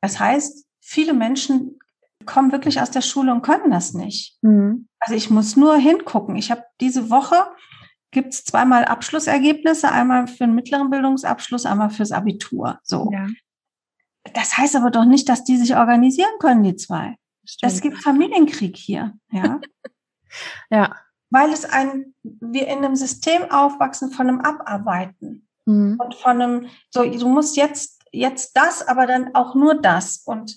Das 0.00 0.20
heißt, 0.20 0.66
viele 0.80 1.14
Menschen 1.14 1.78
kommen 2.26 2.52
wirklich 2.52 2.80
aus 2.80 2.90
der 2.90 3.02
Schule 3.02 3.32
und 3.32 3.42
können 3.42 3.70
das 3.70 3.94
nicht. 3.94 4.38
Mhm. 4.42 4.88
Also 5.00 5.14
ich 5.14 5.30
muss 5.30 5.56
nur 5.56 5.76
hingucken. 5.76 6.36
Ich 6.36 6.50
habe 6.50 6.64
diese 6.80 7.10
Woche 7.10 7.46
gibt 8.10 8.32
es 8.32 8.44
zweimal 8.44 8.84
Abschlussergebnisse, 8.84 9.90
einmal 9.90 10.26
für 10.26 10.44
den 10.44 10.54
mittleren 10.54 10.88
Bildungsabschluss, 10.88 11.66
einmal 11.66 11.90
fürs 11.90 12.12
Abitur. 12.12 12.78
So. 12.82 13.10
Ja. 13.12 13.26
Das 14.32 14.56
heißt 14.56 14.76
aber 14.76 14.90
doch 14.90 15.04
nicht, 15.04 15.28
dass 15.28 15.44
die 15.44 15.58
sich 15.58 15.76
organisieren 15.76 16.30
können, 16.38 16.62
die 16.62 16.76
zwei. 16.76 17.16
Es 17.62 17.80
gibt 17.80 17.98
Familienkrieg 18.02 18.76
hier, 18.76 19.14
ja. 19.30 19.60
ja. 20.70 20.96
Weil 21.30 21.50
es 21.52 21.64
ein, 21.64 22.14
wir 22.22 22.68
in 22.68 22.78
einem 22.78 22.96
System 22.96 23.50
aufwachsen 23.50 24.10
von 24.10 24.28
einem 24.28 24.40
Abarbeiten 24.40 25.48
mhm. 25.64 25.98
und 25.98 26.14
von 26.14 26.40
einem, 26.40 26.66
so, 26.90 27.04
du 27.04 27.28
musst 27.28 27.56
jetzt, 27.56 28.02
jetzt 28.12 28.56
das, 28.56 28.86
aber 28.86 29.06
dann 29.06 29.34
auch 29.34 29.54
nur 29.54 29.74
das 29.74 30.18
und 30.24 30.56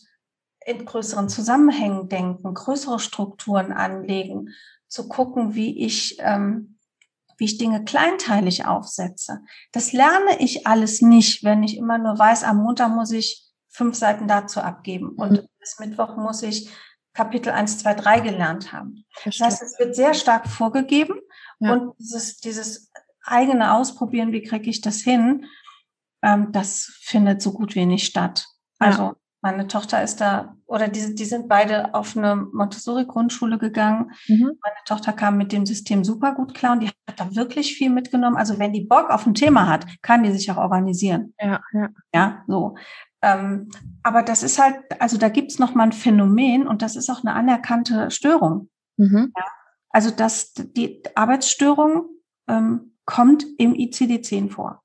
in 0.66 0.86
größeren 0.86 1.30
Zusammenhängen 1.30 2.10
denken, 2.10 2.54
größere 2.54 3.00
Strukturen 3.00 3.72
anlegen, 3.72 4.54
zu 4.88 5.08
gucken, 5.08 5.56
wie 5.56 5.86
ich, 5.86 6.18
ähm, 6.20 6.78
wie 7.38 7.46
ich 7.46 7.58
Dinge 7.58 7.86
kleinteilig 7.86 8.66
aufsetze. 8.66 9.42
Das 9.72 9.94
lerne 9.94 10.40
ich 10.40 10.68
alles 10.68 11.02
nicht, 11.02 11.44
wenn 11.44 11.64
ich 11.64 11.78
immer 11.78 11.98
nur 11.98 12.18
weiß, 12.18 12.44
am 12.44 12.58
Montag 12.58 12.90
muss 12.94 13.12
ich 13.12 13.47
fünf 13.78 13.96
Seiten 13.96 14.28
dazu 14.28 14.60
abgeben 14.60 15.10
und 15.10 15.32
mhm. 15.32 15.48
bis 15.60 15.80
Mittwoch 15.80 16.18
muss 16.18 16.42
ich 16.42 16.70
Kapitel 17.14 17.52
1, 17.52 17.80
2, 17.80 17.94
3 17.94 18.20
gelernt 18.22 18.74
haben. 18.74 19.06
Das 19.24 19.40
heißt, 19.40 19.62
es 19.62 19.80
wird 19.80 19.96
sehr 19.96 20.14
stark 20.14 20.48
vorgegeben 20.48 21.16
ja. 21.60 21.74
und 21.74 21.94
dieses, 22.00 22.38
dieses 22.38 22.92
eigene 23.24 23.74
Ausprobieren, 23.74 24.32
wie 24.32 24.42
kriege 24.42 24.70
ich 24.70 24.82
das 24.82 25.02
hin, 25.02 25.46
ähm, 26.24 26.52
das 26.52 26.92
findet 27.02 27.42
so 27.42 27.54
gut 27.54 27.76
wie 27.76 27.86
nicht 27.86 28.08
statt. 28.08 28.48
Also 28.80 29.04
ja. 29.04 29.16
Meine 29.42 29.68
Tochter 29.68 30.02
ist 30.02 30.20
da, 30.20 30.56
oder 30.66 30.88
die, 30.88 31.14
die 31.14 31.26
sind 31.26 31.48
beide 31.48 31.94
auf 31.94 32.18
eine 32.18 32.36
Montessori-Grundschule 32.36 33.60
gegangen. 33.60 34.12
Mhm. 34.28 34.58
Meine 34.62 34.84
Tochter 34.86 35.14
kam 35.14 35.38
mit 35.38 35.52
dem 35.52 35.66
System 35.66 36.04
super 36.04 36.34
gut 36.34 36.56
klar 36.56 36.74
und 36.74 36.82
die 36.82 36.88
hat 36.88 37.20
da 37.20 37.36
wirklich 37.36 37.76
viel 37.76 37.92
mitgenommen. 37.92 38.36
Also 38.36 38.58
wenn 38.58 38.74
die 38.74 38.86
Bock 38.86 39.12
auf 39.12 39.28
ein 39.28 39.36
Thema 39.36 39.68
hat, 39.68 39.86
kann 40.02 40.24
die 40.24 40.32
sich 40.32 40.52
auch 40.52 40.58
organisieren. 40.58 41.34
Ja, 41.40 41.62
ja. 41.72 41.90
Ja, 42.14 42.44
so. 42.48 42.76
Ähm, 43.22 43.70
aber 44.04 44.24
das 44.24 44.44
ist 44.44 44.60
halt, 44.60 44.76
also 45.02 45.18
da 45.18 45.30
gibt's 45.30 45.60
noch 45.60 45.74
mal 45.74 45.84
ein 45.84 45.92
Phänomen 45.92 46.68
und 46.68 46.82
das 46.82 46.96
ist 46.96 47.10
auch 47.10 47.24
eine 47.24 47.34
anerkannte 47.34 48.12
Störung. 48.12 48.70
Mhm. 48.98 49.34
Ja? 49.36 49.46
Also 49.90 50.12
dass 50.12 50.54
die 50.54 51.02
Arbeitsstörung 51.16 52.08
ähm, 52.48 52.98
kommt 53.06 53.46
im 53.58 53.74
ICD-10 53.74 54.52
vor. 54.52 54.84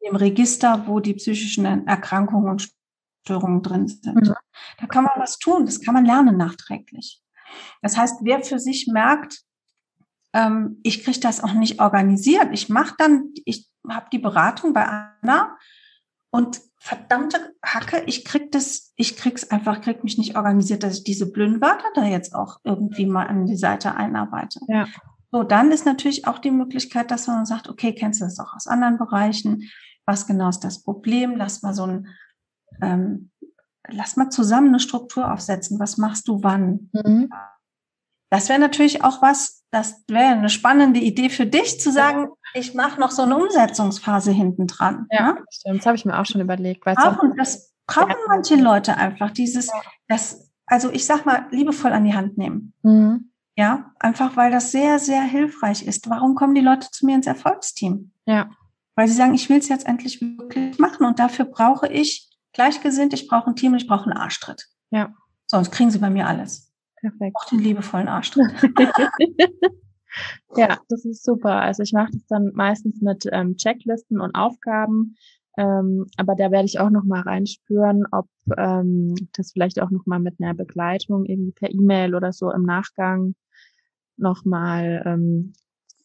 Im 0.00 0.16
Register, 0.16 0.86
wo 0.86 1.00
die 1.00 1.14
psychischen 1.14 1.64
Erkrankungen 1.86 2.50
und 2.50 2.72
Störungen 3.24 3.62
drin 3.62 3.88
sind. 3.88 4.14
Mhm. 4.14 4.34
Da 4.78 4.86
kann 4.86 5.04
man 5.04 5.12
was 5.16 5.38
tun, 5.38 5.66
das 5.66 5.80
kann 5.80 5.94
man 5.94 6.04
lernen 6.04 6.36
nachträglich. 6.36 7.20
Das 7.80 7.96
heißt, 7.96 8.20
wer 8.22 8.42
für 8.42 8.58
sich 8.58 8.88
merkt, 8.88 9.42
ähm, 10.32 10.80
ich 10.82 11.04
kriege 11.04 11.20
das 11.20 11.42
auch 11.42 11.52
nicht 11.52 11.80
organisiert, 11.80 12.48
ich 12.52 12.68
mache 12.68 12.94
dann, 12.98 13.32
ich 13.44 13.68
habe 13.88 14.06
die 14.12 14.18
Beratung 14.18 14.72
bei 14.72 14.86
Anna 14.86 15.56
und 16.32 16.60
verdammte 16.78 17.54
Hacke, 17.64 18.02
ich 18.06 18.24
krieg 18.24 18.50
das, 18.50 18.92
ich 18.96 19.16
krieg's 19.16 19.50
einfach, 19.50 19.80
krieg 19.82 20.02
mich 20.02 20.18
nicht 20.18 20.36
organisiert, 20.36 20.82
dass 20.82 20.98
ich 20.98 21.04
diese 21.04 21.30
blöden 21.30 21.60
Wörter 21.60 21.88
da 21.94 22.04
jetzt 22.04 22.34
auch 22.34 22.58
irgendwie 22.64 23.06
mal 23.06 23.26
an 23.26 23.46
die 23.46 23.56
Seite 23.56 23.94
einarbeite. 23.94 24.58
Ja. 24.66 24.88
So, 25.30 25.44
dann 25.44 25.70
ist 25.70 25.86
natürlich 25.86 26.26
auch 26.26 26.38
die 26.38 26.50
Möglichkeit, 26.50 27.10
dass 27.10 27.26
man 27.28 27.46
sagt, 27.46 27.68
okay, 27.68 27.94
kennst 27.94 28.20
du 28.20 28.24
das 28.24 28.40
auch 28.40 28.54
aus 28.54 28.66
anderen 28.66 28.98
Bereichen? 28.98 29.70
Was 30.04 30.26
genau 30.26 30.48
ist 30.48 30.60
das 30.60 30.82
Problem? 30.82 31.36
Lass 31.36 31.62
mal 31.62 31.74
so 31.74 31.86
ein 31.86 32.08
ähm, 32.80 33.30
lass 33.88 34.16
mal 34.16 34.30
zusammen 34.30 34.68
eine 34.68 34.80
Struktur 34.80 35.32
aufsetzen. 35.32 35.78
Was 35.78 35.98
machst 35.98 36.28
du 36.28 36.42
wann? 36.42 36.90
Mhm. 36.92 37.30
Das 38.30 38.48
wäre 38.48 38.58
natürlich 38.58 39.04
auch 39.04 39.20
was, 39.20 39.64
das 39.70 40.04
wäre 40.08 40.32
eine 40.32 40.48
spannende 40.48 41.00
Idee 41.00 41.28
für 41.28 41.46
dich 41.46 41.80
zu 41.80 41.92
sagen, 41.92 42.30
ich 42.54 42.74
mache 42.74 43.00
noch 43.00 43.10
so 43.10 43.22
eine 43.22 43.36
Umsetzungsphase 43.36 44.32
hinten 44.32 44.66
dran. 44.66 45.06
Ja, 45.10 45.32
ne? 45.32 45.44
stimmt. 45.50 45.80
Das 45.80 45.86
habe 45.86 45.96
ich 45.96 46.04
mir 46.04 46.18
auch 46.18 46.26
schon 46.26 46.40
überlegt. 46.40 46.84
Weil 46.86 46.96
auch, 46.96 47.18
und 47.22 47.38
das 47.38 47.72
brauchen 47.86 48.10
ja. 48.10 48.16
manche 48.28 48.56
Leute 48.56 48.96
einfach, 48.96 49.30
dieses, 49.30 49.70
das, 50.08 50.50
also 50.66 50.90
ich 50.90 51.06
sag 51.06 51.24
mal, 51.24 51.46
liebevoll 51.50 51.92
an 51.92 52.04
die 52.04 52.14
Hand 52.14 52.38
nehmen. 52.38 52.74
Mhm. 52.82 53.32
Ja, 53.56 53.92
einfach 53.98 54.36
weil 54.36 54.50
das 54.50 54.72
sehr, 54.72 54.98
sehr 54.98 55.22
hilfreich 55.22 55.86
ist. 55.86 56.08
Warum 56.08 56.34
kommen 56.34 56.54
die 56.54 56.62
Leute 56.62 56.90
zu 56.90 57.04
mir 57.04 57.16
ins 57.16 57.26
Erfolgsteam? 57.26 58.12
Ja. 58.24 58.50
Weil 58.94 59.08
sie 59.08 59.14
sagen, 59.14 59.34
ich 59.34 59.48
will 59.48 59.58
es 59.58 59.68
jetzt 59.68 59.86
endlich 59.86 60.20
wirklich 60.20 60.78
machen 60.78 61.04
und 61.04 61.18
dafür 61.18 61.44
brauche 61.44 61.86
ich 61.86 62.30
gleichgesinnt, 62.52 63.12
ich 63.12 63.28
brauche 63.28 63.48
ein 63.48 63.56
Team 63.56 63.72
und 63.72 63.82
ich 63.82 63.88
brauche 63.88 64.04
einen 64.04 64.16
Arschtritt. 64.16 64.68
Ja. 64.90 65.14
Sonst 65.46 65.70
kriegen 65.70 65.90
sie 65.90 65.98
bei 65.98 66.10
mir 66.10 66.26
alles. 66.26 66.72
Perfekt. 66.96 67.36
Auch 67.36 67.44
den 67.46 67.58
liebevollen 67.58 68.08
Arschtritt. 68.08 68.52
ja, 70.56 70.78
das 70.88 71.04
ist 71.04 71.24
super. 71.24 71.60
Also 71.60 71.82
ich 71.82 71.92
mache 71.92 72.12
das 72.12 72.26
dann 72.26 72.52
meistens 72.54 73.00
mit 73.00 73.26
ähm, 73.30 73.56
Checklisten 73.56 74.20
und 74.20 74.34
Aufgaben. 74.34 75.16
Ähm, 75.58 76.06
aber 76.16 76.34
da 76.34 76.50
werde 76.50 76.64
ich 76.64 76.80
auch 76.80 76.90
noch 76.90 77.04
mal 77.04 77.20
reinspüren, 77.20 78.04
ob 78.10 78.26
ähm, 78.56 79.14
das 79.34 79.52
vielleicht 79.52 79.80
auch 79.82 79.90
noch 79.90 80.06
mal 80.06 80.18
mit 80.18 80.40
einer 80.40 80.54
Begleitung 80.54 81.26
irgendwie 81.26 81.52
per 81.52 81.70
E-Mail 81.70 82.14
oder 82.14 82.32
so 82.32 82.50
im 82.50 82.62
Nachgang 82.62 83.34
noch 84.16 84.44
mal 84.44 85.02
ähm, 85.04 85.52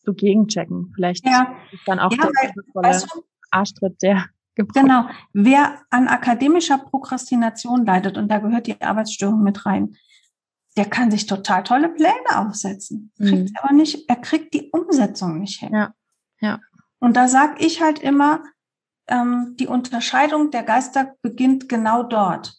so 0.04 0.14
gegenchecken. 0.14 0.92
Vielleicht 0.96 1.26
ja. 1.26 1.56
ist 1.72 1.88
dann 1.88 2.00
auch 2.00 2.12
ja, 2.12 2.18
der 2.18 2.54
weil, 2.74 2.84
weißt 2.84 3.08
du, 3.14 3.24
Arschtritt, 3.52 4.02
der 4.02 4.26
Gebrauch. 4.56 4.82
Genau. 4.82 5.06
Wer 5.34 5.82
an 5.92 6.08
akademischer 6.08 6.80
Prokrastination 6.80 7.86
leidet, 7.86 8.18
und 8.18 8.30
da 8.30 8.40
gehört 8.40 8.68
die 8.68 8.82
Arbeitsstörung 8.82 9.44
mit 9.44 9.66
rein, 9.66 9.96
der 10.78 10.86
kann 10.86 11.12
sich 11.12 11.26
total 11.26 11.64
tolle 11.64 11.90
Pläne 11.90 12.14
aufsetzen. 12.36 13.12
Kriegt 13.18 13.50
mhm. 13.50 13.56
aber 13.62 13.74
nicht, 13.74 14.10
er 14.10 14.16
kriegt 14.16 14.54
die 14.54 14.70
Umsetzung 14.72 15.40
nicht 15.40 15.60
hin. 15.60 15.74
Ja. 15.74 15.94
Ja. 16.40 16.60
Und 17.00 17.18
da 17.18 17.28
sage 17.28 17.56
ich 17.66 17.82
halt 17.82 18.00
immer, 18.00 18.44
ähm, 19.08 19.56
die 19.60 19.68
Unterscheidung 19.68 20.52
der 20.52 20.64
Geister 20.64 21.16
beginnt 21.22 21.68
genau 21.68 22.04
dort. 22.04 22.56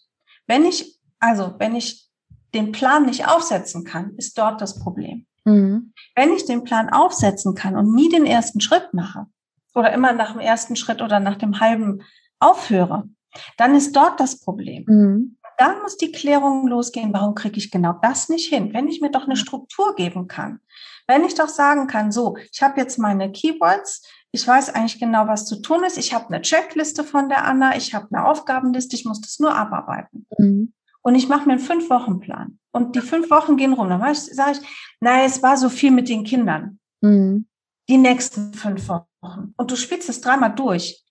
Wenn 0.47 0.65
ich, 0.65 0.99
also 1.19 1.55
wenn 1.59 1.75
ich 1.75 2.09
den 2.55 2.73
Plan 2.73 3.07
nicht 3.07 3.29
aufsetzen 3.29 3.85
kann, 3.85 4.15
ist 4.17 4.37
dort 4.37 4.61
das 4.61 4.79
Problem. 4.79 5.27
Mhm. 5.45 5.93
Wenn 6.15 6.33
ich 6.33 6.45
den 6.45 6.65
Plan 6.65 6.89
aufsetzen 6.89 7.55
kann 7.55 7.77
und 7.77 7.95
nie 7.95 8.09
den 8.09 8.27
ersten 8.27 8.61
Schritt 8.61 8.93
mache, 8.93 9.27
oder 9.75 9.93
immer 9.93 10.13
nach 10.13 10.33
dem 10.33 10.41
ersten 10.41 10.77
Schritt 10.77 11.01
oder 11.01 11.21
nach 11.21 11.37
dem 11.37 11.61
halben 11.61 12.03
aufhöre, 12.41 13.09
dann 13.57 13.75
ist 13.75 13.95
dort 13.95 14.19
das 14.21 14.41
Problem. 14.41 14.85
Mhm. 14.87 15.38
Dann 15.59 15.83
muss 15.83 15.97
die 15.97 16.13
Klärung 16.13 16.67
losgehen, 16.69 17.13
warum 17.13 17.35
kriege 17.35 17.59
ich 17.59 17.71
genau 17.71 17.95
das 18.03 18.29
nicht 18.29 18.49
hin? 18.49 18.73
Wenn 18.73 18.89
ich 18.89 19.01
mir 19.01 19.11
doch 19.11 19.25
eine 19.25 19.37
Struktur 19.37 19.95
geben 19.95 20.29
kann, 20.29 20.61
wenn 21.07 21.25
ich 21.25 21.35
doch 21.35 21.49
sagen 21.49 21.87
kann, 21.87 22.13
so, 22.13 22.37
ich 22.53 22.63
habe 22.63 22.81
jetzt 22.81 22.99
meine 22.99 23.31
Keywords, 23.33 24.03
ich 24.31 24.47
weiß 24.47 24.75
eigentlich 24.75 25.01
genau, 25.01 25.27
was 25.27 25.47
zu 25.47 25.61
tun 25.61 25.85
ist, 25.85 25.99
ich 25.99 26.15
habe 26.15 26.27
eine 26.29 26.43
Checkliste 26.43 27.03
von 27.03 27.29
der 27.29 27.45
Anna, 27.45 27.77
ich 27.77 27.95
habe 27.95 28.09
eine 28.13 28.27
Aufgabenliste, 28.27 28.95
ich 28.95 29.05
muss 29.05 29.21
das 29.21 29.39
nur 29.39 29.55
abarbeiten. 29.55 30.27
Mhm. 30.39 30.73
Und 31.03 31.15
ich 31.15 31.29
mache 31.29 31.47
mir 31.47 31.53
einen 31.53 31.61
Fünf-Wochen-Plan. 31.61 32.59
Und 32.73 32.95
die 32.95 33.01
fünf 33.01 33.31
Wochen 33.31 33.57
gehen 33.57 33.73
rum. 33.73 33.89
Dann 33.89 34.15
sage 34.15 34.53
ich, 34.53 34.59
naja, 35.01 35.25
es 35.25 35.43
war 35.43 35.57
so 35.57 35.69
viel 35.69 35.91
mit 35.91 36.09
den 36.09 36.25
Kindern. 36.25 36.79
Mhm. 37.01 37.47
Die 37.89 37.97
nächsten 37.97 38.53
fünf 38.53 38.89
Wochen 38.89 39.09
und 39.57 39.71
du 39.71 39.77
spielst 39.77 40.09
es 40.09 40.21
dreimal 40.21 40.55
durch, 40.55 41.05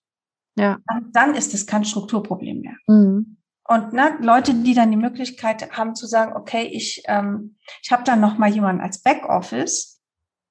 ja. 0.56 0.78
dann, 0.86 1.12
dann 1.12 1.34
ist 1.34 1.54
es 1.54 1.66
kein 1.66 1.84
Strukturproblem 1.84 2.60
mehr. 2.60 2.76
Mhm. 2.86 3.37
Und 3.68 3.92
ne, 3.92 4.16
Leute, 4.22 4.54
die 4.54 4.72
dann 4.72 4.90
die 4.90 4.96
Möglichkeit 4.96 5.76
haben 5.76 5.94
zu 5.94 6.06
sagen, 6.06 6.34
okay, 6.34 6.62
ich, 6.62 7.02
ähm, 7.06 7.56
ich 7.82 7.92
habe 7.92 8.02
dann 8.02 8.18
noch 8.18 8.38
mal 8.38 8.48
jemanden 8.48 8.80
als 8.80 9.02
Backoffice, 9.02 10.00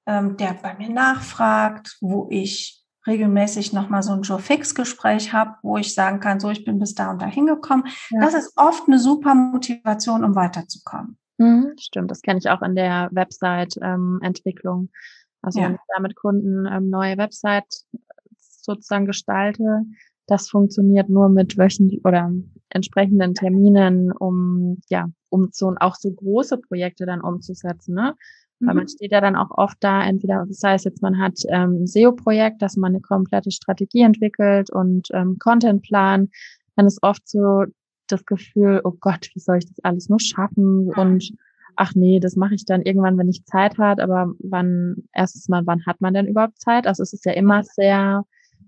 ähm, 0.06 0.38
der 0.38 0.53
bei 0.53 0.75
mir 0.75 0.89
nachfragt, 0.89 1.97
wo 1.99 2.27
ich 2.30 2.86
regelmäßig 3.08 3.73
noch 3.73 3.89
mal 3.89 4.03
so 4.03 4.12
ein 4.12 4.21
Joe 4.21 4.38
Fix 4.38 4.75
Gespräch 4.75 5.34
habe, 5.34 5.56
wo 5.63 5.77
ich 5.77 5.95
sagen 5.95 6.19
kann, 6.19 6.39
so 6.39 6.51
ich 6.51 6.63
bin 6.63 6.77
bis 6.77 6.93
da 6.93 7.10
und 7.10 7.21
da 7.21 7.25
hingekommen. 7.25 7.88
Ja. 8.12 8.21
Das 8.21 8.36
ist 8.36 8.53
oft 8.56 8.88
eine 8.88 8.99
super 8.99 9.34
Motivation, 9.34 10.23
um 10.23 10.36
weiterzukommen. 10.36 11.17
Mhm, 11.38 11.73
stimmt, 11.80 12.12
das 12.12 12.21
kenne 12.21 12.39
ich 12.39 12.49
auch 12.49 12.62
in 12.62 12.75
der 12.75 13.10
Website-Entwicklung. 13.12 14.82
Ähm, 14.82 14.89
also 15.41 15.60
ja. 15.60 15.65
wenn 15.65 15.75
ich 15.75 15.82
da 15.88 16.01
mit 16.01 16.15
Kunden 16.15 16.67
ähm, 16.67 16.89
neue 16.89 17.17
Website 17.17 17.84
sozusagen 18.38 19.06
gestalte, 19.06 19.86
das 20.27 20.49
funktioniert 20.49 21.09
nur 21.09 21.29
mit 21.29 21.57
wöchentlich 21.57 22.03
oder 22.05 22.31
entsprechenden 22.69 23.33
Terminen, 23.33 24.11
um 24.11 24.77
ja 24.89 25.07
umzusetzen, 25.29 25.77
auch 25.79 25.95
so 25.95 26.11
große 26.11 26.57
Projekte 26.57 27.05
dann 27.05 27.21
umzusetzen, 27.21 27.95
ne? 27.95 28.15
Weil 28.59 28.73
man 28.73 28.85
mhm. 28.85 28.89
steht 28.89 29.11
ja 29.11 29.21
dann 29.21 29.35
auch 29.35 29.51
oft 29.51 29.77
da, 29.81 30.03
entweder, 30.03 30.45
das 30.47 30.61
heißt 30.63 30.85
jetzt, 30.85 31.01
man 31.03 31.19
hat 31.19 31.35
ähm, 31.49 31.83
ein 31.83 31.87
SEO-Projekt, 31.87 32.61
dass 32.61 32.75
man 32.75 32.91
eine 32.91 33.01
komplette 33.01 33.51
Strategie 33.51 34.01
entwickelt 34.01 34.71
und 34.71 35.09
ähm, 35.13 35.37
Contentplan, 35.39 36.29
dann 36.75 36.87
ist 36.87 37.03
oft 37.03 37.27
so 37.27 37.65
das 38.07 38.25
Gefühl, 38.25 38.81
oh 38.83 38.93
Gott, 38.99 39.29
wie 39.33 39.39
soll 39.39 39.57
ich 39.57 39.67
das 39.67 39.83
alles 39.83 40.09
nur 40.09 40.19
schaffen? 40.19 40.91
Und 40.95 41.31
ach 41.75 41.93
nee, 41.93 42.19
das 42.19 42.35
mache 42.35 42.55
ich 42.55 42.65
dann 42.65 42.81
irgendwann, 42.81 43.17
wenn 43.17 43.29
ich 43.29 43.45
Zeit 43.45 43.77
hat. 43.77 43.99
Aber 43.99 44.33
wann, 44.39 45.03
erstens 45.13 45.49
mal, 45.49 45.65
wann 45.65 45.85
hat 45.85 46.01
man 46.01 46.13
denn 46.15 46.27
überhaupt 46.27 46.59
Zeit? 46.59 46.87
Also 46.87 47.03
es 47.03 47.13
ist 47.13 47.25
ja 47.25 47.33
immer 47.33 47.63
sehr 47.63 48.23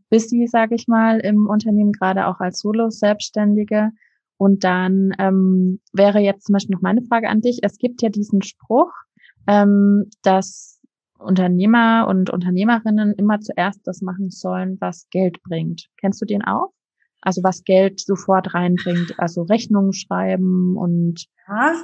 busy, 0.10 0.48
sage 0.48 0.76
ich 0.76 0.88
mal, 0.88 1.20
im 1.20 1.48
Unternehmen, 1.48 1.92
gerade 1.92 2.28
auch 2.28 2.40
als 2.40 2.60
Solo-Selbstständige. 2.60 3.92
Und 4.38 4.64
dann 4.64 5.12
ähm, 5.20 5.82
wäre 5.92 6.20
jetzt 6.20 6.46
zum 6.46 6.54
Beispiel 6.54 6.74
noch 6.74 6.82
meine 6.82 7.02
Frage 7.02 7.30
an 7.30 7.42
dich. 7.42 7.60
Es 7.62 7.78
gibt 7.78 8.02
ja 8.02 8.10
diesen 8.10 8.42
Spruch, 8.42 8.92
ähm, 9.48 10.10
dass 10.22 10.80
Unternehmer 11.20 12.08
und 12.08 12.30
Unternehmerinnen 12.30 13.14
immer 13.14 13.42
zuerst 13.42 13.82
das 13.86 14.02
machen 14.02 14.30
sollen, 14.30 14.78
was 14.80 15.10
Geld 15.10 15.44
bringt. 15.44 15.90
Kennst 15.98 16.22
du 16.22 16.26
den 16.26 16.44
auch? 16.44 16.72
Also 17.22 17.44
was 17.44 17.66
Geld 17.66 18.00
sofort 18.00 18.54
reinbringt, 18.54 19.16
also 19.18 19.42
Rechnungen 19.42 19.92
schreiben 19.92 20.78
und 20.78 21.26
ja. 21.50 21.76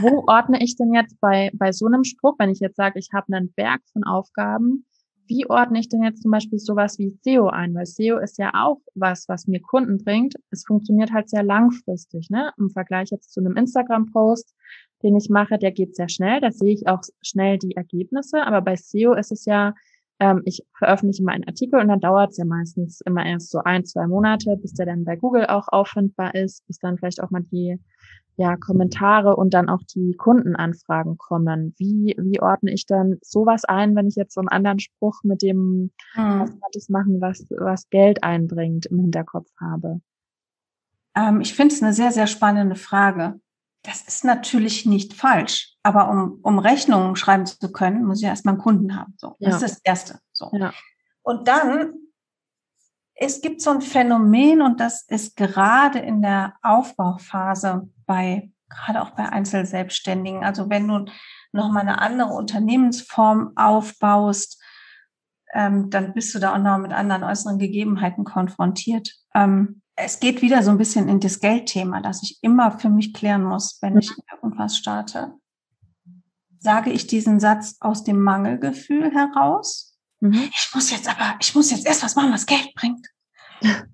wo 0.00 0.24
ordne 0.26 0.62
ich 0.64 0.76
denn 0.76 0.94
jetzt 0.94 1.20
bei, 1.20 1.50
bei 1.52 1.72
so 1.72 1.84
einem 1.84 2.04
Spruch, 2.04 2.36
wenn 2.38 2.48
ich 2.48 2.60
jetzt 2.60 2.76
sage, 2.76 2.98
ich 2.98 3.10
habe 3.12 3.34
einen 3.34 3.52
Berg 3.52 3.82
von 3.92 4.04
Aufgaben, 4.04 4.86
wie 5.26 5.48
ordne 5.48 5.80
ich 5.80 5.88
denn 5.88 6.02
jetzt 6.02 6.22
zum 6.22 6.30
Beispiel 6.30 6.58
sowas 6.58 6.98
wie 6.98 7.10
SEO 7.22 7.48
ein? 7.48 7.74
Weil 7.74 7.86
SEO 7.86 8.18
ist 8.18 8.38
ja 8.38 8.50
auch 8.54 8.80
was, 8.94 9.28
was 9.28 9.46
mir 9.46 9.60
Kunden 9.60 9.98
bringt. 9.98 10.34
Es 10.50 10.64
funktioniert 10.64 11.12
halt 11.12 11.28
sehr 11.28 11.42
langfristig, 11.42 12.30
ne? 12.30 12.52
Im 12.58 12.70
Vergleich 12.70 13.10
jetzt 13.10 13.32
zu 13.32 13.40
einem 13.40 13.56
Instagram-Post, 13.56 14.54
den 15.02 15.16
ich 15.16 15.30
mache, 15.30 15.58
der 15.58 15.72
geht 15.72 15.96
sehr 15.96 16.08
schnell. 16.08 16.40
Da 16.40 16.50
sehe 16.50 16.74
ich 16.74 16.86
auch 16.86 17.00
schnell 17.22 17.58
die 17.58 17.76
Ergebnisse. 17.76 18.44
Aber 18.46 18.62
bei 18.62 18.76
SEO 18.76 19.14
ist 19.14 19.32
es 19.32 19.44
ja, 19.44 19.74
ähm, 20.24 20.42
ich 20.44 20.64
veröffentliche 20.78 21.22
mal 21.22 21.32
einen 21.32 21.46
Artikel 21.46 21.80
und 21.80 21.88
dann 21.88 22.00
dauert 22.00 22.30
es 22.30 22.38
ja 22.38 22.44
meistens 22.46 23.00
immer 23.02 23.26
erst 23.26 23.50
so 23.50 23.58
ein, 23.58 23.84
zwei 23.84 24.06
Monate, 24.06 24.56
bis 24.56 24.72
der 24.72 24.86
dann 24.86 25.04
bei 25.04 25.16
Google 25.16 25.46
auch 25.46 25.68
auffindbar 25.68 26.34
ist, 26.34 26.66
bis 26.66 26.78
dann 26.78 26.96
vielleicht 26.96 27.22
auch 27.22 27.30
mal 27.30 27.42
die 27.42 27.78
ja, 28.36 28.56
Kommentare 28.56 29.36
und 29.36 29.54
dann 29.54 29.68
auch 29.68 29.82
die 29.94 30.14
Kundenanfragen 30.16 31.18
kommen. 31.18 31.74
Wie, 31.78 32.16
wie 32.18 32.40
ordne 32.40 32.72
ich 32.72 32.86
dann 32.86 33.18
sowas 33.22 33.64
ein, 33.64 33.94
wenn 33.94 34.08
ich 34.08 34.16
jetzt 34.16 34.34
so 34.34 34.40
einen 34.40 34.48
anderen 34.48 34.80
Spruch 34.80 35.20
mit 35.22 35.42
dem, 35.42 35.92
hm. 36.14 36.40
was 36.40 36.50
das 36.72 36.88
machen, 36.88 37.20
was, 37.20 37.46
was 37.50 37.88
Geld 37.90 38.24
einbringt, 38.24 38.86
im 38.86 38.98
Hinterkopf 38.98 39.50
habe? 39.60 40.00
Ähm, 41.14 41.42
ich 41.42 41.54
finde 41.54 41.74
es 41.74 41.82
eine 41.82 41.92
sehr, 41.92 42.10
sehr 42.10 42.26
spannende 42.26 42.74
Frage. 42.74 43.38
Das 43.84 44.00
ist 44.00 44.24
natürlich 44.24 44.86
nicht 44.86 45.12
falsch, 45.12 45.74
aber 45.82 46.08
um, 46.08 46.40
um 46.42 46.58
Rechnungen 46.58 47.16
schreiben 47.16 47.44
zu 47.44 47.70
können, 47.70 48.06
muss 48.06 48.22
ich 48.22 48.26
erstmal 48.26 48.54
einen 48.54 48.62
Kunden 48.62 48.96
haben. 48.96 49.14
So, 49.18 49.36
das 49.40 49.60
ja. 49.60 49.66
ist 49.66 49.74
das 49.76 49.80
Erste. 49.84 50.20
So. 50.32 50.50
Ja. 50.54 50.72
Und 51.22 51.48
dann, 51.48 51.92
es 53.14 53.42
gibt 53.42 53.60
so 53.60 53.70
ein 53.70 53.82
Phänomen 53.82 54.62
und 54.62 54.80
das 54.80 55.04
ist 55.08 55.36
gerade 55.36 55.98
in 55.98 56.22
der 56.22 56.54
Aufbauphase 56.62 57.90
bei, 58.06 58.50
gerade 58.70 59.02
auch 59.02 59.10
bei 59.10 59.28
Einzelselbstständigen. 59.28 60.44
Also 60.44 60.70
wenn 60.70 60.88
du 60.88 61.04
nochmal 61.52 61.82
eine 61.82 62.00
andere 62.00 62.30
Unternehmensform 62.30 63.52
aufbaust, 63.54 64.62
ähm, 65.52 65.90
dann 65.90 66.14
bist 66.14 66.34
du 66.34 66.38
da 66.38 66.54
auch 66.54 66.58
noch 66.58 66.78
mit 66.78 66.92
anderen 66.92 67.22
äußeren 67.22 67.58
Gegebenheiten 67.58 68.24
konfrontiert. 68.24 69.14
Ähm, 69.34 69.82
es 69.96 70.20
geht 70.20 70.42
wieder 70.42 70.62
so 70.62 70.70
ein 70.70 70.78
bisschen 70.78 71.08
in 71.08 71.20
das 71.20 71.40
Geldthema, 71.40 72.00
das 72.00 72.22
ich 72.22 72.38
immer 72.42 72.78
für 72.78 72.90
mich 72.90 73.14
klären 73.14 73.44
muss, 73.44 73.78
wenn 73.80 73.96
ich 73.98 74.10
irgendwas 74.32 74.76
starte. 74.76 75.34
Sage 76.58 76.90
ich 76.90 77.06
diesen 77.06 77.40
Satz 77.40 77.76
aus 77.80 78.04
dem 78.04 78.20
Mangelgefühl 78.22 79.12
heraus? 79.12 79.96
Mhm. 80.20 80.50
Ich 80.50 80.70
muss 80.74 80.90
jetzt 80.90 81.08
aber, 81.08 81.36
ich 81.40 81.54
muss 81.54 81.70
jetzt 81.70 81.86
erst 81.86 82.02
was 82.02 82.16
machen, 82.16 82.32
was 82.32 82.46
Geld 82.46 82.74
bringt. 82.74 83.06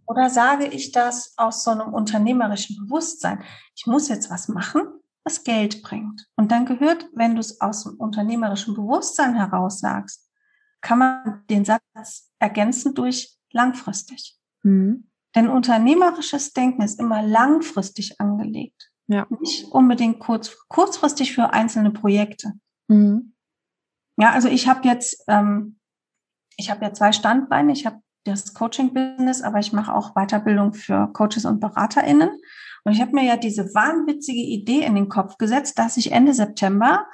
Oder 0.06 0.30
sage 0.30 0.66
ich 0.66 0.92
das 0.92 1.34
aus 1.36 1.64
so 1.64 1.70
einem 1.70 1.92
unternehmerischen 1.92 2.76
Bewusstsein? 2.76 3.42
Ich 3.74 3.86
muss 3.86 4.08
jetzt 4.08 4.30
was 4.30 4.48
machen, 4.48 4.82
was 5.24 5.44
Geld 5.44 5.82
bringt. 5.82 6.26
Und 6.36 6.50
dann 6.50 6.64
gehört, 6.64 7.08
wenn 7.12 7.34
du 7.34 7.40
es 7.40 7.60
aus 7.60 7.84
dem 7.84 7.94
unternehmerischen 7.94 8.74
Bewusstsein 8.74 9.34
heraus 9.34 9.80
sagst, 9.80 10.28
kann 10.80 10.98
man 10.98 11.44
den 11.50 11.64
Satz 11.64 12.30
ergänzen 12.38 12.94
durch 12.94 13.36
langfristig. 13.52 14.38
Mhm. 14.62 15.09
Denn 15.34 15.48
unternehmerisches 15.48 16.52
Denken 16.52 16.82
ist 16.82 16.98
immer 16.98 17.22
langfristig 17.22 18.20
angelegt. 18.20 18.90
Ja. 19.06 19.26
Nicht 19.40 19.66
unbedingt 19.66 20.20
kurz, 20.20 20.56
kurzfristig 20.68 21.34
für 21.34 21.52
einzelne 21.52 21.90
Projekte. 21.90 22.52
Mhm. 22.88 23.34
Ja, 24.16 24.30
also 24.32 24.48
ich 24.48 24.68
habe 24.68 24.86
jetzt, 24.86 25.24
ähm, 25.28 25.78
ich 26.56 26.70
habe 26.70 26.84
ja 26.84 26.92
zwei 26.92 27.12
Standbeine. 27.12 27.72
Ich 27.72 27.86
habe 27.86 28.00
das 28.24 28.54
Coaching-Business, 28.54 29.42
aber 29.42 29.58
ich 29.58 29.72
mache 29.72 29.94
auch 29.94 30.14
Weiterbildung 30.14 30.74
für 30.74 31.08
Coaches 31.12 31.44
und 31.44 31.60
BeraterInnen. 31.60 32.30
Und 32.84 32.92
ich 32.92 33.00
habe 33.00 33.12
mir 33.12 33.24
ja 33.24 33.36
diese 33.36 33.74
wahnwitzige 33.74 34.40
Idee 34.40 34.84
in 34.84 34.94
den 34.94 35.08
Kopf 35.08 35.38
gesetzt, 35.38 35.78
dass 35.78 35.96
ich 35.96 36.12
Ende 36.12 36.34
September 36.34 37.06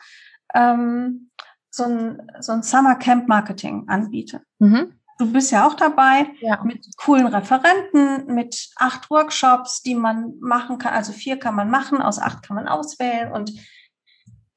ähm, 0.54 1.30
so 1.70 1.84
ein, 1.84 2.22
so 2.40 2.52
ein 2.52 2.62
Summer 2.62 2.96
Camp 2.96 3.28
Marketing 3.28 3.84
anbiete. 3.88 4.42
Mhm. 4.58 4.92
Du 5.18 5.32
bist 5.32 5.50
ja 5.50 5.66
auch 5.66 5.74
dabei 5.74 6.26
ja. 6.40 6.62
mit 6.62 6.86
coolen 6.96 7.26
Referenten, 7.26 8.34
mit 8.34 8.70
acht 8.76 9.08
Workshops, 9.10 9.82
die 9.82 9.94
man 9.94 10.34
machen 10.40 10.78
kann. 10.78 10.92
Also 10.92 11.12
vier 11.12 11.38
kann 11.38 11.54
man 11.54 11.70
machen, 11.70 12.02
aus 12.02 12.18
acht 12.18 12.42
kann 12.42 12.56
man 12.56 12.68
auswählen. 12.68 13.32
Und 13.32 13.52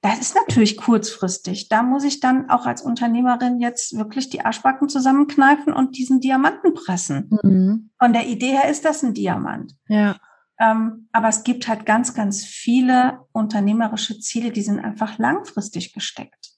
das 0.01 0.19
ist 0.19 0.35
natürlich 0.35 0.77
kurzfristig. 0.77 1.67
Da 1.69 1.83
muss 1.83 2.03
ich 2.03 2.19
dann 2.19 2.49
auch 2.49 2.65
als 2.65 2.81
Unternehmerin 2.81 3.59
jetzt 3.59 3.97
wirklich 3.97 4.29
die 4.29 4.43
Arschbacken 4.43 4.87
zusammenkneifen 4.87 5.73
und 5.73 5.97
diesen 5.97 6.21
Diamanten 6.21 6.73
pressen. 6.73 7.29
Mhm. 7.41 7.89
Von 7.97 8.13
der 8.13 8.27
Idee 8.27 8.51
her 8.51 8.69
ist 8.69 8.85
das 8.85 9.03
ein 9.03 9.13
Diamant. 9.13 9.75
Ja. 9.87 10.17
Ähm, 10.59 11.07
aber 11.11 11.29
es 11.29 11.43
gibt 11.43 11.67
halt 11.67 11.85
ganz, 11.85 12.13
ganz 12.13 12.43
viele 12.43 13.19
unternehmerische 13.31 14.19
Ziele, 14.19 14.51
die 14.51 14.61
sind 14.61 14.79
einfach 14.79 15.17
langfristig 15.17 15.93
gesteckt. 15.93 16.51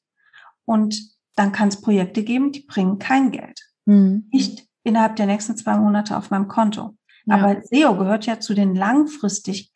Und 0.65 0.99
dann 1.35 1.51
kann 1.51 1.69
es 1.69 1.81
Projekte 1.81 2.23
geben, 2.23 2.51
die 2.51 2.61
bringen 2.61 2.99
kein 2.99 3.31
Geld. 3.31 3.70
Mhm. 3.91 4.29
Nicht 4.31 4.67
innerhalb 4.83 5.17
der 5.17 5.25
nächsten 5.25 5.57
zwei 5.57 5.77
Monate 5.77 6.17
auf 6.17 6.31
meinem 6.31 6.47
Konto. 6.47 6.97
Ja. 7.25 7.35
Aber 7.35 7.61
SEO 7.61 7.97
gehört 7.97 8.25
ja 8.25 8.39
zu 8.39 8.53
den 8.53 8.73
langfristig 8.73 9.71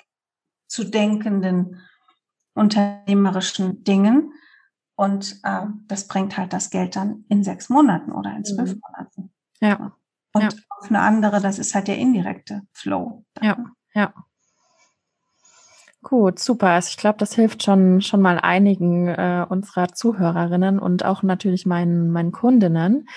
zu 0.67 0.85
denkenden 0.85 1.81
unternehmerischen 2.53 3.83
Dingen. 3.83 4.33
Und 4.95 5.39
äh, 5.43 5.65
das 5.87 6.07
bringt 6.07 6.37
halt 6.37 6.53
das 6.53 6.69
Geld 6.69 6.95
dann 6.95 7.25
in 7.27 7.43
sechs 7.43 7.69
Monaten 7.69 8.13
oder 8.13 8.33
in 8.35 8.45
zwölf 8.45 8.73
mhm. 8.73 8.81
Monaten. 8.87 9.33
Ja. 9.59 9.97
Und 10.33 10.43
ja. 10.43 10.49
auf 10.69 10.89
eine 10.89 11.01
andere, 11.01 11.41
das 11.41 11.59
ist 11.59 11.75
halt 11.75 11.89
der 11.89 11.97
indirekte 11.97 12.61
Flow. 12.71 13.25
Ja, 13.41 13.57
ja. 13.93 14.13
Gut, 16.07 16.37
super. 16.37 16.67
Also 16.69 16.89
ich 16.91 16.97
glaube, 16.97 17.17
das 17.17 17.33
hilft 17.33 17.63
schon 17.63 17.99
schon 17.99 18.21
mal 18.21 18.37
einigen 18.37 19.07
äh, 19.07 19.43
unserer 19.49 19.87
Zuhörerinnen 19.87 20.77
und 20.77 21.03
auch 21.03 21.23
natürlich 21.23 21.65
meinen 21.65 22.11
meinen 22.11 22.31
Kundinnen. 22.31 23.09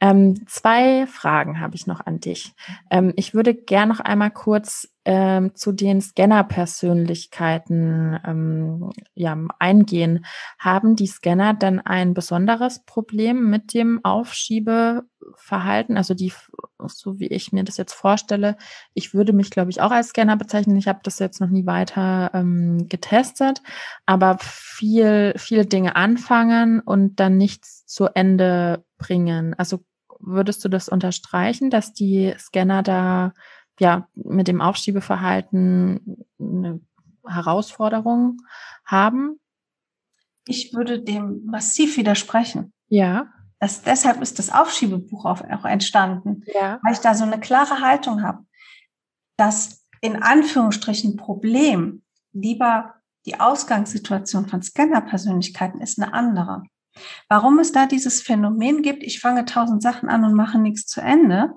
Ähm, 0.00 0.46
zwei 0.46 1.08
Fragen 1.08 1.58
habe 1.58 1.74
ich 1.74 1.88
noch 1.88 2.06
an 2.06 2.20
dich. 2.20 2.52
Ähm, 2.88 3.12
ich 3.16 3.34
würde 3.34 3.52
gern 3.52 3.88
noch 3.88 3.98
einmal 3.98 4.30
kurz 4.30 4.88
ähm, 5.04 5.56
zu 5.56 5.72
den 5.72 6.00
Scanner-Persönlichkeiten 6.00 8.20
ähm, 8.24 8.90
ja, 9.14 9.36
eingehen. 9.58 10.24
Haben 10.60 10.94
die 10.94 11.08
Scanner 11.08 11.52
denn 11.52 11.80
ein 11.80 12.14
besonderes 12.14 12.84
Problem 12.84 13.50
mit 13.50 13.74
dem 13.74 13.98
Aufschiebeverhalten? 15.26 15.96
Also 15.96 16.14
die, 16.14 16.32
so 16.86 17.18
wie 17.18 17.26
ich 17.26 17.52
mir 17.52 17.64
das 17.64 17.76
jetzt 17.76 17.92
vorstelle, 17.92 18.56
ich 18.94 19.14
würde 19.14 19.32
mich, 19.32 19.50
glaube 19.50 19.70
ich, 19.70 19.80
auch 19.80 19.90
als 19.90 20.08
Scanner 20.08 20.36
bezeichnen. 20.36 20.76
Ich 20.76 20.88
habe 20.88 21.00
das 21.02 21.18
jetzt 21.18 21.40
noch 21.40 21.48
nie 21.50 21.66
weiter 21.66 22.30
ähm, 22.34 22.88
getestet, 22.88 23.62
aber 24.06 24.38
viel, 24.40 25.34
viele 25.36 25.66
Dinge 25.66 25.96
anfangen 25.96 26.80
und 26.80 27.20
dann 27.20 27.36
nichts 27.36 27.86
zu 27.86 28.06
Ende 28.14 28.84
bringen. 28.98 29.54
Also 29.54 29.84
würdest 30.18 30.64
du 30.64 30.68
das 30.68 30.88
unterstreichen, 30.88 31.70
dass 31.70 31.92
die 31.92 32.34
Scanner 32.38 32.82
da 32.82 33.32
ja 33.78 34.08
mit 34.14 34.48
dem 34.48 34.60
Aufschiebeverhalten 34.60 36.24
eine 36.40 36.80
Herausforderung 37.26 38.38
haben? 38.84 39.38
Ich 40.48 40.72
würde 40.72 41.02
dem 41.02 41.44
massiv 41.44 41.96
widersprechen. 41.96 42.72
Ja. 42.88 43.32
Das, 43.58 43.82
deshalb 43.82 44.20
ist 44.20 44.38
das 44.38 44.52
Aufschiebebuch 44.52 45.24
auch, 45.24 45.64
entstanden, 45.64 46.44
ja. 46.46 46.78
weil 46.82 46.92
ich 46.92 46.98
da 47.00 47.14
so 47.14 47.24
eine 47.24 47.40
klare 47.40 47.80
Haltung 47.80 48.22
habe, 48.22 48.44
dass 49.36 49.86
in 50.00 50.22
Anführungsstrichen 50.22 51.16
Problem 51.16 52.02
lieber 52.32 52.94
die 53.24 53.40
Ausgangssituation 53.40 54.46
von 54.46 54.62
Scanner-Persönlichkeiten 54.62 55.80
ist 55.80 56.00
eine 56.00 56.12
andere. 56.12 56.62
Warum 57.28 57.58
es 57.58 57.72
da 57.72 57.86
dieses 57.86 58.22
Phänomen 58.22 58.82
gibt, 58.82 59.02
ich 59.02 59.20
fange 59.20 59.44
tausend 59.44 59.82
Sachen 59.82 60.08
an 60.08 60.24
und 60.24 60.34
mache 60.34 60.58
nichts 60.58 60.86
zu 60.86 61.00
Ende, 61.00 61.52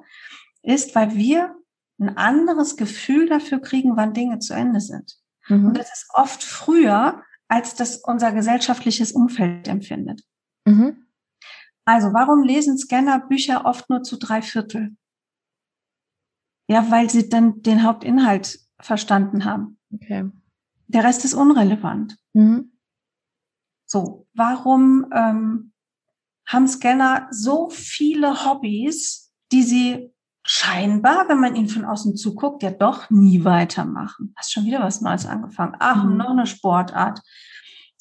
ist, 0.64 0.96
weil 0.96 1.16
wir 1.16 1.56
ein 2.00 2.18
anderes 2.18 2.78
Gefühl 2.78 3.28
dafür 3.28 3.60
kriegen, 3.60 3.98
wann 3.98 4.14
Dinge 4.14 4.40
zu 4.40 4.54
Ende 4.54 4.80
sind. 4.80 5.18
Mhm. 5.48 5.68
Und 5.68 5.78
das 5.78 5.92
ist 5.94 6.08
oft 6.14 6.44
früher, 6.44 7.24
als 7.48 7.76
das 7.76 7.98
unser 7.98 8.32
gesellschaftliches 8.32 9.12
Umfeld 9.12 9.68
empfindet. 9.68 10.24
Mhm. 10.66 11.06
Also 11.90 12.14
warum 12.14 12.44
lesen 12.44 12.78
Scanner 12.78 13.20
Bücher 13.20 13.66
oft 13.66 13.90
nur 13.90 14.04
zu 14.04 14.20
drei 14.20 14.44
Viertel? 14.44 14.96
Ja, 16.70 16.92
weil 16.92 17.10
sie 17.10 17.30
dann 17.30 17.64
den 17.64 17.82
Hauptinhalt 17.82 18.60
verstanden 18.80 19.44
haben. 19.44 19.80
Okay. 19.92 20.30
Der 20.86 21.04
Rest 21.04 21.26
ist 21.26 21.34
unrelevant. 21.34 22.16
Mhm. 22.34 22.78
So, 23.88 24.28
warum 24.36 25.08
ähm, 25.16 25.74
haben 26.46 26.68
Scanner 26.68 27.28
so 27.32 27.72
viele 27.72 28.46
Hobbys, 28.46 29.34
die 29.52 29.64
sie 29.64 30.14
scheinbar, 30.44 31.28
wenn 31.28 31.40
man 31.40 31.56
ihnen 31.56 31.70
von 31.70 31.86
außen 31.86 32.16
zuguckt, 32.18 32.62
ja 32.62 32.70
doch 32.70 33.10
nie 33.10 33.44
weitermachen. 33.44 34.36
Hast 34.36 34.54
schon 34.54 34.66
wieder 34.66 34.82
was 34.82 35.02
Neues 35.02 35.26
angefangen. 35.26 35.76
Ach, 35.80 36.04
mhm. 36.04 36.18
noch 36.18 36.30
eine 36.30 36.46
Sportart. 36.46 37.20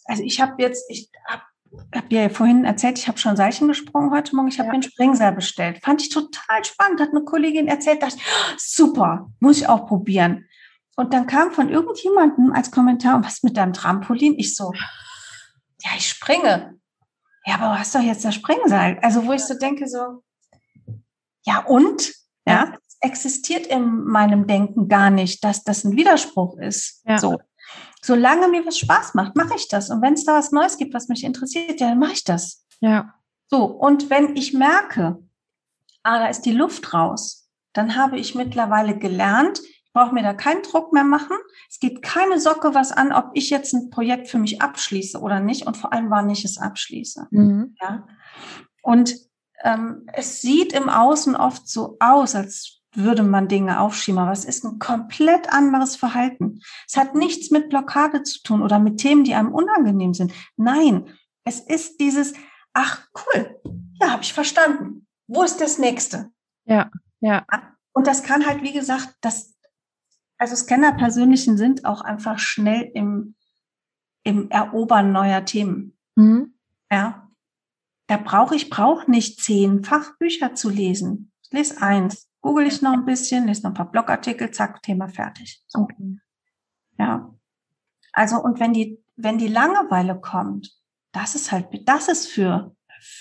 Also 0.04 0.22
ich 0.22 0.42
habe 0.42 0.60
jetzt, 0.60 0.84
ich 0.90 1.10
habe 1.26 1.42
hab 1.94 2.08
dir 2.10 2.22
ja 2.22 2.28
vorhin 2.28 2.64
erzählt, 2.64 2.98
ich 2.98 3.08
habe 3.08 3.18
schon 3.18 3.36
Seilchen 3.36 3.68
gesprungen 3.68 4.10
heute 4.10 4.34
Morgen. 4.34 4.48
Ich 4.48 4.58
habe 4.58 4.66
ja. 4.66 4.72
mir 4.72 4.74
einen 4.74 4.82
Springseil 4.82 5.32
bestellt. 5.32 5.80
Fand 5.82 6.02
ich 6.02 6.08
total 6.08 6.64
spannend. 6.64 7.00
Hat 7.00 7.10
eine 7.10 7.24
Kollegin 7.24 7.68
erzählt, 7.68 8.02
dachte, 8.02 8.16
oh, 8.18 8.54
super, 8.56 9.30
muss 9.40 9.58
ich 9.58 9.68
auch 9.68 9.86
probieren. 9.86 10.46
Und 10.96 11.12
dann 11.12 11.26
kam 11.26 11.52
von 11.52 11.68
irgendjemandem 11.68 12.52
als 12.52 12.70
Kommentar, 12.70 13.22
was 13.24 13.42
mit 13.42 13.56
deinem 13.56 13.72
Trampolin? 13.72 14.34
Ich 14.36 14.56
so, 14.56 14.72
ja, 15.82 15.90
ich 15.96 16.08
springe. 16.08 16.74
Ja, 17.46 17.54
aber 17.54 17.74
du 17.74 17.78
hast 17.78 17.94
doch 17.94 18.00
jetzt 18.00 18.24
das 18.24 18.34
Springseil. 18.34 18.98
Also 19.00 19.24
wo 19.24 19.32
ich 19.32 19.42
so 19.42 19.54
denke, 19.56 19.88
so, 19.88 20.22
ja 21.46 21.64
und? 21.64 22.12
Ja, 22.46 22.72
es 22.86 22.96
existiert 23.00 23.66
in 23.66 24.04
meinem 24.04 24.46
Denken 24.46 24.88
gar 24.88 25.10
nicht, 25.10 25.44
dass 25.44 25.64
das 25.64 25.84
ein 25.84 25.96
Widerspruch 25.96 26.58
ist. 26.58 27.02
Ja. 27.06 27.18
So. 27.18 27.38
Solange 28.02 28.48
mir 28.48 28.64
was 28.64 28.78
Spaß 28.78 29.14
macht, 29.14 29.36
mache 29.36 29.54
ich 29.56 29.68
das. 29.68 29.90
Und 29.90 30.02
wenn 30.02 30.14
es 30.14 30.24
da 30.24 30.34
was 30.34 30.52
Neues 30.52 30.76
gibt, 30.76 30.94
was 30.94 31.08
mich 31.08 31.24
interessiert, 31.24 31.80
ja, 31.80 31.90
dann 31.90 31.98
mache 31.98 32.12
ich 32.12 32.24
das. 32.24 32.64
Ja. 32.80 33.14
So, 33.48 33.64
und 33.64 34.10
wenn 34.10 34.36
ich 34.36 34.52
merke, 34.52 35.18
ah, 36.02 36.18
da 36.18 36.26
ist 36.28 36.42
die 36.42 36.52
Luft 36.52 36.94
raus, 36.94 37.48
dann 37.72 37.96
habe 37.96 38.18
ich 38.18 38.34
mittlerweile 38.34 38.98
gelernt, 38.98 39.60
ich 39.60 39.92
brauche 39.92 40.14
mir 40.14 40.22
da 40.22 40.34
keinen 40.34 40.62
Druck 40.62 40.92
mehr 40.92 41.04
machen. 41.04 41.36
Es 41.68 41.80
geht 41.80 42.02
keine 42.02 42.38
Socke 42.38 42.74
was 42.74 42.92
an, 42.92 43.12
ob 43.12 43.30
ich 43.34 43.50
jetzt 43.50 43.72
ein 43.72 43.90
Projekt 43.90 44.28
für 44.28 44.38
mich 44.38 44.60
abschließe 44.60 45.18
oder 45.18 45.40
nicht 45.40 45.66
und 45.66 45.76
vor 45.76 45.92
allem, 45.92 46.10
wann 46.10 46.30
ich 46.30 46.44
es 46.44 46.58
abschließe. 46.58 47.26
Mhm. 47.30 47.74
Ja. 47.80 48.06
Und 48.82 49.16
ähm, 49.64 50.06
es 50.12 50.40
sieht 50.40 50.72
im 50.72 50.88
Außen 50.88 51.34
oft 51.34 51.68
so 51.68 51.96
aus, 52.00 52.34
als 52.34 52.77
würde 52.94 53.22
man 53.22 53.48
Dinge 53.48 53.80
aufschieben, 53.80 54.18
aber 54.18 54.32
es 54.32 54.44
ist 54.44 54.64
ein 54.64 54.78
komplett 54.78 55.52
anderes 55.52 55.96
Verhalten. 55.96 56.60
Es 56.86 56.96
hat 56.96 57.14
nichts 57.14 57.50
mit 57.50 57.68
Blockade 57.68 58.22
zu 58.22 58.42
tun 58.42 58.62
oder 58.62 58.78
mit 58.78 58.98
Themen, 58.98 59.24
die 59.24 59.34
einem 59.34 59.52
unangenehm 59.52 60.14
sind. 60.14 60.32
Nein, 60.56 61.08
es 61.44 61.60
ist 61.60 62.00
dieses, 62.00 62.34
ach 62.72 63.06
cool, 63.14 63.60
ja, 64.00 64.10
habe 64.10 64.22
ich 64.22 64.32
verstanden. 64.32 65.06
Wo 65.26 65.42
ist 65.42 65.60
das 65.60 65.78
nächste? 65.78 66.30
Ja, 66.64 66.90
ja. 67.20 67.44
Und 67.92 68.06
das 68.06 68.22
kann 68.22 68.46
halt, 68.46 68.62
wie 68.62 68.72
gesagt, 68.72 69.14
das, 69.20 69.56
also 70.38 70.54
Scanner-Persönlichen 70.56 71.56
sind 71.56 71.84
auch 71.84 72.00
einfach 72.00 72.38
schnell 72.38 72.90
im, 72.94 73.34
im 74.22 74.50
Erobern 74.50 75.12
neuer 75.12 75.44
Themen. 75.44 75.98
Mhm. 76.14 76.54
Ja. 76.90 77.28
Da 78.06 78.16
brauche 78.16 78.56
ich 78.56 78.70
brauche 78.70 79.10
nicht 79.10 79.42
zehn 79.42 79.84
Fachbücher 79.84 80.54
zu 80.54 80.70
lesen. 80.70 81.30
Ich 81.42 81.52
lese 81.52 81.82
eins 81.82 82.27
google 82.40 82.66
ich 82.66 82.82
noch 82.82 82.92
ein 82.92 83.04
bisschen, 83.04 83.46
lese 83.46 83.62
noch 83.62 83.70
ein 83.70 83.74
paar 83.74 83.90
Blogartikel, 83.90 84.50
zack, 84.50 84.82
Thema 84.82 85.08
fertig. 85.08 85.62
So. 85.66 85.80
Okay. 85.80 86.18
Ja. 86.98 87.34
Also, 88.12 88.36
und 88.42 88.60
wenn 88.60 88.72
die, 88.72 89.02
wenn 89.16 89.38
die 89.38 89.48
Langeweile 89.48 90.20
kommt, 90.20 90.72
das 91.12 91.34
ist 91.34 91.52
halt, 91.52 91.68
das 91.88 92.08
ist 92.08 92.28
für, 92.28 92.74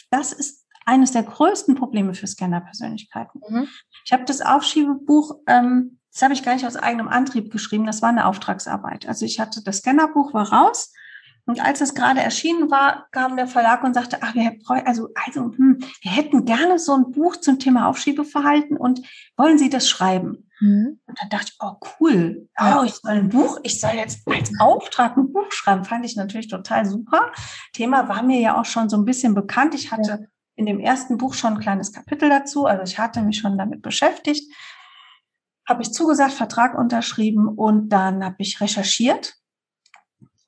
das 0.10 0.34
ist 0.34 0.66
eines 0.86 1.12
der 1.12 1.24
größten 1.24 1.76
Probleme 1.76 2.14
für 2.14 2.28
Scanner-Persönlichkeiten. 2.28 3.42
Mhm. 3.48 3.68
Ich 4.06 4.14
habe 4.14 4.24
das 4.24 4.42
Aufschiebebuch, 4.42 5.40
ähm, 5.48 6.00
das 6.12 6.22
habe 6.22 6.34
ich 6.34 6.44
gar 6.44 6.54
nicht 6.54 6.66
aus 6.66 6.78
eigenem 6.78 7.10
Antrieb 7.10 7.52
geschrieben, 7.52 7.86
das 7.86 8.02
war 8.02 8.10
eine 8.10 8.26
Auftragsarbeit. 8.26 9.08
Also 9.08 9.26
ich 9.26 9.40
hatte 9.40 9.62
das 9.64 9.80
Scannerbuch 9.80 10.34
war 10.34 10.52
raus 10.52 10.94
und 11.48 11.64
als 11.64 11.80
es 11.80 11.96
gerade 11.96 12.20
erschienen 12.20 12.70
war, 12.70 13.08
kam 13.12 13.38
der 13.38 13.48
Verlag 13.48 13.82
und 13.86 13.94
sagte, 13.94 14.18
ach, 14.20 14.36
wir, 14.36 14.58
also, 14.86 15.10
also, 15.26 15.54
hm, 15.56 15.80
wir 16.02 16.12
hätten 16.12 16.44
gerne 16.44 16.78
so 16.78 16.94
ein 16.94 17.12
Buch 17.12 17.38
zum 17.38 17.58
Thema 17.58 17.88
Aufschiebeverhalten 17.88 18.76
und 18.76 19.02
wollen 19.38 19.58
Sie 19.58 19.70
das 19.70 19.88
schreiben? 19.88 20.50
Mhm. 20.60 21.00
Und 21.06 21.22
dann 21.22 21.30
dachte 21.30 21.54
ich, 21.54 21.58
oh, 21.62 21.76
cool. 22.02 22.50
Oh, 22.60 22.84
ich 22.84 22.96
soll 22.96 23.12
ein 23.12 23.30
Buch, 23.30 23.60
ich 23.64 23.80
soll 23.80 23.92
jetzt 23.92 24.28
als 24.28 24.52
Auftrag 24.60 25.16
ein 25.16 25.32
Buch 25.32 25.50
schreiben. 25.52 25.86
Fand 25.86 26.06
ich 26.06 26.18
natürlich 26.18 26.50
total 26.50 26.86
super. 26.86 27.32
Thema 27.72 28.10
war 28.10 28.24
mir 28.24 28.42
ja 28.42 28.60
auch 28.60 28.66
schon 28.66 28.90
so 28.90 28.98
ein 28.98 29.06
bisschen 29.06 29.34
bekannt. 29.34 29.74
Ich 29.74 29.90
hatte 29.90 30.10
ja. 30.10 30.28
in 30.56 30.66
dem 30.66 30.82
ersten 30.82 31.18
Buch 31.18 31.34
schon 31.34 31.54
ein 31.54 31.60
kleines 31.60 31.94
Kapitel 31.94 32.28
dazu. 32.28 32.66
Also 32.66 32.84
ich 32.84 33.00
hatte 33.00 33.22
mich 33.22 33.38
schon 33.38 33.58
damit 33.58 33.82
beschäftigt. 33.82 34.54
Habe 35.66 35.82
ich 35.82 35.94
zugesagt, 35.94 36.34
Vertrag 36.34 36.78
unterschrieben 36.78 37.48
und 37.48 37.88
dann 37.88 38.22
habe 38.22 38.36
ich 38.40 38.60
recherchiert. 38.60 39.36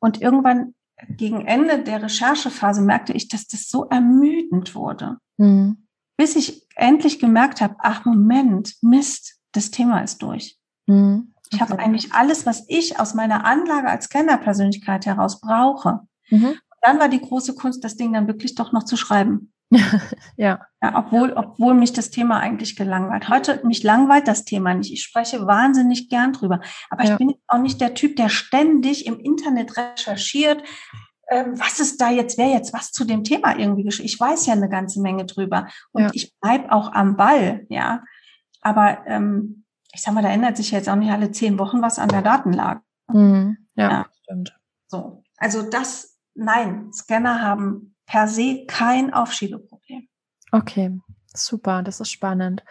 Und 0.02 0.22
irgendwann 0.22 0.74
gegen 1.08 1.45
Ende 1.45 1.84
der 1.84 2.04
Recherchephase 2.04 2.82
merkte 2.82 3.14
ich, 3.14 3.28
dass 3.28 3.47
das 3.47 3.70
so 3.70 3.86
ermüdend 3.86 4.76
wurde. 4.76 5.18
Mhm. 5.38 5.88
Bis 6.18 6.36
ich 6.36 6.68
endlich 6.76 7.20
gemerkt 7.20 7.62
habe, 7.62 7.76
ach 7.80 8.06
Moment, 8.06 8.76
Mist, 8.82 9.39
das 9.54 9.72
Thema 9.72 10.02
ist 10.02 10.22
durch. 10.22 10.58
Mhm. 10.88 11.34
Okay. 11.36 11.47
Ich 11.52 11.62
habe 11.62 11.80
eigentlich 11.80 12.14
alles, 12.14 12.45
was 12.45 12.66
ich 12.68 13.00
aus 13.00 13.14
meiner 13.14 13.45
Anlage 13.45 13.88
als 13.88 14.06
Scanner-Persönlichkeit 14.06 15.06
heraus 15.06 15.39
brauche. 15.39 16.02
Mhm. 16.30 16.56
dann 16.82 17.00
war 17.00 17.10
die 17.10 17.20
große 17.20 17.56
Kunst, 17.56 17.84
das 17.84 17.95
Ding 17.95 18.14
dann 18.14 18.28
wirklich 18.28 18.56
doch 18.56 18.72
noch 18.72 18.84
zu 18.84 18.95
schreiben. 18.95 19.52
ja. 20.38 20.66
ja. 20.82 20.98
Obwohl, 20.98 21.34
obwohl 21.34 21.74
mich 21.74 21.94
das 21.94 22.10
Thema 22.10 22.40
eigentlich 22.40 22.76
gelangweilt. 22.76 23.30
Heute, 23.30 23.62
mich 23.66 23.84
langweilt 23.84 24.28
das 24.28 24.46
Thema 24.46 24.74
nicht. 24.74 24.92
Ich 24.92 25.04
spreche 25.04 25.46
wahnsinnig 25.46 26.10
gern 26.10 26.34
drüber. 26.34 26.62
Aber 26.90 27.04
ja. 27.04 27.12
ich 27.12 27.18
bin 27.18 27.36
auch 27.48 27.60
nicht 27.60 27.80
der 27.80 27.94
Typ, 27.94 28.16
der 28.16 28.30
ständig 28.30 29.06
im 29.06 29.20
Internet 29.20 29.78
recherchiert, 29.78 30.64
ähm, 31.30 31.60
was 31.60 31.80
ist 31.80 32.02
da 32.02 32.10
jetzt, 32.10 32.38
wer 32.38 32.48
jetzt 32.48 32.74
was 32.74 32.92
zu 32.92 33.06
dem 33.06 33.24
Thema 33.24 33.58
irgendwie 33.58 33.84
geschehen. 33.84 34.06
Ich 34.06 34.20
weiß 34.20 34.48
ja 34.48 34.54
eine 34.54 34.70
ganze 34.70 35.02
Menge 35.02 35.26
drüber. 35.26 35.68
Und 35.92 36.04
ja. 36.04 36.10
ich 36.14 36.34
bleib 36.42 36.72
auch 36.72 36.92
am 36.94 37.16
Ball, 37.16 37.66
ja. 37.70 38.04
Aber 38.62 39.06
ähm, 39.06 39.66
ich 39.94 40.02
sag 40.02 40.14
mal, 40.14 40.24
da 40.24 40.30
ändert 40.30 40.58
sich 40.58 40.72
jetzt 40.72 40.90
auch 40.90 40.96
nicht 40.96 41.12
alle 41.12 41.32
zehn 41.32 41.60
Wochen 41.60 41.82
was 41.82 42.00
an 42.00 42.10
der 42.10 42.22
Datenlage. 42.22 42.82
Mhm. 43.08 43.58
Ja, 43.76 43.90
ja, 43.90 44.06
stimmt. 44.24 44.58
So. 44.88 45.24
Also 45.38 45.62
das, 45.62 46.18
nein, 46.34 46.92
Scanner 46.94 47.42
haben 47.42 47.96
per 48.10 48.28
se 48.28 48.66
kein 48.66 49.14
Aufschiebeproblem. 49.14 50.07
Okay, 50.51 50.99
super, 51.34 51.84
das 51.84 51.99
ist 51.99 52.12
spannend. 52.12 52.64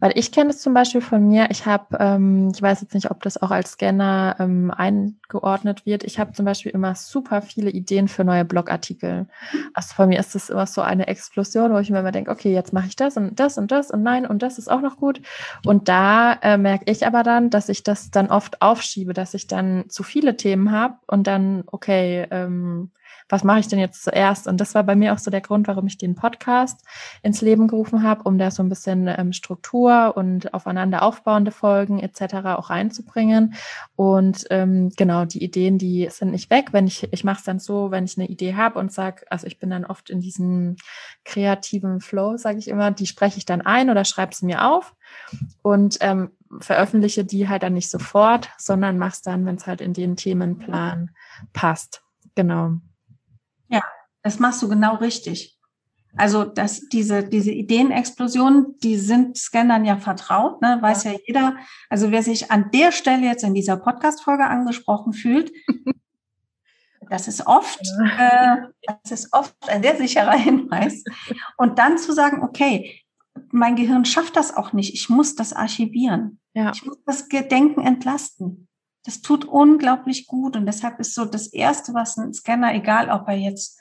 Weil 0.00 0.18
ich 0.18 0.32
kenne 0.32 0.50
es 0.50 0.60
zum 0.60 0.74
Beispiel 0.74 1.00
von 1.00 1.28
mir, 1.28 1.52
ich 1.52 1.66
habe, 1.66 1.96
ähm, 2.00 2.50
ich 2.52 2.60
weiß 2.60 2.80
jetzt 2.80 2.94
nicht, 2.94 3.12
ob 3.12 3.22
das 3.22 3.40
auch 3.40 3.52
als 3.52 3.72
Scanner 3.72 4.34
ähm, 4.40 4.72
eingeordnet 4.72 5.86
wird, 5.86 6.02
ich 6.02 6.18
habe 6.18 6.32
zum 6.32 6.44
Beispiel 6.44 6.72
immer 6.72 6.96
super 6.96 7.42
viele 7.42 7.70
Ideen 7.70 8.08
für 8.08 8.24
neue 8.24 8.44
Blogartikel. 8.44 9.28
Also 9.72 9.94
von 9.94 10.08
mir 10.08 10.18
ist 10.18 10.34
das 10.34 10.50
immer 10.50 10.66
so 10.66 10.80
eine 10.80 11.06
Explosion, 11.06 11.72
wo 11.72 11.78
ich 11.78 11.90
mir 11.90 12.00
immer 12.00 12.10
denke, 12.10 12.32
okay, 12.32 12.52
jetzt 12.52 12.72
mache 12.72 12.88
ich 12.88 12.96
das 12.96 13.16
und 13.16 13.38
das 13.38 13.58
und 13.58 13.70
das 13.70 13.92
und 13.92 14.02
nein 14.02 14.26
und 14.26 14.42
das 14.42 14.58
ist 14.58 14.68
auch 14.68 14.80
noch 14.80 14.96
gut. 14.96 15.22
Und 15.64 15.88
da 15.88 16.32
äh, 16.42 16.58
merke 16.58 16.90
ich 16.90 17.06
aber 17.06 17.22
dann, 17.22 17.50
dass 17.50 17.68
ich 17.68 17.84
das 17.84 18.10
dann 18.10 18.26
oft 18.32 18.60
aufschiebe, 18.60 19.12
dass 19.12 19.34
ich 19.34 19.46
dann 19.46 19.84
zu 19.88 20.02
viele 20.02 20.36
Themen 20.36 20.72
habe 20.72 20.96
und 21.06 21.28
dann, 21.28 21.62
okay, 21.68 22.26
ähm, 22.32 22.90
was 23.32 23.44
mache 23.44 23.60
ich 23.60 23.68
denn 23.68 23.78
jetzt 23.78 24.04
zuerst? 24.04 24.46
Und 24.46 24.60
das 24.60 24.74
war 24.74 24.84
bei 24.84 24.94
mir 24.94 25.14
auch 25.14 25.18
so 25.18 25.30
der 25.30 25.40
Grund, 25.40 25.66
warum 25.66 25.86
ich 25.86 25.96
den 25.96 26.14
Podcast 26.14 26.84
ins 27.22 27.40
Leben 27.40 27.66
gerufen 27.66 28.02
habe, 28.02 28.24
um 28.24 28.36
da 28.36 28.50
so 28.50 28.62
ein 28.62 28.68
bisschen 28.68 29.08
ähm, 29.08 29.32
Struktur 29.32 30.12
und 30.14 30.52
aufeinander 30.52 31.02
aufbauende 31.02 31.50
Folgen 31.50 31.98
etc. 31.98 32.34
auch 32.44 32.68
reinzubringen. 32.68 33.54
Und 33.96 34.44
ähm, 34.50 34.90
genau, 34.98 35.24
die 35.24 35.42
Ideen, 35.42 35.78
die 35.78 36.08
sind 36.10 36.32
nicht 36.32 36.50
weg. 36.50 36.74
Wenn 36.74 36.86
ich, 36.86 37.10
ich 37.10 37.24
mache 37.24 37.38
es 37.38 37.44
dann 37.44 37.58
so, 37.58 37.90
wenn 37.90 38.04
ich 38.04 38.18
eine 38.18 38.28
Idee 38.28 38.54
habe 38.54 38.78
und 38.78 38.92
sage, 38.92 39.24
also 39.30 39.46
ich 39.46 39.58
bin 39.58 39.70
dann 39.70 39.86
oft 39.86 40.10
in 40.10 40.20
diesem 40.20 40.76
kreativen 41.24 42.02
Flow, 42.02 42.36
sage 42.36 42.58
ich 42.58 42.68
immer, 42.68 42.90
die 42.90 43.06
spreche 43.06 43.38
ich 43.38 43.46
dann 43.46 43.62
ein 43.62 43.88
oder 43.88 44.04
schreibe 44.04 44.34
sie 44.34 44.44
mir 44.44 44.68
auf 44.70 44.94
und 45.62 45.96
ähm, 46.02 46.32
veröffentliche 46.60 47.24
die 47.24 47.48
halt 47.48 47.62
dann 47.62 47.72
nicht 47.72 47.88
sofort, 47.88 48.50
sondern 48.58 48.98
mach's 48.98 49.22
dann, 49.22 49.46
wenn 49.46 49.56
es 49.56 49.66
halt 49.66 49.80
in 49.80 49.94
den 49.94 50.16
Themenplan 50.16 51.12
passt. 51.54 52.02
Genau. 52.34 52.74
Das 54.22 54.38
machst 54.38 54.62
du 54.62 54.68
genau 54.68 54.96
richtig. 54.96 55.58
Also 56.16 56.44
dass 56.44 56.88
diese, 56.88 57.24
diese 57.24 57.52
Ideenexplosionen, 57.52 58.78
die 58.82 58.96
sind 58.96 59.36
Scannern 59.36 59.84
ja 59.84 59.96
vertraut, 59.96 60.60
ne? 60.60 60.78
weiß 60.80 61.04
ja. 61.04 61.12
ja 61.12 61.18
jeder. 61.26 61.56
Also 61.88 62.10
wer 62.10 62.22
sich 62.22 62.50
an 62.50 62.70
der 62.70 62.92
Stelle 62.92 63.26
jetzt 63.26 63.44
in 63.44 63.54
dieser 63.54 63.78
Podcast-Folge 63.78 64.44
angesprochen 64.44 65.14
fühlt, 65.14 65.52
das 67.10 67.28
ist 67.28 67.46
oft, 67.46 67.80
äh, 68.18 68.56
das 69.02 69.10
ist 69.10 69.32
oft 69.32 69.56
ein 69.68 69.82
sehr 69.82 69.96
sicherer 69.96 70.36
Hinweis. 70.36 71.02
Und 71.56 71.78
dann 71.78 71.96
zu 71.96 72.12
sagen, 72.12 72.42
okay, 72.42 73.00
mein 73.50 73.76
Gehirn 73.76 74.04
schafft 74.04 74.36
das 74.36 74.54
auch 74.54 74.74
nicht. 74.74 74.92
Ich 74.92 75.08
muss 75.08 75.34
das 75.34 75.54
archivieren. 75.54 76.40
Ja. 76.52 76.72
Ich 76.74 76.84
muss 76.84 76.98
das 77.06 77.28
Gedenken 77.30 77.80
entlasten. 77.80 78.68
Das 79.04 79.22
tut 79.22 79.46
unglaublich 79.46 80.26
gut 80.26 80.56
und 80.56 80.66
deshalb 80.66 81.00
ist 81.00 81.14
so 81.14 81.24
das 81.24 81.48
Erste, 81.48 81.92
was 81.92 82.18
ein 82.18 82.32
Scanner, 82.34 82.74
egal 82.74 83.10
ob 83.10 83.26
er 83.28 83.34
jetzt 83.34 83.80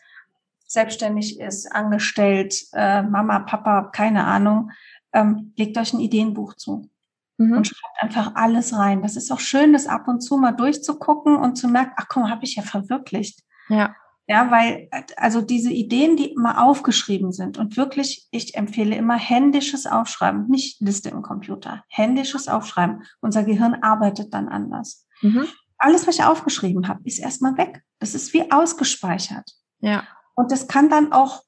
selbstständig 0.71 1.39
ist, 1.39 1.71
angestellt, 1.71 2.55
äh, 2.73 3.03
Mama, 3.03 3.39
Papa, 3.39 3.89
keine 3.91 4.25
Ahnung, 4.25 4.71
ähm, 5.13 5.53
legt 5.57 5.77
euch 5.77 5.93
ein 5.93 5.99
Ideenbuch 5.99 6.55
zu 6.55 6.89
mhm. 7.37 7.57
und 7.57 7.67
schreibt 7.67 8.01
einfach 8.01 8.35
alles 8.35 8.73
rein. 8.73 9.01
Das 9.01 9.15
ist 9.15 9.31
auch 9.31 9.39
schön, 9.39 9.73
das 9.73 9.87
ab 9.87 10.07
und 10.07 10.21
zu 10.21 10.37
mal 10.37 10.53
durchzugucken 10.53 11.35
und 11.35 11.55
zu 11.55 11.67
merken, 11.67 11.93
ach 11.97 12.07
komm, 12.07 12.29
habe 12.29 12.43
ich 12.43 12.55
ja 12.55 12.63
verwirklicht. 12.63 13.41
Ja. 13.69 13.95
Ja, 14.27 14.49
weil 14.49 14.87
also 15.17 15.41
diese 15.41 15.71
Ideen, 15.71 16.15
die 16.15 16.31
immer 16.31 16.63
aufgeschrieben 16.63 17.33
sind 17.33 17.57
und 17.57 17.75
wirklich, 17.75 18.29
ich 18.31 18.55
empfehle 18.55 18.95
immer 18.95 19.17
händisches 19.17 19.87
Aufschreiben, 19.87 20.47
nicht 20.47 20.79
Liste 20.79 21.09
im 21.09 21.21
Computer, 21.21 21.83
händisches 21.89 22.47
Aufschreiben. 22.47 23.03
Unser 23.19 23.43
Gehirn 23.43 23.75
arbeitet 23.81 24.33
dann 24.33 24.47
anders. 24.47 25.05
Mhm. 25.21 25.47
Alles, 25.77 26.07
was 26.07 26.15
ich 26.15 26.23
aufgeschrieben 26.23 26.87
habe, 26.87 27.01
ist 27.03 27.19
erstmal 27.19 27.57
weg. 27.57 27.83
Das 27.99 28.15
ist 28.15 28.31
wie 28.33 28.49
ausgespeichert. 28.51 29.51
Ja. 29.79 30.03
Und 30.35 30.51
das 30.51 30.67
kann 30.67 30.89
dann 30.89 31.11
auch 31.11 31.43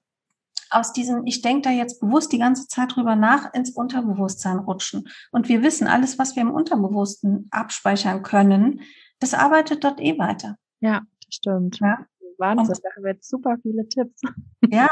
aus 0.69 0.91
diesem, 0.91 1.25
ich 1.25 1.41
denke 1.41 1.61
da 1.63 1.69
jetzt 1.69 1.99
bewusst 1.99 2.31
die 2.31 2.39
ganze 2.39 2.67
Zeit 2.67 2.95
drüber 2.95 3.15
nach, 3.15 3.53
ins 3.53 3.71
Unterbewusstsein 3.71 4.57
rutschen. 4.59 5.07
Und 5.31 5.47
wir 5.49 5.61
wissen, 5.61 5.87
alles, 5.87 6.17
was 6.17 6.35
wir 6.35 6.41
im 6.41 6.51
Unterbewussten 6.51 7.47
abspeichern 7.51 8.23
können, 8.23 8.81
das 9.19 9.33
arbeitet 9.33 9.83
dort 9.83 10.01
eh 10.01 10.17
weiter. 10.17 10.57
Ja, 10.79 11.01
das 11.25 11.35
stimmt. 11.35 11.79
Ja. 11.79 12.05
Wahnsinn, 12.39 12.75
da 12.81 12.89
haben 12.95 13.03
wir 13.03 13.13
jetzt 13.13 13.29
super 13.29 13.57
viele 13.61 13.87
Tipps. 13.87 14.21
Ja. 14.69 14.89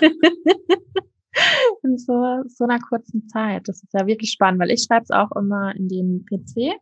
in 1.82 1.98
so, 1.98 2.42
so 2.48 2.64
einer 2.64 2.80
kurzen 2.80 3.28
Zeit. 3.28 3.68
Das 3.68 3.82
ist 3.82 3.92
ja 3.92 4.06
wirklich 4.06 4.30
spannend, 4.30 4.60
weil 4.60 4.70
ich 4.70 4.82
schreibe 4.82 5.04
es 5.04 5.10
auch 5.10 5.30
immer 5.36 5.74
in 5.76 5.88
den 5.88 6.24
PC, 6.24 6.74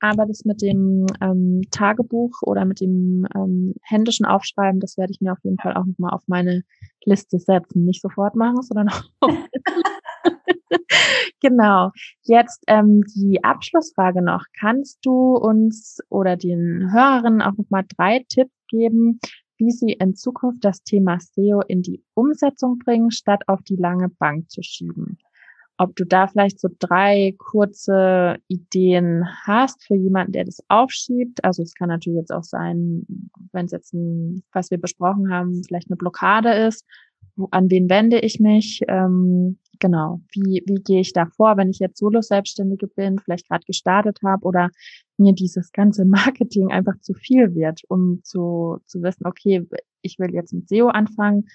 aber 0.00 0.26
das 0.26 0.44
mit 0.44 0.62
dem 0.62 1.06
ähm, 1.20 1.62
Tagebuch 1.70 2.42
oder 2.42 2.64
mit 2.64 2.80
dem 2.80 3.26
ähm, 3.34 3.74
händischen 3.82 4.26
Aufschreiben, 4.26 4.80
das 4.80 4.96
werde 4.96 5.12
ich 5.12 5.20
mir 5.20 5.32
auf 5.32 5.42
jeden 5.42 5.58
Fall 5.58 5.74
auch 5.74 5.84
nochmal 5.84 6.12
auf 6.12 6.22
meine 6.26 6.62
Liste 7.04 7.38
setzen. 7.38 7.84
Nicht 7.84 8.02
sofort 8.02 8.36
machen, 8.36 8.62
sondern 8.62 8.88
auch. 8.88 9.02
genau. 11.40 11.90
Jetzt 12.22 12.62
ähm, 12.68 13.02
die 13.14 13.42
Abschlussfrage 13.42 14.22
noch. 14.22 14.44
Kannst 14.58 15.04
du 15.04 15.36
uns 15.36 15.98
oder 16.08 16.36
den 16.36 16.92
Hörerinnen 16.92 17.42
auch 17.42 17.56
nochmal 17.56 17.84
drei 17.96 18.24
Tipps 18.28 18.54
geben, 18.68 19.18
wie 19.56 19.72
sie 19.72 19.92
in 19.92 20.14
Zukunft 20.14 20.64
das 20.64 20.84
Thema 20.84 21.18
SEO 21.18 21.62
in 21.66 21.82
die 21.82 22.04
Umsetzung 22.14 22.78
bringen, 22.78 23.10
statt 23.10 23.42
auf 23.48 23.62
die 23.62 23.76
lange 23.76 24.08
Bank 24.08 24.50
zu 24.50 24.62
schieben. 24.62 25.18
Ob 25.78 25.94
du 25.94 26.04
da 26.04 26.26
vielleicht 26.26 26.60
so 26.60 26.68
drei 26.78 27.34
kurze 27.38 28.36
Ideen 28.48 29.24
hast 29.44 29.84
für 29.84 29.94
jemanden, 29.94 30.32
der 30.32 30.44
das 30.44 30.58
aufschiebt. 30.68 31.44
Also 31.44 31.62
es 31.62 31.74
kann 31.74 31.88
natürlich 31.88 32.18
jetzt 32.18 32.32
auch 32.32 32.42
sein, 32.42 33.06
wenn 33.52 33.66
es 33.66 33.72
jetzt 33.72 33.94
ein, 33.94 34.42
was 34.52 34.70
wir 34.70 34.78
besprochen 34.78 35.32
haben, 35.32 35.62
vielleicht 35.64 35.88
eine 35.88 35.96
Blockade 35.96 36.52
ist. 36.52 36.84
An 37.52 37.70
wen 37.70 37.88
wende 37.88 38.18
ich 38.18 38.40
mich? 38.40 38.82
Ähm, 38.88 39.58
genau, 39.78 40.20
wie, 40.32 40.62
wie 40.66 40.82
gehe 40.82 41.00
ich 41.00 41.12
da 41.12 41.26
vor, 41.26 41.56
wenn 41.56 41.70
ich 41.70 41.78
jetzt 41.78 41.98
Solo-Selbstständige 41.98 42.88
bin, 42.88 43.18
vielleicht 43.18 43.48
gerade 43.48 43.64
gestartet 43.64 44.18
habe 44.24 44.44
oder 44.44 44.70
mir 45.16 45.32
dieses 45.32 45.72
ganze 45.72 46.04
Marketing 46.06 46.70
einfach 46.70 46.98
zu 47.00 47.14
viel 47.14 47.54
wird, 47.54 47.82
um 47.88 48.20
zu, 48.24 48.78
zu 48.86 49.02
wissen, 49.02 49.26
okay, 49.26 49.66
ich 50.02 50.18
will 50.18 50.34
jetzt 50.34 50.52
mit 50.52 50.68
SEO 50.68 50.88
anfangen. 50.88 51.46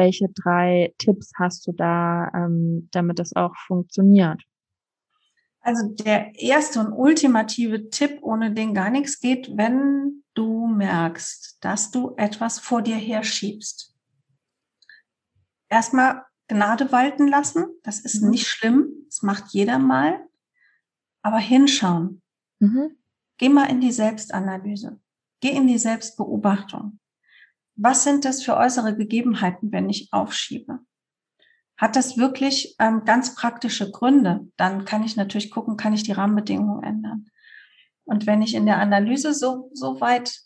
Welche 0.00 0.30
drei 0.30 0.94
Tipps 0.96 1.30
hast 1.38 1.66
du 1.66 1.72
da, 1.72 2.30
ähm, 2.34 2.88
damit 2.90 3.18
das 3.18 3.36
auch 3.36 3.54
funktioniert? 3.66 4.42
Also 5.60 5.88
der 5.88 6.34
erste 6.40 6.80
und 6.80 6.94
ultimative 6.94 7.90
Tipp, 7.90 8.18
ohne 8.22 8.54
den 8.54 8.72
gar 8.72 8.88
nichts 8.88 9.20
geht, 9.20 9.54
wenn 9.58 10.24
du 10.32 10.66
merkst, 10.68 11.58
dass 11.60 11.90
du 11.90 12.14
etwas 12.16 12.58
vor 12.58 12.80
dir 12.80 12.96
herschiebst. 12.96 13.94
Erstmal 15.68 16.22
Gnade 16.48 16.90
walten 16.92 17.28
lassen. 17.28 17.66
Das 17.82 18.00
ist 18.00 18.22
mhm. 18.22 18.30
nicht 18.30 18.46
schlimm. 18.46 18.88
Das 19.04 19.20
macht 19.20 19.52
jeder 19.52 19.78
mal. 19.78 20.26
Aber 21.20 21.38
hinschauen. 21.38 22.22
Mhm. 22.58 22.96
Geh 23.36 23.50
mal 23.50 23.66
in 23.66 23.82
die 23.82 23.92
Selbstanalyse. 23.92 24.98
Geh 25.40 25.50
in 25.50 25.66
die 25.66 25.78
Selbstbeobachtung. 25.78 26.98
Was 27.80 28.04
sind 28.04 28.24
das 28.24 28.42
für 28.42 28.56
äußere 28.56 28.96
Gegebenheiten, 28.96 29.72
wenn 29.72 29.88
ich 29.88 30.08
aufschiebe? 30.12 30.80
Hat 31.76 31.96
das 31.96 32.18
wirklich 32.18 32.76
ähm, 32.78 33.04
ganz 33.04 33.34
praktische 33.34 33.90
Gründe? 33.90 34.48
Dann 34.56 34.84
kann 34.84 35.02
ich 35.02 35.16
natürlich 35.16 35.50
gucken, 35.50 35.76
kann 35.76 35.94
ich 35.94 36.02
die 36.02 36.12
Rahmenbedingungen 36.12 36.82
ändern. 36.82 37.30
Und 38.04 38.26
wenn 38.26 38.42
ich 38.42 38.54
in 38.54 38.66
der 38.66 38.78
Analyse 38.78 39.32
so, 39.32 39.70
so 39.72 40.00
weit 40.00 40.42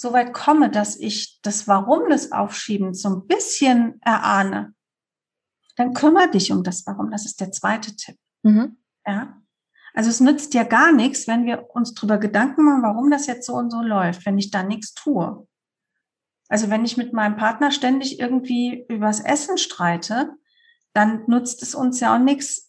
so 0.00 0.14
weit 0.14 0.32
komme, 0.32 0.70
dass 0.70 0.96
ich 0.98 1.40
das 1.42 1.68
Warum 1.68 2.08
des 2.08 2.32
Aufschiebens 2.32 3.02
so 3.02 3.10
ein 3.10 3.26
bisschen 3.26 4.00
erahne, 4.00 4.74
dann 5.76 5.92
kümmere 5.92 6.30
dich 6.30 6.52
um 6.52 6.62
das 6.64 6.86
Warum. 6.86 7.10
Das 7.10 7.26
ist 7.26 7.38
der 7.38 7.52
zweite 7.52 7.94
Tipp. 7.94 8.16
Mhm. 8.42 8.78
Ja. 9.06 9.42
Also 9.92 10.08
es 10.08 10.20
nützt 10.20 10.54
ja 10.54 10.62
gar 10.62 10.92
nichts, 10.92 11.28
wenn 11.28 11.44
wir 11.44 11.68
uns 11.74 11.92
darüber 11.92 12.16
Gedanken 12.16 12.64
machen, 12.64 12.82
warum 12.82 13.10
das 13.10 13.26
jetzt 13.26 13.46
so 13.46 13.54
und 13.54 13.70
so 13.70 13.82
läuft, 13.82 14.24
wenn 14.24 14.38
ich 14.38 14.50
da 14.50 14.62
nichts 14.62 14.94
tue. 14.94 15.46
Also 16.50 16.68
wenn 16.68 16.84
ich 16.84 16.98
mit 16.98 17.14
meinem 17.14 17.36
Partner 17.36 17.70
ständig 17.70 18.20
irgendwie 18.20 18.84
übers 18.88 19.20
Essen 19.20 19.56
streite, 19.56 20.34
dann 20.92 21.22
nutzt 21.26 21.62
es 21.62 21.74
uns 21.74 22.00
ja 22.00 22.14
auch 22.14 22.18
nichts, 22.18 22.68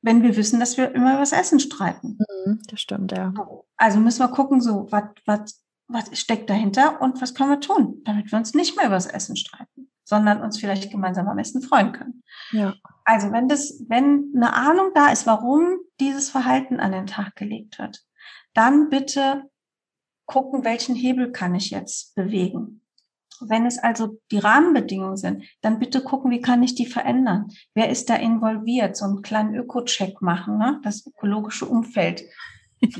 wenn 0.00 0.22
wir 0.22 0.36
wissen, 0.36 0.60
dass 0.60 0.78
wir 0.78 0.94
immer 0.94 1.14
übers 1.14 1.32
Essen 1.32 1.60
streiten. 1.60 2.18
Mhm, 2.46 2.62
das 2.68 2.80
stimmt, 2.80 3.12
ja. 3.12 3.34
Also 3.76 3.98
müssen 3.98 4.20
wir 4.20 4.28
gucken, 4.28 4.62
so, 4.62 4.86
was, 4.90 5.04
was, 5.26 5.62
was 5.88 6.18
steckt 6.18 6.48
dahinter 6.48 7.02
und 7.02 7.20
was 7.20 7.34
können 7.34 7.50
wir 7.50 7.60
tun, 7.60 8.00
damit 8.04 8.30
wir 8.32 8.38
uns 8.38 8.54
nicht 8.54 8.76
mehr 8.76 8.86
übers 8.86 9.06
Essen 9.06 9.36
streiten 9.36 9.90
sondern 10.06 10.40
uns 10.40 10.58
vielleicht 10.58 10.90
gemeinsam 10.90 11.28
am 11.28 11.36
besten 11.36 11.60
freuen 11.60 11.92
können. 11.92 12.22
Ja. 12.52 12.74
Also 13.04 13.32
wenn 13.32 13.48
das, 13.48 13.84
wenn 13.88 14.32
eine 14.34 14.54
Ahnung 14.54 14.92
da 14.94 15.08
ist, 15.08 15.26
warum 15.26 15.78
dieses 15.98 16.30
Verhalten 16.30 16.78
an 16.78 16.92
den 16.92 17.06
Tag 17.06 17.34
gelegt 17.34 17.78
wird, 17.80 18.04
dann 18.54 18.88
bitte 18.88 19.50
gucken, 20.24 20.64
welchen 20.64 20.94
Hebel 20.94 21.32
kann 21.32 21.56
ich 21.56 21.70
jetzt 21.70 22.14
bewegen. 22.14 22.82
Wenn 23.40 23.66
es 23.66 23.78
also 23.78 24.18
die 24.30 24.38
Rahmenbedingungen 24.38 25.16
sind, 25.16 25.44
dann 25.60 25.78
bitte 25.78 26.02
gucken, 26.02 26.30
wie 26.30 26.40
kann 26.40 26.62
ich 26.62 26.74
die 26.74 26.86
verändern? 26.86 27.48
Wer 27.74 27.90
ist 27.90 28.08
da 28.10 28.16
involviert? 28.16 28.96
So 28.96 29.04
einen 29.04 29.22
kleinen 29.22 29.54
Öko-Check 29.54 30.22
machen, 30.22 30.58
ne? 30.58 30.80
das 30.82 31.06
ökologische 31.06 31.66
Umfeld, 31.66 32.24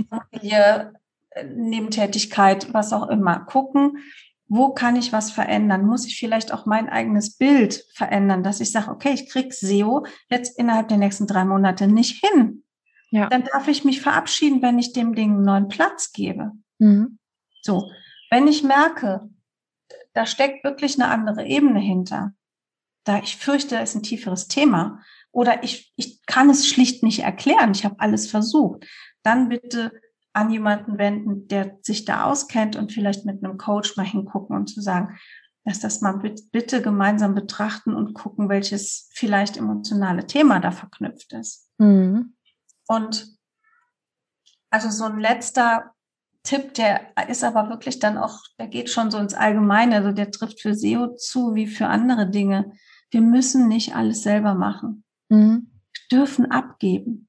Familie, 0.08 0.92
äh, 1.30 1.44
Nebentätigkeit, 1.44 2.72
was 2.72 2.92
auch 2.92 3.08
immer. 3.08 3.40
Gucken, 3.40 3.98
wo 4.48 4.72
kann 4.72 4.96
ich 4.96 5.12
was 5.12 5.30
verändern? 5.30 5.86
Muss 5.86 6.06
ich 6.06 6.18
vielleicht 6.18 6.52
auch 6.52 6.66
mein 6.66 6.88
eigenes 6.88 7.36
Bild 7.36 7.84
verändern, 7.94 8.42
dass 8.42 8.60
ich 8.60 8.70
sage, 8.70 8.90
okay, 8.90 9.12
ich 9.12 9.28
krieg 9.28 9.52
SEO 9.52 10.06
jetzt 10.30 10.58
innerhalb 10.58 10.88
der 10.88 10.98
nächsten 10.98 11.26
drei 11.26 11.44
Monate 11.44 11.88
nicht 11.88 12.24
hin. 12.24 12.62
Ja. 13.10 13.28
Dann 13.28 13.44
darf 13.44 13.68
ich 13.68 13.84
mich 13.84 14.00
verabschieden, 14.00 14.62
wenn 14.62 14.78
ich 14.78 14.92
dem 14.92 15.14
Ding 15.14 15.32
einen 15.32 15.42
neuen 15.42 15.68
Platz 15.68 16.12
gebe. 16.12 16.52
Mhm. 16.78 17.18
So, 17.62 17.90
wenn 18.30 18.46
ich 18.46 18.62
merke, 18.62 19.28
da 20.16 20.24
steckt 20.24 20.64
wirklich 20.64 21.00
eine 21.00 21.10
andere 21.10 21.44
Ebene 21.44 21.78
hinter, 21.78 22.32
da 23.04 23.18
ich 23.18 23.36
fürchte, 23.36 23.76
es 23.76 23.90
ist 23.90 23.96
ein 23.96 24.02
tieferes 24.02 24.48
Thema 24.48 25.02
oder 25.30 25.62
ich, 25.62 25.92
ich 25.96 26.24
kann 26.24 26.48
es 26.48 26.66
schlicht 26.66 27.02
nicht 27.02 27.20
erklären, 27.20 27.72
ich 27.72 27.84
habe 27.84 27.96
alles 27.98 28.30
versucht, 28.30 28.86
dann 29.22 29.50
bitte 29.50 29.92
an 30.32 30.50
jemanden 30.50 30.98
wenden, 30.98 31.48
der 31.48 31.78
sich 31.82 32.04
da 32.04 32.24
auskennt 32.24 32.76
und 32.76 32.92
vielleicht 32.92 33.26
mit 33.26 33.44
einem 33.44 33.58
Coach 33.58 33.96
mal 33.96 34.06
hingucken 34.06 34.56
und 34.56 34.68
zu 34.68 34.80
sagen, 34.80 35.18
dass 35.64 35.80
das 35.80 36.00
mal 36.00 36.18
bitte 36.52 36.80
gemeinsam 36.80 37.34
betrachten 37.34 37.94
und 37.94 38.14
gucken, 38.14 38.48
welches 38.48 39.10
vielleicht 39.12 39.56
emotionale 39.56 40.26
Thema 40.26 40.60
da 40.60 40.70
verknüpft 40.70 41.32
ist. 41.32 41.70
Mhm. 41.78 42.36
Und 42.86 43.36
also 44.70 44.90
so 44.90 45.04
ein 45.04 45.18
letzter 45.18 45.95
Tipp, 46.46 46.74
der 46.74 47.12
ist 47.28 47.44
aber 47.44 47.68
wirklich 47.68 47.98
dann 47.98 48.16
auch, 48.16 48.38
der 48.58 48.68
geht 48.68 48.88
schon 48.88 49.10
so 49.10 49.18
ins 49.18 49.34
Allgemeine, 49.34 49.96
also 49.96 50.12
der 50.12 50.30
trifft 50.30 50.60
für 50.60 50.74
SEO 50.74 51.14
zu 51.16 51.54
wie 51.54 51.66
für 51.66 51.88
andere 51.88 52.30
Dinge. 52.30 52.72
Wir 53.10 53.20
müssen 53.20 53.68
nicht 53.68 53.94
alles 53.94 54.22
selber 54.22 54.54
machen. 54.54 55.04
Mhm. 55.28 55.70
Wir 55.92 56.18
dürfen 56.18 56.50
abgeben. 56.50 57.28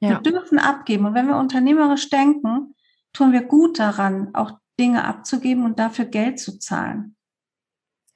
Ja. 0.00 0.10
Wir 0.10 0.18
dürfen 0.18 0.58
abgeben. 0.58 1.06
Und 1.06 1.14
wenn 1.14 1.28
wir 1.28 1.36
unternehmerisch 1.36 2.10
denken, 2.10 2.74
tun 3.12 3.32
wir 3.32 3.42
gut 3.42 3.78
daran, 3.78 4.34
auch 4.34 4.58
Dinge 4.78 5.04
abzugeben 5.04 5.64
und 5.64 5.78
dafür 5.78 6.04
Geld 6.04 6.38
zu 6.40 6.58
zahlen. 6.58 7.16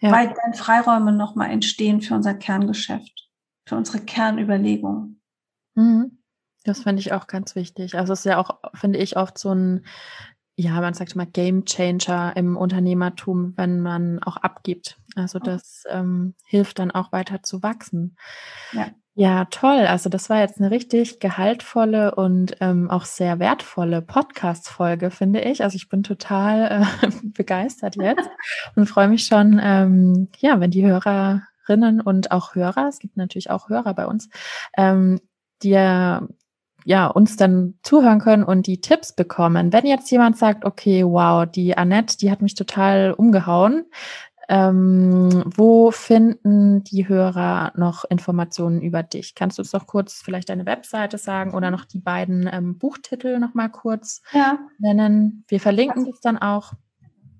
Ja. 0.00 0.10
Weil 0.10 0.34
dann 0.42 0.54
Freiräume 0.54 1.12
nochmal 1.12 1.50
entstehen 1.50 2.00
für 2.02 2.14
unser 2.14 2.34
Kerngeschäft, 2.34 3.30
für 3.66 3.76
unsere 3.76 4.00
Kernüberlegungen. 4.00 5.22
Mhm. 5.74 6.18
Das 6.64 6.84
finde 6.84 7.00
ich 7.00 7.12
auch 7.12 7.26
ganz 7.26 7.56
wichtig. 7.56 7.96
Also 7.96 8.12
es 8.12 8.20
ist 8.20 8.24
ja 8.24 8.38
auch, 8.38 8.58
finde 8.74 9.00
ich, 9.00 9.16
oft 9.16 9.36
so 9.36 9.52
ein, 9.52 9.84
ja, 10.56 10.80
man 10.80 10.94
sagt 10.94 11.14
immer 11.14 11.26
Game 11.26 11.64
Changer 11.64 12.36
im 12.36 12.56
Unternehmertum, 12.56 13.54
wenn 13.56 13.80
man 13.80 14.22
auch 14.22 14.36
abgibt. 14.36 14.98
Also 15.14 15.38
das 15.38 15.84
ähm, 15.88 16.34
hilft 16.44 16.78
dann 16.78 16.90
auch 16.90 17.12
weiter 17.12 17.42
zu 17.42 17.62
wachsen. 17.62 18.16
Ja. 18.72 18.88
Ja, 19.14 19.44
toll. 19.44 19.86
Also 19.86 20.08
das 20.08 20.30
war 20.30 20.40
jetzt 20.40 20.58
eine 20.58 20.70
richtig 20.70 21.20
gehaltvolle 21.20 22.14
und 22.14 22.56
ähm, 22.60 22.90
auch 22.90 23.04
sehr 23.04 23.38
wertvolle 23.38 24.00
Podcast-Folge, 24.00 25.10
finde 25.10 25.42
ich. 25.42 25.62
Also 25.62 25.76
ich 25.76 25.90
bin 25.90 26.02
total 26.02 26.86
äh, 27.02 27.10
begeistert 27.22 27.96
jetzt 27.96 28.30
und 28.74 28.86
freue 28.86 29.08
mich 29.08 29.26
schon, 29.26 29.60
ähm, 29.62 30.28
ja, 30.38 30.60
wenn 30.60 30.70
die 30.70 30.86
Hörerinnen 30.86 32.00
und 32.00 32.30
auch 32.30 32.54
Hörer, 32.54 32.88
es 32.88 33.00
gibt 33.00 33.18
natürlich 33.18 33.50
auch 33.50 33.68
Hörer 33.68 33.92
bei 33.92 34.06
uns, 34.06 34.30
ähm, 34.78 35.20
dir 35.62 36.26
ja, 36.84 37.06
uns 37.06 37.36
dann 37.36 37.74
zuhören 37.82 38.20
können 38.20 38.44
und 38.44 38.66
die 38.66 38.80
Tipps 38.80 39.14
bekommen. 39.14 39.72
Wenn 39.72 39.86
jetzt 39.86 40.10
jemand 40.10 40.36
sagt, 40.36 40.64
okay, 40.64 41.04
wow, 41.04 41.46
die 41.46 41.76
Annette, 41.76 42.18
die 42.18 42.30
hat 42.30 42.42
mich 42.42 42.54
total 42.54 43.12
umgehauen, 43.12 43.86
ähm, 44.48 45.44
wo 45.46 45.90
finden 45.90 46.84
die 46.84 47.08
Hörer 47.08 47.72
noch 47.76 48.04
Informationen 48.04 48.82
über 48.82 49.02
dich? 49.02 49.34
Kannst 49.34 49.58
du 49.58 49.62
uns 49.62 49.72
noch 49.72 49.86
kurz 49.86 50.20
vielleicht 50.22 50.50
deine 50.50 50.66
Webseite 50.66 51.16
sagen 51.16 51.54
oder 51.54 51.70
noch 51.70 51.84
die 51.84 52.00
beiden 52.00 52.50
ähm, 52.52 52.76
Buchtitel 52.78 53.38
noch 53.38 53.54
mal 53.54 53.68
kurz 53.68 54.20
ja. 54.32 54.58
nennen? 54.78 55.44
Wir 55.48 55.60
verlinken 55.60 56.06
das 56.06 56.20
dann 56.20 56.38
auch. 56.38 56.72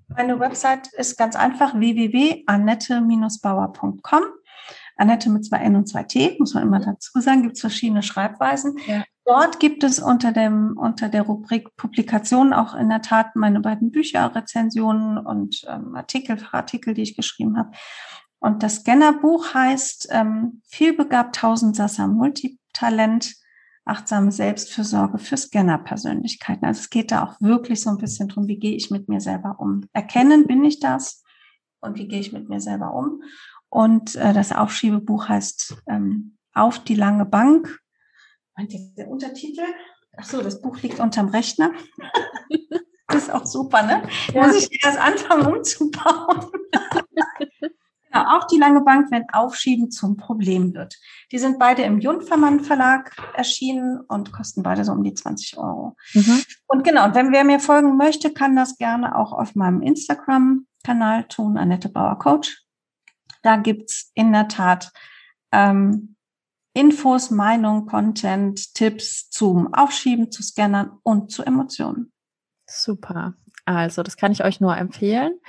Meine 0.07 0.39
Website 0.39 0.87
ist 0.93 1.17
ganz 1.17 1.35
einfach 1.35 1.75
www.annette-bauer.com. 1.75 4.23
Annette 4.95 5.29
mit 5.29 5.45
zwei 5.45 5.57
N 5.57 5.75
und 5.75 5.87
zwei 5.87 6.03
T, 6.03 6.37
muss 6.39 6.53
man 6.53 6.63
immer 6.63 6.79
dazu 6.79 7.19
sagen, 7.19 7.43
gibt 7.43 7.55
es 7.55 7.61
verschiedene 7.61 8.03
Schreibweisen. 8.03 8.77
Ja. 8.87 9.03
Dort 9.25 9.59
gibt 9.59 9.83
es 9.83 9.99
unter 9.99 10.33
dem, 10.33 10.77
unter 10.77 11.07
der 11.07 11.21
Rubrik 11.21 11.75
Publikationen 11.77 12.51
auch 12.51 12.75
in 12.75 12.89
der 12.89 13.01
Tat 13.01 13.35
meine 13.35 13.61
beiden 13.61 13.91
Bücher, 13.91 14.35
Rezensionen 14.35 15.17
und 15.17 15.63
ähm, 15.67 15.95
Artikel, 15.95 16.37
Artikel, 16.51 16.93
die 16.93 17.03
ich 17.03 17.15
geschrieben 17.15 17.57
habe. 17.57 17.71
Und 18.39 18.63
das 18.63 18.77
Scannerbuch 18.77 19.53
heißt 19.53 20.09
ähm, 20.11 20.61
Vielbegabt 20.67 21.37
Tausendsasser 21.37 22.07
Multitalent, 22.07 23.35
achtsame 23.85 24.33
Selbstfürsorge 24.33 25.17
für 25.17 25.37
Scanner-Persönlichkeiten. 25.37 26.65
Also 26.65 26.81
es 26.81 26.89
geht 26.89 27.11
da 27.11 27.23
auch 27.23 27.39
wirklich 27.39 27.81
so 27.81 27.89
ein 27.89 27.97
bisschen 27.97 28.27
drum, 28.27 28.47
wie 28.47 28.59
gehe 28.59 28.75
ich 28.75 28.91
mit 28.91 29.07
mir 29.07 29.21
selber 29.21 29.55
um? 29.59 29.85
Erkennen, 29.93 30.47
bin 30.47 30.65
ich 30.65 30.81
das? 30.81 31.23
Und 31.79 31.97
wie 31.97 32.07
gehe 32.09 32.19
ich 32.19 32.33
mit 32.33 32.49
mir 32.49 32.59
selber 32.59 32.93
um? 32.93 33.23
Und 33.69 34.15
äh, 34.15 34.33
das 34.33 34.51
Aufschiebebuch 34.51 35.29
heißt 35.29 35.77
ähm, 35.87 36.37
Auf 36.53 36.79
die 36.79 36.95
lange 36.95 37.25
Bank, 37.25 37.82
meint 38.55 38.73
ihr 38.73 38.79
der 38.97 39.07
Untertitel? 39.07 39.63
Ach 40.17 40.25
so, 40.25 40.41
das 40.41 40.61
Buch 40.61 40.79
liegt 40.81 40.99
unterm 40.99 41.29
Rechner. 41.29 41.71
das 43.07 43.23
ist 43.23 43.31
auch 43.31 43.45
super, 43.45 43.83
ne? 43.83 44.03
Ja. 44.33 44.45
Muss 44.45 44.55
ich 44.55 44.83
erst 44.83 44.99
anfangen 44.99 45.47
umzubauen. 45.47 46.51
ja, 48.13 48.27
auch 48.37 48.45
die 48.47 48.59
lange 48.59 48.81
Bank, 48.81 49.09
wenn 49.09 49.27
Aufschieben 49.31 49.89
zum 49.89 50.17
Problem 50.17 50.75
wird. 50.75 50.95
Die 51.31 51.39
sind 51.39 51.57
beide 51.57 51.81
im 51.81 51.99
Junfermann 51.99 52.59
Verlag 52.59 53.15
erschienen 53.33 54.01
und 54.07 54.31
kosten 54.31 54.61
beide 54.61 54.85
so 54.85 54.91
um 54.91 55.03
die 55.03 55.15
20 55.15 55.57
Euro. 55.57 55.95
Mhm. 56.13 56.43
Und 56.67 56.83
genau, 56.83 57.13
wenn 57.15 57.31
wer 57.31 57.43
mir 57.43 57.59
folgen 57.59 57.97
möchte, 57.97 58.31
kann 58.31 58.55
das 58.55 58.77
gerne 58.77 59.17
auch 59.17 59.33
auf 59.33 59.55
meinem 59.55 59.81
Instagram-Kanal 59.81 61.23
tun, 61.27 61.57
Annette 61.57 61.89
Bauer 61.89 62.19
Coach. 62.19 62.63
Da 63.41 63.57
gibt's 63.57 64.11
in 64.13 64.31
der 64.31 64.47
Tat 64.47 64.91
ähm, 65.51 66.15
Infos, 66.73 67.29
Meinung, 67.29 67.85
Content, 67.85 68.73
Tipps 68.73 69.29
zum 69.29 69.73
Aufschieben, 69.73 70.31
zu 70.31 70.41
Scannern 70.41 70.91
und 71.03 71.31
zu 71.31 71.43
Emotionen. 71.43 72.11
Super. 72.65 73.35
Also, 73.65 74.03
das 74.03 74.17
kann 74.17 74.33
ich 74.33 74.43
euch 74.43 74.59
nur 74.59 74.75
empfehlen. 74.75 75.39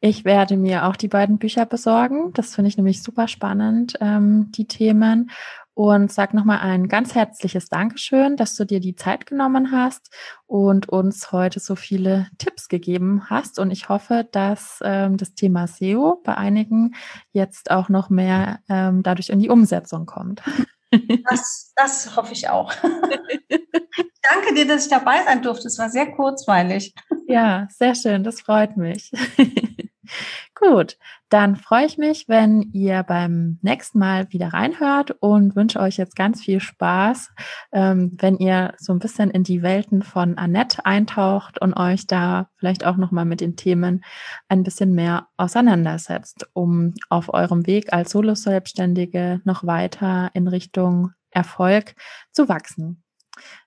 Ich 0.00 0.24
werde 0.24 0.56
mir 0.56 0.86
auch 0.86 0.96
die 0.96 1.08
beiden 1.08 1.38
Bücher 1.38 1.66
besorgen. 1.66 2.32
Das 2.32 2.54
finde 2.54 2.68
ich 2.68 2.78
nämlich 2.78 3.02
super 3.02 3.28
spannend, 3.28 3.94
ähm, 4.00 4.50
die 4.52 4.66
Themen. 4.66 5.30
Und 5.78 6.10
sag 6.10 6.34
nochmal 6.34 6.58
ein 6.58 6.88
ganz 6.88 7.14
herzliches 7.14 7.68
Dankeschön, 7.68 8.36
dass 8.36 8.56
du 8.56 8.64
dir 8.64 8.80
die 8.80 8.96
Zeit 8.96 9.26
genommen 9.26 9.70
hast 9.70 10.10
und 10.48 10.88
uns 10.88 11.30
heute 11.30 11.60
so 11.60 11.76
viele 11.76 12.26
Tipps 12.36 12.66
gegeben 12.66 13.30
hast. 13.30 13.60
Und 13.60 13.70
ich 13.70 13.88
hoffe, 13.88 14.26
dass 14.32 14.80
ähm, 14.82 15.18
das 15.18 15.34
Thema 15.34 15.68
SEO 15.68 16.20
bei 16.24 16.34
einigen 16.34 16.96
jetzt 17.30 17.70
auch 17.70 17.88
noch 17.90 18.10
mehr 18.10 18.58
ähm, 18.68 19.04
dadurch 19.04 19.28
in 19.28 19.38
die 19.38 19.50
Umsetzung 19.50 20.04
kommt. 20.04 20.42
Das, 21.28 21.74
das 21.76 22.16
hoffe 22.16 22.32
ich 22.32 22.48
auch. 22.48 22.72
Danke 22.72 24.54
dir, 24.56 24.66
dass 24.66 24.84
ich 24.84 24.90
dabei 24.90 25.22
sein 25.22 25.42
durfte. 25.42 25.68
Es 25.68 25.78
war 25.78 25.90
sehr 25.90 26.10
kurzweilig. 26.12 26.94
Ja, 27.26 27.68
sehr 27.70 27.94
schön. 27.94 28.24
Das 28.24 28.40
freut 28.40 28.78
mich. 28.78 29.12
Gut, 30.54 30.96
dann 31.28 31.56
freue 31.56 31.86
ich 31.86 31.98
mich, 31.98 32.28
wenn 32.28 32.62
ihr 32.72 33.02
beim 33.02 33.58
nächsten 33.62 33.98
Mal 33.98 34.32
wieder 34.32 34.48
reinhört 34.48 35.12
und 35.20 35.56
wünsche 35.56 35.78
euch 35.80 35.96
jetzt 35.96 36.16
ganz 36.16 36.42
viel 36.42 36.60
Spaß, 36.60 37.30
ähm, 37.72 38.16
wenn 38.18 38.38
ihr 38.38 38.74
so 38.78 38.92
ein 38.92 38.98
bisschen 38.98 39.30
in 39.30 39.42
die 39.42 39.62
Welten 39.62 40.02
von 40.02 40.38
Annette 40.38 40.84
eintaucht 40.86 41.60
und 41.60 41.74
euch 41.74 42.06
da 42.06 42.48
vielleicht 42.56 42.84
auch 42.84 42.96
nochmal 42.96 43.24
mit 43.24 43.40
den 43.40 43.56
Themen 43.56 44.04
ein 44.48 44.62
bisschen 44.62 44.94
mehr 44.94 45.28
auseinandersetzt, 45.36 46.48
um 46.54 46.94
auf 47.08 47.32
eurem 47.32 47.66
Weg 47.66 47.92
als 47.92 48.10
Solo-Selbstständige 48.10 49.40
noch 49.44 49.64
weiter 49.64 50.30
in 50.34 50.48
Richtung 50.48 51.12
Erfolg 51.30 51.94
zu 52.32 52.48
wachsen. 52.48 53.02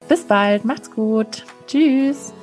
Bis 0.08 0.26
bald, 0.26 0.66
macht's 0.66 0.92
gut. 0.92 1.46
Tschüss. 1.68 2.34